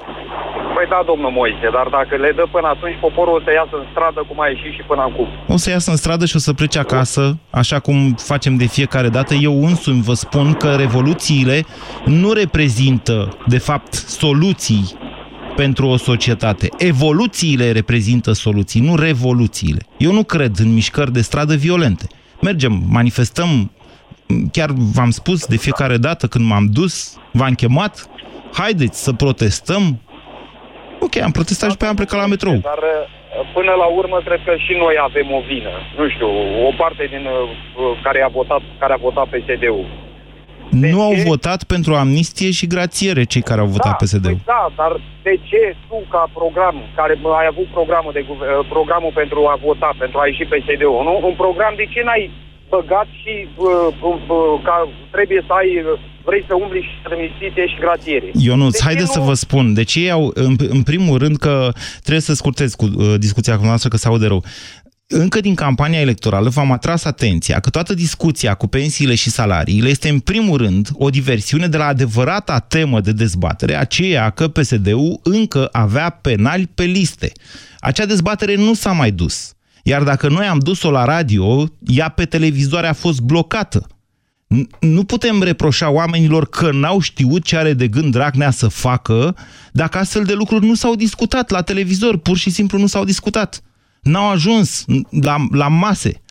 Păi 0.76 0.88
da, 0.90 1.04
domnul 1.06 1.32
Moise, 1.32 1.68
dar 1.74 1.88
dacă 1.92 2.16
le 2.16 2.32
dă 2.36 2.46
până 2.52 2.68
atunci, 2.68 2.98
poporul 3.00 3.36
o 3.36 3.42
să 3.46 3.52
iasă 3.56 3.76
în 3.82 3.86
stradă 3.92 4.26
cum 4.28 4.42
a 4.42 4.48
ieșit 4.48 4.74
și 4.74 4.84
până 4.88 5.02
acum. 5.02 5.28
O 5.48 5.58
să 5.58 5.70
iasă 5.70 5.92
în 5.92 5.98
stradă 5.98 6.26
și 6.26 6.36
o 6.36 6.40
să 6.40 6.54
plece 6.54 6.80
acasă, 6.80 7.38
așa 7.50 7.80
cum 7.80 8.16
facem 8.32 8.56
de 8.56 8.66
fiecare 8.66 9.10
dată. 9.10 9.34
Eu 9.34 9.64
însumi 9.64 10.02
vă 10.02 10.14
spun 10.14 10.54
că 10.54 10.70
revoluțiile 10.76 11.66
nu 12.06 12.32
reprezintă, 12.32 13.38
de 13.48 13.58
fapt, 13.58 13.94
soluții 13.94 14.84
pentru 15.56 15.88
o 15.88 15.98
societate. 15.98 16.68
Evoluțiile 16.78 17.72
reprezintă 17.72 18.32
soluții, 18.32 18.82
nu 18.82 18.96
revoluțiile. 18.96 19.82
Eu 19.98 20.12
nu 20.14 20.24
cred 20.24 20.60
în 20.60 20.74
mișcări 20.74 21.12
de 21.12 21.22
stradă 21.22 21.56
violente. 21.56 22.08
Mergem, 22.44 22.74
manifestăm, 22.90 23.72
chiar 24.52 24.70
v-am 24.96 25.10
spus 25.10 25.46
de 25.46 25.58
fiecare 25.58 25.98
dată 25.98 26.28
când 26.28 26.46
m-am 26.46 26.66
dus, 26.80 27.20
v-am 27.32 27.54
chemat, 27.54 27.94
haideți 28.54 29.04
să 29.04 29.14
protestăm. 29.14 29.84
Ok, 31.00 31.16
am 31.18 31.32
protestat 31.32 31.70
și 31.72 31.78
pe 31.78 31.86
am 31.86 31.96
plecat 31.96 32.20
la 32.20 32.26
metrou. 32.26 32.56
Dar 32.56 32.84
până 33.54 33.72
la 33.72 33.86
urmă 33.86 34.18
cred 34.26 34.42
că 34.46 34.54
și 34.66 34.74
noi 34.84 34.96
avem 35.08 35.28
o 35.32 35.42
vină. 35.52 35.74
Nu 35.98 36.10
știu, 36.10 36.30
o 36.68 36.72
parte 36.78 37.04
din 37.14 37.26
uh, 37.26 38.00
care 38.04 38.22
a 38.22 38.28
votat, 38.28 38.62
care 38.80 38.94
a 38.94 39.04
votat 39.08 39.28
PSD-ul 39.28 39.88
de 40.82 40.90
nu 40.90 40.98
ce? 40.98 41.04
au 41.04 41.14
votat 41.32 41.64
pentru 41.64 41.92
amnistie 41.96 42.52
și 42.52 42.68
grațiere 42.68 43.24
cei 43.24 43.42
care 43.50 43.62
au 43.62 43.68
votat 43.68 43.96
da, 43.98 44.06
PSD-ul. 44.06 44.38
Păi 44.38 44.52
da, 44.56 44.64
dar 44.76 44.92
de 45.28 45.34
ce 45.50 45.62
tu 45.88 45.98
ca 46.14 46.24
program, 46.40 46.76
care 46.96 47.14
ai 47.40 47.48
avut 47.54 47.68
programul, 47.78 48.12
de, 48.14 48.26
programul 48.76 49.12
pentru 49.22 49.40
a 49.54 49.56
vota, 49.66 49.90
pentru 50.04 50.18
a 50.20 50.26
ieși 50.28 50.46
PSD-ul, 50.52 51.02
nu? 51.08 51.14
Un 51.30 51.36
program, 51.44 51.74
de 51.82 51.86
ce 51.94 52.02
n-ai 52.04 52.24
băgat 52.76 53.08
și 53.22 53.34
uh, 53.56 53.68
uh, 54.10 54.18
uh, 54.28 54.62
ca 54.68 54.76
trebuie 55.16 55.42
să 55.48 55.54
ai 55.62 55.70
vrei 56.26 56.44
să 56.48 56.54
umbli 56.64 56.82
și 56.82 56.96
amnistie 57.12 57.68
și 57.68 57.78
grațiere. 57.80 58.30
Ionuț, 58.48 58.82
haideți 58.82 59.12
nu... 59.12 59.22
să 59.22 59.28
vă 59.30 59.34
spun. 59.34 59.74
De 59.74 59.84
ce 59.84 60.12
au, 60.12 60.32
în, 60.34 60.56
în 60.70 60.84
primul 60.84 61.18
rând, 61.18 61.38
că 61.38 61.56
trebuie 62.00 62.28
să 62.30 62.34
scurtez 62.34 62.74
cu 62.74 62.86
uh, 62.86 63.14
discuția 63.18 63.58
cu 63.58 63.66
noastră, 63.66 63.90
că 63.90 63.98
se 63.98 64.08
aude 64.08 64.28
rău 64.28 64.44
încă 65.08 65.40
din 65.40 65.56
campania 65.56 66.00
electorală 66.00 66.50
v-am 66.50 66.72
atras 66.72 67.04
atenția 67.04 67.60
că 67.60 67.70
toată 67.70 67.94
discuția 67.94 68.54
cu 68.54 68.68
pensiile 68.68 69.16
și 69.16 69.30
salariile 69.30 69.90
este 69.90 70.10
în 70.10 70.20
primul 70.20 70.58
rând 70.58 70.90
o 70.94 71.10
diversiune 71.10 71.68
de 71.68 71.78
la 71.78 71.86
adevărata 71.86 72.60
temă 72.60 73.02
de 73.02 73.12
dezbatere, 73.12 73.76
aceea 73.76 74.30
că 74.30 74.48
PSD-ul 74.48 75.20
încă 75.24 75.70
avea 75.72 76.10
penali 76.10 76.68
pe 76.76 76.84
liste. 76.84 77.32
Acea 77.80 78.06
dezbatere 78.06 78.56
nu 78.56 78.74
s-a 78.74 78.92
mai 78.92 79.12
dus. 79.12 79.54
Iar 79.84 80.04
dacă 80.04 80.30
noi 80.30 80.46
am 80.46 80.60
dus-o 80.60 80.92
la 80.92 81.06
radio, 81.06 81.68
ea 81.80 82.10
pe 82.10 82.26
televizoare 82.26 82.88
a 82.88 82.94
fost 82.94 83.20
blocată. 83.20 83.88
Nu 84.80 85.04
putem 85.04 85.42
reproșa 85.42 85.90
oamenilor 85.90 86.50
că 86.50 86.72
n-au 86.72 87.00
știut 87.00 87.44
ce 87.44 87.58
are 87.58 87.74
de 87.74 87.88
gând 87.88 88.12
Dragnea 88.12 88.52
să 88.52 88.68
facă 88.68 89.36
dacă 89.72 89.98
astfel 89.98 90.24
de 90.24 90.34
lucruri 90.34 90.66
nu 90.66 90.76
s-au 90.76 90.96
discutat 90.96 91.50
la 91.50 91.62
televizor, 91.62 92.18
pur 92.18 92.38
și 92.38 92.50
simplu 92.50 92.78
nu 92.78 92.88
s-au 92.88 93.04
discutat 93.04 93.62
n-au 94.04 94.30
ajuns 94.30 94.86
la, 95.10 95.46
la 95.52 95.68
mase. 95.68 96.22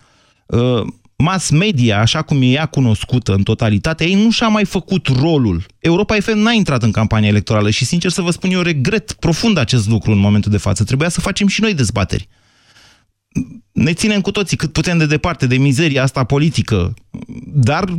Uh, 0.46 0.86
mass 1.16 1.50
media, 1.50 2.00
așa 2.00 2.22
cum 2.22 2.42
e 2.42 2.46
ea 2.46 2.66
cunoscută 2.66 3.34
în 3.34 3.42
totalitate, 3.42 4.04
ei 4.04 4.22
nu 4.22 4.30
și-a 4.30 4.48
mai 4.48 4.64
făcut 4.64 5.06
rolul. 5.06 5.66
Europa 5.78 6.16
FM 6.20 6.38
n-a 6.38 6.52
intrat 6.52 6.82
în 6.82 6.90
campania 6.90 7.28
electorală 7.28 7.70
și, 7.70 7.84
sincer 7.84 8.10
să 8.10 8.22
vă 8.22 8.30
spun, 8.30 8.50
eu 8.50 8.60
regret 8.60 9.12
profund 9.12 9.56
acest 9.56 9.88
lucru 9.88 10.10
în 10.10 10.18
momentul 10.18 10.50
de 10.50 10.56
față. 10.56 10.84
Trebuia 10.84 11.08
să 11.08 11.20
facem 11.20 11.46
și 11.46 11.60
noi 11.60 11.74
dezbateri. 11.74 12.28
Ne 13.72 13.92
ținem 13.92 14.20
cu 14.20 14.30
toții 14.30 14.56
cât 14.56 14.72
putem 14.72 14.98
de 14.98 15.06
departe 15.06 15.46
de 15.46 15.56
mizeria 15.56 16.02
asta 16.02 16.24
politică, 16.24 16.94
dar 17.46 17.94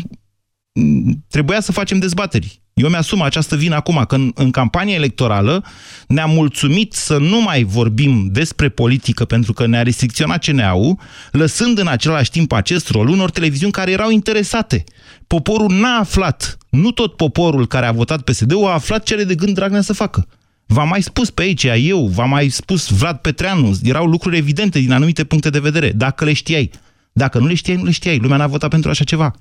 trebuia 1.27 1.61
să 1.61 1.71
facem 1.71 1.99
dezbateri. 1.99 2.62
Eu 2.73 2.89
mi-asum 2.89 3.21
această 3.21 3.55
vină 3.55 3.75
acum, 3.75 4.03
că 4.07 4.15
în, 4.15 4.31
în 4.35 4.51
campania 4.51 4.95
electorală 4.95 5.63
ne-am 6.07 6.29
mulțumit 6.29 6.93
să 6.93 7.17
nu 7.17 7.41
mai 7.41 7.63
vorbim 7.63 8.27
despre 8.31 8.69
politică 8.69 9.25
pentru 9.25 9.53
că 9.53 9.65
ne-a 9.65 9.83
restricționat 9.83 10.43
CNA-ul, 10.43 10.97
lăsând 11.31 11.77
în 11.77 11.87
același 11.87 12.31
timp 12.31 12.51
acest 12.51 12.89
rol 12.89 13.07
unor 13.07 13.31
televiziuni 13.31 13.71
care 13.71 13.91
erau 13.91 14.09
interesate. 14.09 14.83
Poporul 15.27 15.71
n-a 15.71 15.99
aflat, 15.99 16.57
nu 16.69 16.91
tot 16.91 17.15
poporul 17.15 17.67
care 17.67 17.85
a 17.85 17.91
votat 17.91 18.21
PSD-ul 18.21 18.65
a 18.65 18.73
aflat 18.73 19.03
ce 19.03 19.13
are 19.13 19.23
de 19.23 19.35
gând 19.35 19.53
Dragnea 19.55 19.81
să 19.81 19.93
facă. 19.93 20.27
V-am 20.65 20.87
mai 20.87 21.01
spus 21.01 21.29
pe 21.29 21.41
aici, 21.41 21.63
eu, 21.63 22.07
v-am 22.07 22.29
mai 22.29 22.49
spus 22.49 22.89
Vlad 22.89 23.17
Petreanu, 23.17 23.73
erau 23.83 24.05
lucruri 24.05 24.37
evidente 24.37 24.79
din 24.79 24.91
anumite 24.91 25.23
puncte 25.23 25.49
de 25.49 25.59
vedere, 25.59 25.91
dacă 25.91 26.25
le 26.25 26.33
știai. 26.33 26.71
Dacă 27.11 27.39
nu 27.39 27.45
le 27.45 27.53
știai, 27.53 27.75
nu 27.75 27.83
le 27.83 27.91
știai. 27.91 28.17
Lumea 28.17 28.37
n-a 28.37 28.47
votat 28.47 28.69
pentru 28.69 28.89
așa 28.89 29.03
ceva. 29.03 29.33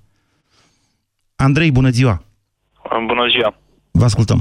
Andrei, 1.37 1.71
bună 1.71 1.91
ziua! 1.91 2.32
Bună 3.07 3.27
ziua! 3.29 3.55
Vă 3.91 4.05
ascultăm! 4.05 4.41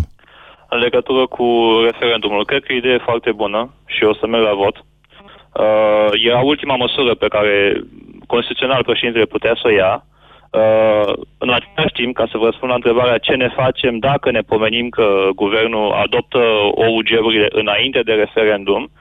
În 0.69 0.79
legătură 0.79 1.25
cu 1.25 1.45
referendumul, 1.83 2.45
cred 2.45 2.63
că 2.63 2.73
e 2.73 2.75
o 2.75 2.77
idee 2.77 2.97
foarte 2.97 3.31
bună 3.31 3.73
și 3.85 4.03
o 4.03 4.13
să 4.13 4.27
merg 4.27 4.43
la 4.43 4.53
vot. 4.53 4.75
Uh, 4.77 6.09
era 6.25 6.39
ultima 6.39 6.75
măsură 6.75 7.13
pe 7.15 7.27
care 7.27 7.81
constituțional 8.27 8.83
președintele 8.83 9.25
putea 9.25 9.53
să 9.61 9.67
o 9.67 9.69
ia. 9.69 10.05
Uh, 10.51 11.13
în 11.37 11.49
același 11.49 11.93
timp, 11.93 12.15
ca 12.15 12.25
să 12.31 12.37
vă 12.37 12.45
răspund 12.45 12.69
la 12.69 12.79
întrebarea 12.81 13.17
ce 13.17 13.35
ne 13.35 13.49
facem 13.49 13.97
dacă 13.97 14.31
ne 14.31 14.41
pomenim 14.41 14.89
că 14.89 15.29
guvernul 15.35 15.91
adoptă 15.91 16.39
OUG-urile 16.71 17.47
înainte 17.51 18.01
de 18.01 18.13
referendum, 18.13 18.91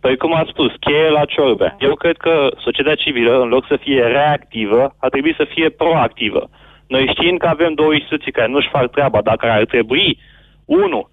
Păi 0.00 0.16
cum 0.16 0.34
ați 0.34 0.50
spus, 0.50 0.72
cheie 0.80 1.08
la 1.08 1.24
ciorbe. 1.24 1.76
Eu 1.78 1.94
cred 1.94 2.16
că 2.16 2.48
societatea 2.58 3.04
civilă, 3.04 3.40
în 3.40 3.48
loc 3.48 3.64
să 3.68 3.76
fie 3.76 4.02
reactivă, 4.02 4.94
ar 5.00 5.10
trebui 5.10 5.34
să 5.36 5.46
fie 5.54 5.68
proactivă. 5.68 6.48
Noi 6.86 7.12
știm 7.14 7.36
că 7.36 7.46
avem 7.46 7.72
două 7.74 7.92
instituții 7.92 8.32
care 8.32 8.48
nu-și 8.48 8.68
fac 8.68 8.90
treaba, 8.90 9.20
dacă 9.22 9.46
ar 9.50 9.64
trebui, 9.64 10.18
unu, 10.64 11.08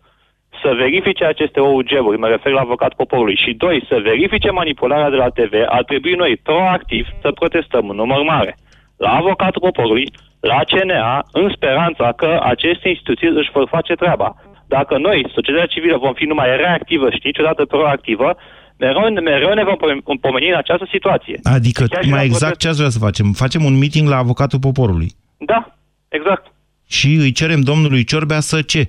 să 0.61 0.73
verifice 0.77 1.25
aceste 1.25 1.59
OUG-uri, 1.59 2.17
mă 2.17 2.27
refer 2.27 2.51
la 2.51 2.59
avocat 2.59 2.93
poporului, 2.93 3.41
și 3.43 3.53
doi, 3.53 3.85
să 3.89 3.99
verifice 4.03 4.49
manipularea 4.51 5.09
de 5.09 5.15
la 5.15 5.29
TV, 5.29 5.53
ar 5.67 5.83
trebui 5.83 6.13
noi 6.13 6.39
proactiv 6.43 7.07
să 7.21 7.31
protestăm 7.31 7.89
în 7.89 7.95
număr 7.95 8.21
mare 8.21 8.57
la 8.97 9.11
avocatul 9.21 9.61
poporului, 9.61 10.07
la 10.39 10.59
CNA, 10.71 11.25
în 11.31 11.51
speranța 11.55 12.13
că 12.21 12.39
aceste 12.43 12.87
instituții 12.89 13.27
își 13.27 13.53
vor 13.53 13.67
face 13.75 13.93
treaba. 13.93 14.35
Dacă 14.67 14.97
noi, 14.97 15.25
societatea 15.33 15.73
civilă, 15.73 15.97
vom 15.97 16.13
fi 16.13 16.25
numai 16.25 16.57
reactivă 16.57 17.09
și 17.09 17.19
niciodată 17.23 17.65
proactivă, 17.65 18.35
mereu, 18.77 19.13
mereu 19.31 19.53
ne 19.53 19.63
vom 19.63 20.17
pomeni 20.17 20.49
în 20.49 20.55
această 20.55 20.87
situație. 20.91 21.39
Adică, 21.43 21.85
mai 22.09 22.25
exact 22.25 22.57
ce 22.57 22.67
ați 22.67 22.77
vrea 22.77 22.89
să 22.89 22.99
facem? 22.99 23.31
Facem 23.31 23.63
un 23.63 23.77
meeting 23.77 24.07
la 24.07 24.17
avocatul 24.17 24.59
poporului. 24.59 25.09
Da, 25.45 25.75
exact. 26.07 26.45
Și 26.87 27.07
îi 27.23 27.31
cerem 27.31 27.61
domnului 27.61 28.03
Ciorbea 28.03 28.39
să 28.39 28.61
ce? 28.61 28.87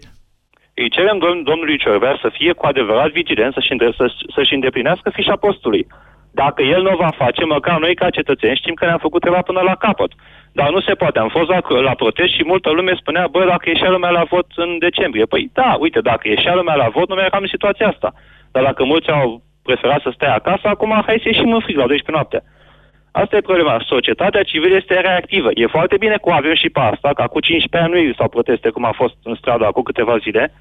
Îi 0.74 0.90
cerem 0.90 1.18
dom- 1.18 1.44
domnului 1.44 1.78
Ciorbea 1.78 2.18
să 2.20 2.28
fie 2.32 2.52
cu 2.52 2.66
adevărat 2.66 3.10
vigilent, 3.10 3.52
să-și, 3.52 3.68
să, 3.96 4.12
să-și 4.34 4.54
îndeplinească 4.54 5.10
fișa 5.10 5.36
postului. 5.36 5.86
Dacă 6.30 6.62
el 6.62 6.82
nu 6.82 6.90
o 6.92 6.96
va 6.96 7.10
face, 7.16 7.44
măcar 7.44 7.78
noi 7.78 7.94
ca 7.94 8.10
cetățeni 8.10 8.56
știm 8.56 8.74
că 8.74 8.84
ne-am 8.84 8.98
făcut 9.06 9.20
treaba 9.20 9.42
până 9.42 9.60
la 9.60 9.74
capăt. 9.74 10.12
Dar 10.52 10.70
nu 10.70 10.80
se 10.80 10.94
poate. 10.94 11.18
Am 11.18 11.28
fost 11.28 11.48
la, 11.48 11.60
la 11.80 11.94
protest 11.94 12.32
și 12.34 12.44
multă 12.44 12.70
lume 12.70 12.94
spunea, 12.96 13.26
bă, 13.30 13.44
dacă 13.44 13.68
ieșea 13.68 13.90
lumea 13.90 14.10
la 14.10 14.24
vot 14.30 14.46
în 14.56 14.78
decembrie. 14.78 15.24
Păi 15.24 15.50
da, 15.52 15.76
uite, 15.80 16.00
dacă 16.00 16.28
ieșea 16.28 16.54
lumea 16.54 16.74
la 16.74 16.88
vot, 16.88 17.08
nu 17.08 17.14
mai 17.14 17.24
eram 17.24 17.42
în 17.42 17.54
situația 17.56 17.88
asta. 17.88 18.12
Dar 18.52 18.62
dacă 18.62 18.84
mulți 18.84 19.10
au 19.10 19.42
preferat 19.62 20.00
să 20.02 20.10
stea 20.14 20.34
acasă, 20.34 20.66
acum 20.68 21.02
hai 21.06 21.20
să 21.22 21.28
ieșim 21.28 21.52
în 21.52 21.60
frig 21.60 21.76
la 21.76 21.86
12 21.86 22.10
noapte. 22.10 22.38
Asta 23.20 23.36
e 23.36 23.50
problema. 23.50 23.84
Societatea 23.86 24.42
civilă 24.42 24.76
este 24.76 25.00
reactivă. 25.00 25.50
E 25.54 25.76
foarte 25.76 25.96
bine 25.96 26.16
cu 26.16 26.30
avem 26.30 26.54
și 26.54 26.68
pe 26.68 26.80
asta, 26.80 27.08
că 27.14 27.22
acum 27.22 27.40
15 27.40 27.76
ani 27.82 27.92
nu 27.92 27.98
existau 27.98 28.28
proteste 28.28 28.68
cum 28.70 28.84
a 28.84 28.92
fost 29.00 29.16
în 29.22 29.34
stradă 29.34 29.64
acum 29.66 29.82
câteva 29.82 30.16
zile, 30.18 30.52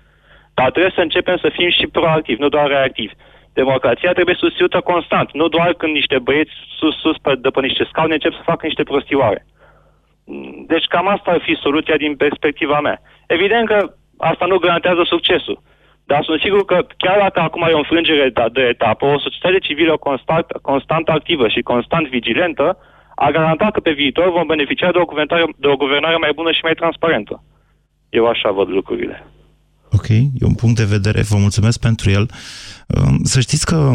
dar 0.54 0.72
trebuie 0.72 0.92
să 0.96 1.02
începem 1.02 1.38
să 1.38 1.50
fim 1.58 1.70
și 1.70 1.88
proactivi, 1.88 2.42
nu 2.42 2.50
doar 2.50 2.68
reactivi. 2.68 3.14
Democrația 3.54 4.12
trebuie 4.12 4.36
susținută 4.44 4.80
constant, 4.80 5.34
nu 5.34 5.48
doar 5.48 5.74
când 5.74 5.94
niște 5.94 6.18
băieți 6.20 6.52
sus, 6.80 6.96
sus 7.00 7.18
pe, 7.18 7.36
de 7.36 7.50
pe 7.50 7.62
niște 7.62 7.84
scaune 7.90 8.14
încep 8.14 8.34
să 8.34 8.50
facă 8.52 8.66
niște 8.66 8.84
prostioare. 8.84 9.46
Deci 10.68 10.86
cam 10.86 11.08
asta 11.08 11.32
ar 11.32 11.42
fi 11.42 11.54
soluția 11.56 11.98
din 11.98 12.16
perspectiva 12.16 12.80
mea. 12.80 13.02
Evident 13.28 13.68
că 13.68 13.94
asta 14.18 14.46
nu 14.46 14.58
garantează 14.58 15.02
succesul. 15.06 15.62
Dar 16.06 16.24
sunt 16.24 16.40
sigur 16.40 16.66
că 16.66 16.78
chiar 16.98 17.18
dacă 17.20 17.40
acum 17.40 17.62
e 17.62 17.74
o 17.80 17.84
înfrângere 17.84 18.30
de, 18.30 18.46
de 18.54 18.62
etapă, 18.62 19.06
o 19.06 19.20
societate 19.20 19.60
civilă 19.68 19.98
constant, 19.98 20.46
constant 20.62 21.08
activă 21.08 21.48
și 21.48 21.62
constant 21.62 22.08
vigilentă 22.08 22.78
a 23.16 23.30
garantat 23.32 23.72
că 23.72 23.80
pe 23.80 23.92
viitor 23.92 24.32
vom 24.32 24.48
beneficia 24.48 24.92
de 24.92 24.98
o, 24.98 25.06
guvernare, 25.06 25.46
de 25.58 25.68
o 25.68 25.76
guvernare 25.76 26.18
mai 26.18 26.32
bună 26.36 26.52
și 26.52 26.64
mai 26.64 26.74
transparentă. 26.74 27.44
Eu 28.10 28.28
așa 28.28 28.52
văd 28.52 28.68
lucrurile. 28.70 29.28
Ok, 29.92 30.10
e 30.10 30.46
un 30.46 30.56
punct 30.56 30.76
de 30.76 30.84
vedere, 30.96 31.22
vă 31.22 31.38
mulțumesc 31.38 31.80
pentru 31.80 32.10
el. 32.10 32.30
Um, 32.88 33.24
să 33.24 33.40
știți 33.40 33.66
că 33.66 33.92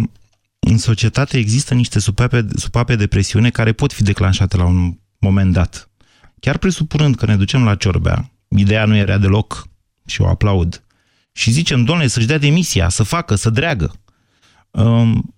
în 0.61 0.79
societate 0.79 1.39
există 1.39 1.75
niște 1.75 1.99
supape, 1.99 2.41
supape 2.55 2.95
de 2.97 3.07
presiune 3.07 3.51
care 3.51 3.73
pot 3.73 3.93
fi 3.93 4.03
declanșate 4.03 4.57
la 4.57 4.65
un 4.65 4.91
moment 5.19 5.53
dat. 5.53 5.91
Chiar 6.41 6.59
presupunând 6.59 7.15
că 7.15 7.27
ne 7.27 7.37
ducem 7.37 7.65
la 7.65 7.75
ciorbea, 7.75 8.31
ideea 8.49 8.85
nu 8.85 8.97
era 8.97 9.19
deloc 9.19 9.69
și 10.07 10.21
o 10.21 10.27
aplaud, 10.27 10.83
și 11.39 11.51
zicem, 11.51 11.85
domnule, 11.85 12.09
să-și 12.09 12.27
dea 12.27 12.39
demisia, 12.39 12.89
să 12.89 13.03
facă, 13.03 13.35
să 13.35 13.51
dreagă. 13.51 13.93
Um, 14.71 15.35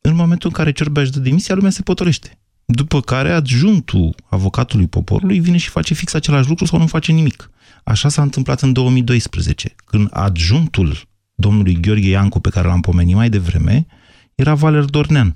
în 0.00 0.14
momentul 0.14 0.48
în 0.48 0.54
care 0.54 0.72
Ciorbea 0.72 1.02
își 1.02 1.10
dă 1.10 1.18
demisia, 1.18 1.54
lumea 1.54 1.70
se 1.70 1.82
potorește. 1.82 2.38
După 2.64 3.00
care 3.00 3.32
adjuntul 3.32 4.14
avocatului 4.28 4.86
poporului 4.86 5.40
vine 5.40 5.56
și 5.56 5.68
face 5.68 5.94
fix 5.94 6.14
același 6.14 6.48
lucru 6.48 6.64
sau 6.64 6.78
nu 6.78 6.86
face 6.86 7.12
nimic. 7.12 7.50
Așa 7.84 8.08
s-a 8.08 8.22
întâmplat 8.22 8.62
în 8.62 8.72
2012, 8.72 9.74
când 9.84 10.08
adjuntul 10.10 10.96
domnului 11.34 11.80
Gheorghe 11.80 12.08
Iancu, 12.08 12.40
pe 12.40 12.50
care 12.50 12.68
l-am 12.68 12.80
pomenit 12.80 13.14
mai 13.14 13.28
devreme, 13.28 13.86
era 14.34 14.54
Valer 14.54 14.84
Dornean, 14.84 15.34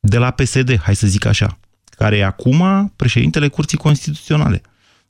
de 0.00 0.18
la 0.18 0.30
PSD, 0.30 0.80
hai 0.80 0.96
să 0.96 1.06
zic 1.06 1.24
așa, 1.24 1.58
care 1.84 2.16
e 2.16 2.24
acum 2.24 2.92
președintele 2.96 3.48
Curții 3.48 3.78
Constituționale. 3.78 4.62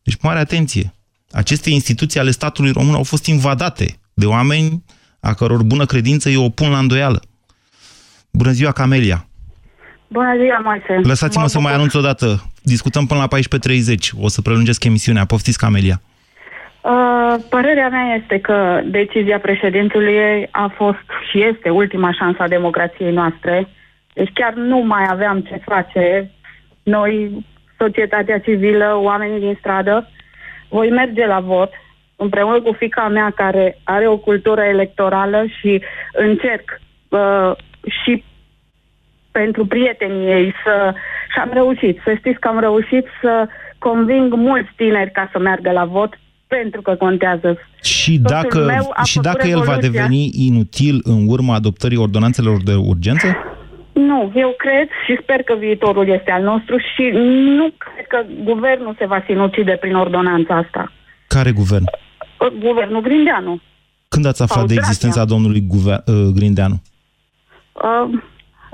Deci, 0.03 0.17
mare 0.21 0.39
atenție! 0.39 0.95
Aceste 1.31 1.71
instituții 1.71 2.21
ale 2.21 2.31
statului 2.31 2.71
român 2.73 2.95
au 2.95 3.03
fost 3.03 3.27
invadate 3.27 3.87
de 4.15 4.27
oameni 4.27 4.85
a 5.21 5.35
căror 5.35 5.63
bună 5.63 5.85
credință 5.85 6.29
eu 6.29 6.45
o 6.45 6.49
pun 6.49 6.71
la 6.71 6.79
îndoială. 6.79 7.21
Bună 8.33 8.51
ziua, 8.51 8.73
Camelia! 8.73 9.25
Bună 10.09 10.37
ziua, 10.37 10.59
Moise! 10.65 11.09
Lăsați-mă 11.09 11.47
să 11.47 11.61
mai 11.61 11.73
anunț 11.73 11.95
o 11.95 12.01
dată. 12.01 12.43
Discutăm 12.63 13.07
până 13.07 13.21
la 13.21 13.39
14.30. 13.39 14.11
O 14.21 14.29
să 14.29 14.43
prelungesc 14.43 14.85
emisiunea. 14.85 15.25
Poftiți, 15.25 15.59
Camelia! 15.59 16.01
Uh, 16.81 17.35
părerea 17.49 17.89
mea 17.89 18.15
este 18.23 18.39
că 18.39 18.81
decizia 18.85 19.39
președintelui 19.39 20.49
a 20.51 20.73
fost 20.77 21.07
și 21.31 21.45
este 21.45 21.69
ultima 21.71 22.13
șansă 22.13 22.43
a 22.43 22.49
democrației 22.49 23.13
noastre. 23.13 23.69
Deci 24.13 24.31
chiar 24.35 24.53
nu 24.55 24.79
mai 24.79 25.07
aveam 25.09 25.41
ce 25.41 25.63
face 25.65 26.31
noi, 26.83 27.45
societatea 27.79 28.39
civilă, 28.39 28.99
oamenii 29.03 29.41
din 29.41 29.57
stradă, 29.59 30.09
voi 30.71 30.91
merge 30.91 31.27
la 31.27 31.41
vot 31.41 31.71
împreună 32.17 32.61
cu 32.61 32.73
fica 32.73 33.09
mea 33.09 33.33
care 33.37 33.79
are 33.85 34.09
o 34.09 34.17
cultură 34.17 34.61
electorală 34.61 35.45
și 35.61 35.83
încerc 36.13 36.81
uh, 37.09 37.53
și 38.03 38.25
pentru 39.31 39.67
prietenii 39.67 40.27
ei 40.27 40.55
să... 40.65 40.95
și 41.33 41.39
am 41.39 41.51
reușit. 41.53 42.01
Să 42.05 42.15
știți 42.19 42.41
că 42.41 42.49
am 42.49 42.61
reușit 42.61 43.07
să 43.23 43.49
conving 43.79 44.35
mulți 44.35 44.71
tineri 44.77 45.11
ca 45.11 45.29
să 45.33 45.39
meargă 45.39 45.71
la 45.71 45.85
vot 45.85 46.19
pentru 46.47 46.83
că 46.83 46.95
contează. 46.95 47.59
Și 47.83 48.19
dacă, 48.19 48.79
și 49.05 49.19
dacă 49.21 49.47
el 49.47 49.61
va 49.61 49.77
deveni 49.77 50.31
inutil 50.33 51.01
în 51.03 51.25
urma 51.27 51.55
adoptării 51.55 51.97
ordonanțelor 51.97 52.63
de 52.63 52.75
urgență? 52.75 53.27
Nu, 54.09 54.33
eu 54.35 54.55
cred 54.59 54.89
și 55.07 55.19
sper 55.23 55.43
că 55.43 55.55
viitorul 55.59 56.09
este 56.09 56.31
al 56.31 56.43
nostru 56.43 56.77
și 56.79 57.05
nu 57.59 57.73
cred 57.79 58.07
că 58.09 58.19
guvernul 58.43 58.95
se 58.99 59.07
va 59.07 59.23
sinucide 59.27 59.77
prin 59.81 59.95
ordonanța 59.95 60.57
asta. 60.57 60.93
Care 61.27 61.51
guvern? 61.51 61.85
Guvernul 62.59 63.01
Grindeanu. 63.01 63.61
Când 64.09 64.27
ați 64.27 64.43
aflat 64.43 64.67
de 64.67 64.75
existența 64.75 65.25
domnului 65.25 65.61
guver- 65.61 66.05
uh, 66.07 66.15
Grindeanu? 66.35 66.83
Uh, 67.73 68.21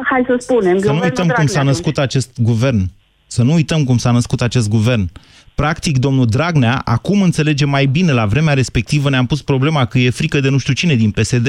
hai 0.04 0.24
să 0.26 0.34
spunem. 0.38 0.78
Să 0.78 0.92
nu 0.92 1.00
uităm 1.02 1.26
cum 1.26 1.46
s-a 1.46 1.62
născut 1.62 1.98
acest 1.98 2.40
guvern. 2.42 2.90
Să 3.26 3.42
nu 3.42 3.52
uităm 3.52 3.84
cum 3.84 3.96
s-a 3.96 4.10
născut 4.10 4.40
acest 4.40 4.68
guvern. 4.68 5.08
Practic, 5.54 5.98
domnul 5.98 6.26
Dragnea 6.26 6.80
acum 6.84 7.22
înțelege 7.22 7.64
mai 7.64 7.86
bine. 7.86 8.12
La 8.12 8.26
vremea 8.26 8.54
respectivă 8.54 9.10
ne-am 9.10 9.26
pus 9.26 9.42
problema 9.42 9.84
că 9.84 9.98
e 9.98 10.10
frică 10.10 10.40
de 10.40 10.48
nu 10.48 10.58
știu 10.58 10.72
cine 10.72 10.94
din 10.94 11.10
PSD. 11.10 11.48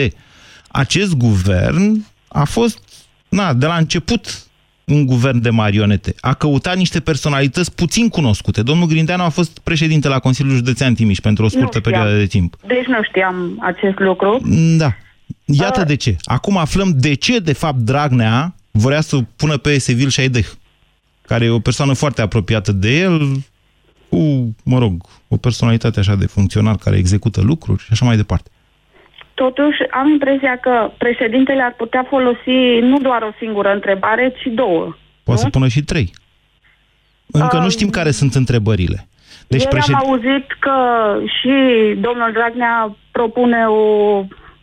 Acest 0.68 1.16
guvern 1.16 2.06
a 2.28 2.44
fost 2.44 2.87
na, 3.38 3.54
de 3.54 3.66
la 3.66 3.76
început 3.76 4.48
un 4.86 5.06
guvern 5.06 5.42
de 5.42 5.50
marionete. 5.50 6.16
A 6.20 6.34
căutat 6.34 6.76
niște 6.78 7.00
personalități 7.00 7.76
puțin 7.76 8.10
cunoscute. 8.10 8.62
Domnul 8.62 8.88
Grindeanu 8.88 9.24
a 9.24 9.30
fost 9.30 9.60
președinte 9.60 10.08
la 10.08 10.20
Consiliul 10.20 10.56
Județean 10.56 10.94
Timiș 10.94 11.18
pentru 11.20 11.46
o 11.46 11.48
scurtă 11.48 11.80
perioadă 11.80 12.18
de 12.18 12.26
timp. 12.26 12.58
Deci 12.68 12.86
nu 12.86 13.04
știam 13.04 13.60
acest 13.62 14.00
lucru. 14.00 14.42
Da. 14.78 14.96
Iată 15.46 15.80
uh... 15.82 15.88
de 15.88 15.96
ce. 15.96 16.16
Acum 16.24 16.58
aflăm 16.58 16.94
de 16.96 17.14
ce, 17.14 17.40
de 17.40 17.54
fapt, 17.54 17.78
Dragnea 17.78 18.56
vrea 18.72 19.02
să 19.02 19.18
pună 19.36 19.58
pe 19.58 19.78
Sevil 19.78 20.10
Șaideh, 20.10 20.48
care 21.28 21.46
e 21.46 21.50
o 21.50 21.60
persoană 21.60 21.94
foarte 21.94 22.22
apropiată 22.22 22.72
de 22.72 22.98
el, 22.98 23.44
cu, 24.10 24.56
mă 24.64 24.80
rog, 24.80 25.06
o 25.28 25.38
personalitate 25.38 26.00
așa 26.00 26.16
de 26.16 26.26
funcționar 26.26 26.76
care 26.76 26.98
execută 26.98 27.42
lucruri 27.42 27.84
și 27.84 27.90
așa 27.92 28.06
mai 28.06 28.16
departe. 28.16 28.50
Totuși, 29.44 29.80
am 29.92 30.08
impresia 30.10 30.58
că 30.62 30.92
președintele 30.98 31.62
ar 31.62 31.74
putea 31.78 32.06
folosi 32.10 32.58
nu 32.82 32.98
doar 33.00 33.22
o 33.22 33.36
singură 33.40 33.70
întrebare, 33.74 34.34
ci 34.40 34.48
două. 34.54 34.96
Poate 35.24 35.42
să 35.42 35.50
pună 35.50 35.68
și 35.68 35.82
trei. 35.84 36.14
Încă 37.32 37.58
Um, 37.58 37.64
nu 37.64 37.70
știm 37.70 37.90
care 37.90 38.12
sunt 38.12 38.36
întrebările. 38.36 39.08
Deci 39.48 39.48
Deci 39.48 39.62
Ieri 39.62 39.76
președ... 39.76 39.94
am 39.94 40.10
auzit 40.10 40.46
că 40.60 40.76
și 41.40 41.54
domnul 42.02 42.32
Dragnea 42.34 42.98
propune 43.12 43.66
o, 43.66 43.84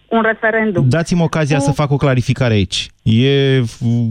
un 0.08 0.22
referendum. 0.22 0.88
Dați-mi 0.88 1.22
ocazia 1.22 1.58
să 1.58 1.70
fac 1.70 1.90
o 1.90 1.96
clarificare 1.96 2.54
aici. 2.54 2.88
E 3.02 3.60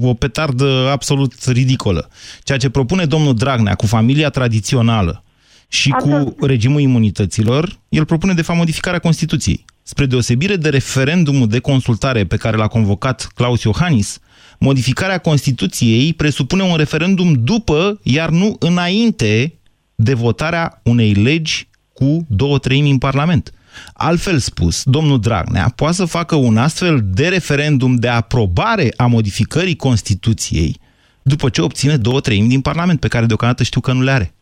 o 0.02 0.14
petardă 0.14 0.90
absolut 0.92 1.34
ridicolă. 1.46 2.10
Ceea 2.44 2.58
ce 2.58 2.70
propune 2.70 3.06
domnul 3.06 3.36
Dragnea 3.36 3.76
cu 3.76 3.86
familia 3.86 4.30
tradițională 4.30 5.24
și 5.68 5.90
cu 5.90 6.36
regimul 6.46 6.80
imunităților, 6.80 7.70
el 7.90 8.06
propune 8.06 8.34
de 8.34 8.42
fapt 8.42 8.58
modificarea 8.58 9.00
Constituției. 9.00 9.66
Spre 9.84 10.06
deosebire 10.06 10.56
de 10.56 10.70
referendumul 10.70 11.48
de 11.48 11.60
consultare 11.60 12.26
pe 12.26 12.38
care 12.38 12.58
l-a 12.58 12.68
convocat 12.68 13.32
Claus 13.36 13.62
Iohannis, 13.62 14.20
modificarea 14.60 15.18
Constituției 15.18 16.14
presupune 16.14 16.64
un 16.64 16.76
referendum 16.76 17.34
după, 17.34 18.00
iar 18.04 18.30
nu 18.30 18.56
înainte 18.60 19.54
de 19.96 20.14
votarea 20.14 20.82
unei 20.84 21.14
legi 21.14 21.68
cu 21.94 22.26
două 22.30 22.60
treimi 22.60 22.90
în 22.90 22.98
Parlament. 22.98 23.54
Altfel 23.94 24.38
spus, 24.38 24.84
domnul 24.84 25.20
Dragnea 25.20 25.74
poate 25.76 25.96
să 25.96 26.06
facă 26.06 26.36
un 26.36 26.58
astfel 26.58 27.02
de 27.14 27.28
referendum 27.28 27.96
de 27.96 28.08
aprobare 28.08 28.94
a 28.98 29.06
modificării 29.06 29.76
Constituției 29.76 30.80
după 31.22 31.50
ce 31.50 31.62
obține 31.62 31.98
două 31.98 32.20
treimi 32.20 32.48
din 32.48 32.62
Parlament, 32.62 33.00
pe 33.00 33.08
care 33.08 33.26
deocamdată 33.26 33.64
știu 33.64 33.82
că 33.82 33.94
nu 33.94 34.02
le 34.02 34.12
are. 34.12 34.34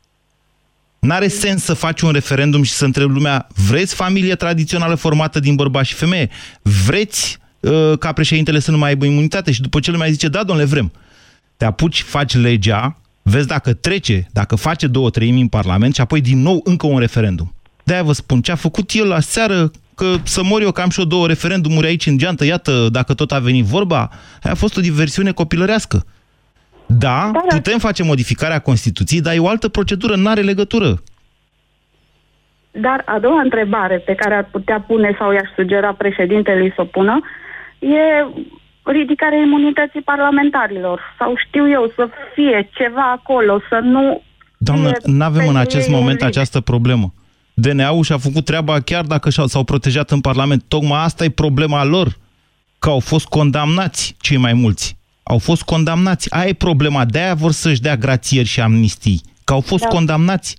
N-are 1.02 1.28
sens 1.28 1.64
să 1.64 1.74
faci 1.74 2.02
un 2.02 2.12
referendum 2.12 2.64
și 2.64 2.72
să 2.72 2.86
întrebi 2.86 3.14
lumea, 3.14 3.48
vreți 3.68 3.96
familie 3.96 4.36
tradițională 4.36 4.96
formată 4.96 5.40
din 5.40 5.56
bărbați 5.56 5.90
și 5.90 5.94
femeie? 5.96 6.30
Vreți 6.62 7.38
uh, 7.60 7.98
ca 8.00 8.12
președintele 8.12 8.60
să 8.60 8.72
nu 8.72 8.78
mai 8.78 8.90
aibă 8.90 9.06
imunitate? 9.06 9.52
Și 9.52 9.62
după 9.62 9.80
ce 9.80 9.92
lumea 9.92 10.10
zice, 10.10 10.28
da, 10.28 10.44
domnule, 10.44 10.68
vrem. 10.68 10.92
Te 11.58 11.66
apuci, 11.66 12.02
faci 12.02 12.36
legea, 12.36 12.98
vezi 13.22 13.48
dacă 13.48 13.74
trece, 13.74 14.28
dacă 14.32 14.56
face 14.56 14.88
două 14.88 15.10
treimi 15.10 15.42
în 15.42 15.48
Parlament 15.48 15.96
și 15.96 16.02
apoi 16.02 16.22
din 16.22 16.42
nou 16.42 16.62
încă 16.64 16.88
un 16.88 17.00
referendum. 17.00 17.54
De-aia 17.84 18.04
vă 18.04 18.14
spun, 18.14 18.42
ce 18.42 18.52
a 18.52 18.56
făcut 18.56 18.92
el 18.94 19.08
la 19.08 19.20
seară, 19.20 19.72
că 19.96 20.16
să 20.24 20.44
mor 20.44 20.62
eu 20.62 20.72
că 20.72 20.82
am 20.82 20.90
și 20.90 21.00
eu 21.00 21.06
două 21.06 21.28
referendumuri 21.28 21.88
aici 21.88 22.06
în 22.06 22.18
geantă, 22.18 22.46
iată, 22.46 22.90
dacă 22.92 23.14
tot 23.14 23.32
a 23.32 23.40
venit 23.40 23.66
vorba, 23.66 24.10
aia 24.44 24.54
a 24.54 24.58
fost 24.58 24.78
o 24.78 24.82
diversiune 24.82 25.32
copilărească. 25.32 26.06
Da, 26.98 27.32
putem 27.48 27.78
face 27.78 28.04
modificarea 28.04 28.60
Constituției, 28.60 29.22
dar 29.22 29.34
e 29.34 29.40
o 29.40 29.48
altă 29.48 29.68
procedură, 29.70 30.16
nu 30.16 30.30
are 30.30 30.42
legătură. 30.42 31.02
Dar 32.72 33.02
a 33.06 33.20
doua 33.20 33.42
întrebare 33.42 33.98
pe 33.98 34.14
care 34.16 34.36
ar 34.36 34.48
putea 34.52 34.80
pune 34.88 35.16
sau 35.20 35.32
i-aș 35.32 35.50
sugera 35.56 35.94
președintelui 35.94 36.72
să 36.76 36.82
o 36.82 36.86
pună 36.86 37.20
e 37.80 38.26
ridicarea 38.84 39.38
imunității 39.38 40.02
parlamentarilor. 40.02 41.02
Sau 41.20 41.34
știu 41.48 41.70
eu, 41.70 41.92
să 41.96 42.10
fie 42.34 42.70
ceva 42.74 43.12
acolo, 43.12 43.62
să 43.70 43.80
nu... 43.84 44.22
Doamnă, 44.58 44.88
fie 44.88 44.98
nu 45.14 45.24
avem 45.24 45.40
în 45.40 45.44
pentru 45.44 45.62
acest 45.62 45.88
ei 45.88 45.94
un 45.94 46.00
moment 46.00 46.20
risc. 46.20 46.28
această 46.30 46.60
problemă. 46.62 47.14
DNA-ul 47.54 48.04
și-a 48.04 48.18
făcut 48.18 48.46
treaba 48.46 48.80
chiar 48.80 49.06
dacă 49.06 49.30
și-au- 49.30 49.48
s-au 49.48 49.64
protejat 49.64 50.12
în 50.12 50.22
Parlament. 50.22 50.64
Tocmai 50.68 51.04
asta 51.04 51.24
e 51.24 51.30
problema 51.30 51.84
lor, 51.84 52.08
că 52.80 52.90
au 52.90 53.00
fost 53.00 53.26
condamnați 53.28 54.16
cei 54.20 54.38
mai 54.38 54.54
mulți. 54.54 54.98
Au 55.32 55.38
fost 55.38 55.62
condamnați. 55.62 56.34
Aia 56.34 56.48
e 56.48 56.54
problema. 56.54 57.06
De-aia 57.06 57.34
vor 57.34 57.52
să-și 57.52 57.82
dea 57.82 57.98
grațieri 57.98 58.48
și 58.48 58.62
amnistii. 58.62 59.22
Că 59.44 59.54
au 59.54 59.62
fost 59.62 59.84
Da. 59.84 59.90
condamnați. 59.90 60.58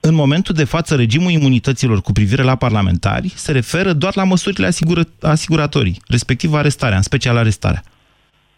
În 0.00 0.14
momentul 0.14 0.54
de 0.54 0.64
față, 0.64 0.94
regimul 0.94 1.30
imunităților 1.30 2.00
cu 2.00 2.12
privire 2.12 2.42
la 2.42 2.56
parlamentari 2.56 3.32
se 3.36 3.52
referă 3.52 3.92
doar 3.92 4.16
la 4.16 4.24
măsurile 4.24 4.66
asigură, 4.66 5.08
asiguratorii, 5.20 6.02
respectiv 6.06 6.54
arestarea, 6.54 6.96
în 6.96 7.02
special 7.02 7.36
arestarea. 7.36 7.82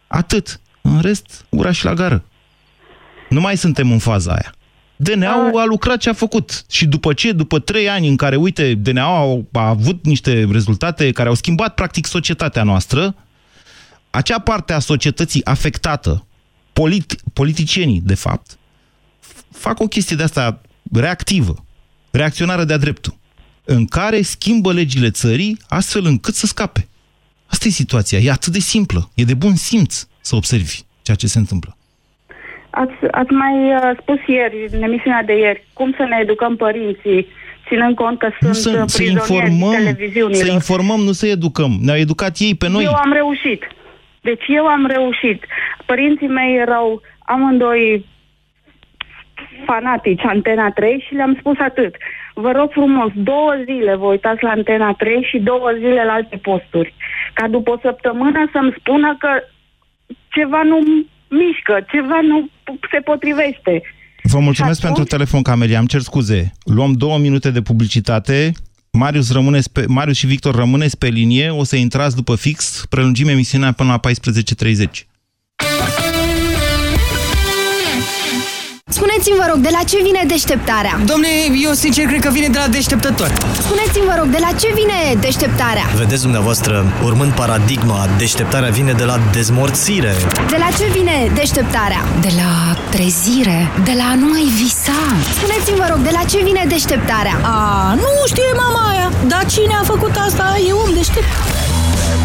Atât. 0.07 0.61
În 0.81 1.01
rest, 1.01 1.45
ura 1.49 1.73
și 1.73 1.85
la 1.85 1.95
gară. 1.95 2.25
Nu 3.29 3.41
mai 3.41 3.57
suntem 3.57 3.93
în 3.93 3.99
faza 3.99 4.33
aia. 4.33 4.55
DNA-ul 4.97 5.59
a 5.59 5.65
lucrat 5.65 5.99
ce 5.99 6.09
a 6.09 6.13
făcut. 6.13 6.65
Și 6.71 6.87
după 6.87 7.13
ce, 7.13 7.33
după 7.33 7.59
trei 7.59 7.89
ani 7.89 8.09
în 8.09 8.17
care, 8.17 8.37
uite, 8.37 8.75
DNA-ul 8.75 9.45
a 9.53 9.69
avut 9.69 10.05
niște 10.05 10.49
rezultate 10.51 11.11
care 11.13 11.29
au 11.29 11.35
schimbat, 11.35 11.75
practic, 11.75 12.07
societatea 12.07 12.63
noastră, 12.63 13.15
acea 14.13 14.39
parte 14.39 14.73
a 14.73 14.79
societății 14.79 15.45
afectată, 15.45 16.27
polit, 16.73 17.15
politicienii, 17.33 18.01
de 18.05 18.15
fapt, 18.15 18.51
f- 18.53 19.45
fac 19.53 19.81
o 19.81 19.87
chestie 19.87 20.17
de 20.17 20.23
asta 20.23 20.61
reactivă, 20.93 21.55
reacționară 22.11 22.65
de-a 22.65 22.77
dreptul, 22.77 23.15
în 23.65 23.85
care 23.87 24.23
schimbă 24.23 24.73
legile 24.73 25.11
țării 25.11 25.59
astfel 25.69 26.05
încât 26.05 26.35
să 26.35 26.47
scape. 26.47 26.89
Asta 27.47 27.69
e 27.69 27.71
situația. 27.71 28.19
E 28.19 28.31
atât 28.31 28.53
de 28.53 28.59
simplă. 28.59 29.11
E 29.15 29.25
de 29.25 29.35
bun 29.35 29.55
simț 29.55 30.05
să 30.21 30.37
observi 30.37 30.81
ceea 31.03 31.17
ce 31.17 31.27
se 31.27 31.39
întâmplă. 31.39 31.77
Ați, 32.71 32.93
ați 33.11 33.31
mai 33.33 33.55
uh, 33.75 33.99
spus 34.01 34.19
ieri, 34.27 34.69
în 34.77 34.83
emisiunea 34.83 35.23
de 35.23 35.33
ieri, 35.39 35.67
cum 35.73 35.95
să 35.97 36.03
ne 36.09 36.19
educăm 36.23 36.57
părinții, 36.57 37.27
ținând 37.69 37.95
cont 37.95 38.19
că 38.19 38.29
Nu 38.41 38.53
sunt 38.53 38.75
să, 38.75 38.81
uh, 38.83 38.89
să 38.89 38.97
prizonieri 38.97 39.51
informăm, 39.51 39.73
televiziunilor. 39.85 40.45
să 40.47 40.53
informăm, 40.53 41.01
nu 41.01 41.13
să 41.13 41.27
educăm. 41.27 41.79
Ne-au 41.81 41.97
educat 41.99 42.37
ei 42.39 42.55
pe 42.55 42.69
noi. 42.69 42.85
Eu 42.85 42.95
am 42.95 43.13
reușit. 43.13 43.63
Deci 44.29 44.45
eu 44.49 44.67
am 44.67 44.87
reușit. 44.87 45.45
Părinții 45.87 46.29
mei 46.29 46.57
erau 46.57 47.01
amândoi 47.19 48.07
fanatici 49.67 50.25
Antena 50.25 50.71
3 50.71 51.05
și 51.09 51.15
le-am 51.15 51.37
spus 51.39 51.57
atât. 51.59 51.95
Vă 52.35 52.51
rog 52.53 52.71
frumos, 52.73 53.11
două 53.15 53.53
zile 53.65 53.95
vă 53.97 54.07
uitați 54.07 54.43
la 54.43 54.51
Antena 54.51 54.93
3 54.93 55.27
și 55.31 55.39
două 55.39 55.71
zile 55.79 56.05
la 56.05 56.13
alte 56.13 56.37
posturi. 56.37 56.95
Ca 57.35 57.49
după 57.49 57.71
o 57.71 57.79
săptămână 57.83 58.49
să-mi 58.53 58.75
spună 58.79 59.17
că 59.19 59.29
ceva 60.29 60.63
nu 60.63 60.79
mișcă, 61.29 61.87
ceva 61.93 62.21
nu 62.21 62.49
se 62.91 62.99
potrivește. 63.01 63.83
Vă 64.23 64.39
mulțumesc 64.39 64.81
Și 64.81 64.87
atunci- 64.87 64.97
pentru 64.97 65.05
telefon, 65.17 65.43
Camelia. 65.43 65.79
Am 65.79 65.87
cer 65.87 66.01
scuze. 66.01 66.53
Luăm 66.65 66.93
două 66.93 67.19
minute 67.19 67.51
de 67.51 67.63
publicitate. 67.63 68.53
Marius, 68.99 69.33
rămâneți 69.33 69.71
pe, 69.71 69.85
Marius 69.87 70.17
și 70.17 70.27
Victor 70.27 70.55
rămâneți 70.55 70.99
pe 70.99 71.09
linie. 71.09 71.51
O 71.51 71.65
să 71.65 71.77
intrați 71.77 72.17
după 72.17 72.37
fix. 72.37 72.85
Prelungim 72.89 73.29
emisiunea 73.29 73.73
până 73.73 74.01
la 74.03 74.11
14.30. 74.11 75.12
Spuneți-mi, 78.99 79.37
vă 79.37 79.47
rog, 79.51 79.59
de 79.59 79.69
la 79.73 79.83
ce 79.91 79.99
vine 80.03 80.23
deșteptarea? 80.27 81.01
Domne, 81.05 81.29
eu 81.67 81.73
sincer 81.73 82.05
cred 82.05 82.21
că 82.21 82.31
vine 82.31 82.49
de 82.49 82.59
la 82.59 82.69
deșteptător. 82.69 83.31
Spuneți-mi, 83.67 84.05
vă 84.05 84.15
rog, 84.19 84.27
de 84.27 84.39
la 84.41 84.51
ce 84.61 84.69
vine 84.75 84.99
deșteptarea? 85.21 85.87
Vedeți 85.97 86.23
dumneavoastră, 86.23 86.93
urmând 87.05 87.33
paradigma, 87.33 88.09
deșteptarea 88.19 88.71
vine 88.71 88.93
de 88.93 89.05
la 89.05 89.17
dezmorțire. 89.33 90.15
De 90.49 90.57
la 90.59 90.69
ce 90.79 90.87
vine 90.99 91.31
deșteptarea? 91.35 92.03
De 92.21 92.31
la 92.41 92.77
trezire, 92.91 93.71
de 93.85 93.93
la 93.97 94.05
a 94.13 94.15
nu 94.15 94.27
mai 94.27 94.47
visa. 94.61 95.01
Spuneți-mi, 95.39 95.77
vă 95.77 95.87
rog, 95.91 95.99
de 95.99 96.11
la 96.13 96.23
ce 96.31 96.39
vine 96.43 96.65
deșteptarea? 96.69 97.37
A, 97.43 97.95
nu 97.95 98.11
știe 98.27 98.53
mama 98.57 98.83
aia, 98.91 99.13
dar 99.27 99.47
cine 99.47 99.75
a 99.81 99.85
făcut 99.85 100.15
asta 100.27 100.57
e 100.69 100.73
om 100.73 100.93
deștept. 100.95 101.27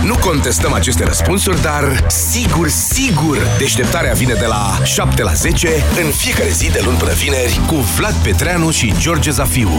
Nu 0.07 0.15
contestăm 0.25 0.73
aceste 0.73 1.03
răspunsuri, 1.03 1.61
dar 1.61 2.05
sigur, 2.07 2.67
sigur, 2.67 3.37
deșteptarea 3.57 4.13
vine 4.13 4.33
de 4.33 4.45
la 4.45 4.77
7 4.83 5.23
la 5.23 5.33
10 5.33 5.67
în 6.05 6.11
fiecare 6.11 6.49
zi 6.49 6.71
de 6.71 6.81
luni 6.83 6.97
până 6.97 7.11
vineri 7.11 7.59
cu 7.67 7.75
Vlad 7.75 8.13
Petreanu 8.13 8.69
și 8.69 8.93
George 8.99 9.31
Zafiu 9.31 9.69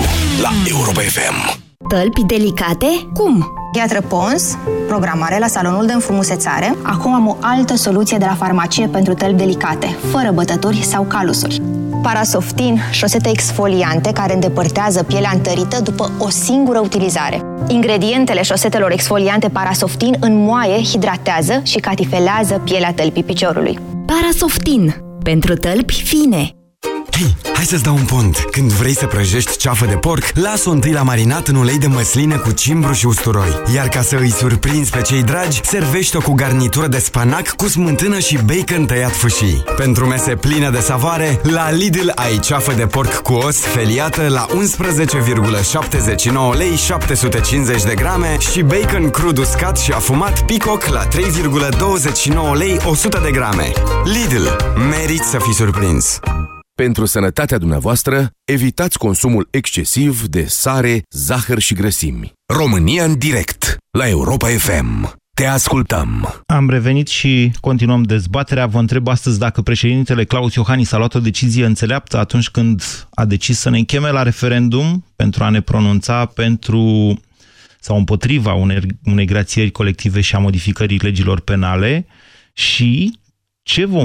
la 0.43 0.51
Europa 0.67 1.01
FM. 1.01 1.61
Tălpi 1.89 2.23
delicate? 2.27 2.87
Cum? 3.15 3.47
Piatră 3.73 4.01
Pons, 4.01 4.57
programare 4.87 5.39
la 5.39 5.47
salonul 5.47 5.87
de 5.87 5.93
înfrumusețare. 5.93 6.77
Acum 6.83 7.15
am 7.15 7.27
o 7.27 7.37
altă 7.41 7.77
soluție 7.77 8.19
de 8.19 8.25
la 8.25 8.35
farmacie 8.35 8.87
pentru 8.87 9.15
tălpi 9.15 9.37
delicate, 9.37 9.97
fără 10.11 10.31
bătături 10.31 10.83
sau 10.83 11.03
calusuri. 11.03 11.63
Parasoftin, 12.03 12.81
șosete 12.91 13.29
exfoliante 13.29 14.13
care 14.13 14.35
îndepărtează 14.35 15.03
pielea 15.03 15.31
întărită 15.35 15.81
după 15.81 16.11
o 16.19 16.29
singură 16.29 16.79
utilizare. 16.79 17.43
Ingredientele 17.67 18.43
șosetelor 18.43 18.91
exfoliante 18.91 19.49
Parasoftin 19.49 20.17
înmoaie, 20.21 20.83
hidratează 20.83 21.61
și 21.65 21.79
catifelează 21.79 22.61
pielea 22.65 22.93
tălpii 22.93 23.25
piciorului. 23.25 23.79
Parasoftin. 24.07 24.95
Pentru 25.23 25.55
tălpi 25.55 26.03
fine. 26.03 26.58
Hei, 27.19 27.37
hai 27.55 27.65
să-ți 27.65 27.83
dau 27.83 27.95
un 27.95 28.05
pont. 28.05 28.45
Când 28.51 28.73
vrei 28.73 28.97
să 28.97 29.07
prăjești 29.07 29.57
ceafă 29.57 29.87
de 29.87 29.95
porc, 29.95 30.25
lasă-o 30.35 30.73
întâi 30.73 30.93
la 30.93 31.03
marinat 31.03 31.49
în 31.49 31.55
ulei 31.55 31.79
de 31.79 31.87
măsline 31.87 32.37
cu 32.37 32.51
cimbru 32.51 32.93
și 32.93 33.07
usturoi. 33.07 33.63
Iar 33.75 33.89
ca 33.89 34.03
să 34.03 34.17
îi 34.17 34.31
surprinzi 34.31 34.91
pe 34.91 35.01
cei 35.01 35.23
dragi, 35.23 35.61
servește-o 35.65 36.21
cu 36.21 36.33
garnitură 36.33 36.87
de 36.87 36.99
spanac 36.99 37.49
cu 37.49 37.69
smântână 37.69 38.19
și 38.19 38.39
bacon 38.45 38.87
tăiat 38.87 39.17
fâșii. 39.17 39.65
Pentru 39.77 40.07
mese 40.07 40.35
pline 40.35 40.71
de 40.71 40.81
savoare, 40.81 41.41
la 41.43 41.71
Lidl 41.71 42.09
ai 42.15 42.39
ceafă 42.39 42.73
de 42.73 42.87
porc 42.87 43.15
cu 43.15 43.33
os 43.33 43.57
feliată 43.57 44.29
la 44.29 44.47
11,79 44.47 46.57
lei 46.57 46.77
750 46.77 47.83
de 47.83 47.95
grame 47.95 48.37
și 48.53 48.63
bacon 48.63 49.11
crud 49.11 49.39
uscat 49.39 49.79
și 49.79 49.93
afumat 49.93 50.45
picoc 50.45 50.87
la 50.87 51.09
3,29 51.09 51.19
lei 52.55 52.81
100 52.85 53.21
de 53.23 53.31
grame. 53.31 53.73
Lidl. 54.05 54.47
Merit 54.91 55.23
să 55.23 55.39
fii 55.39 55.55
surprins! 55.55 56.21
Pentru 56.85 57.05
sănătatea 57.05 57.59
dumneavoastră, 57.59 58.31
evitați 58.45 58.99
consumul 58.99 59.49
excesiv 59.51 60.27
de 60.27 60.45
sare, 60.45 61.03
zahăr 61.11 61.59
și 61.59 61.75
grăsimi. 61.75 62.33
România 62.55 63.05
în 63.05 63.19
direct, 63.19 63.77
la 63.91 64.09
Europa 64.09 64.49
FM. 64.49 65.15
Te 65.35 65.45
ascultăm! 65.45 66.43
Am 66.47 66.71
revenit 66.71 67.09
și 67.09 67.53
continuăm 67.61 68.03
dezbaterea. 68.03 68.67
Vă 68.67 68.79
întreb 68.79 69.09
astăzi 69.09 69.39
dacă 69.39 69.63
președintele 69.63 70.25
Claus 70.25 70.55
Iohannis 70.55 70.93
a 70.93 70.97
luat 70.97 71.15
o 71.15 71.21
decizie 71.21 71.65
înțeleaptă 71.65 72.19
atunci 72.19 72.49
când 72.49 72.83
a 73.11 73.25
decis 73.25 73.59
să 73.59 73.71
ne 73.71 73.81
cheme 73.81 74.11
la 74.11 74.23
referendum 74.23 75.05
pentru 75.17 75.45
a 75.45 75.49
ne 75.49 75.61
pronunța 75.61 76.27
pentru 76.27 77.15
sau 77.81 77.97
împotriva 77.97 78.55
unei, 78.55 78.81
unei 79.05 79.27
grațieri 79.27 79.71
colective 79.71 80.21
și 80.21 80.35
a 80.35 80.39
modificării 80.39 80.99
legilor 80.99 81.41
penale 81.41 82.07
și 82.53 83.19
ce 83.69 83.85
vom 83.85 83.97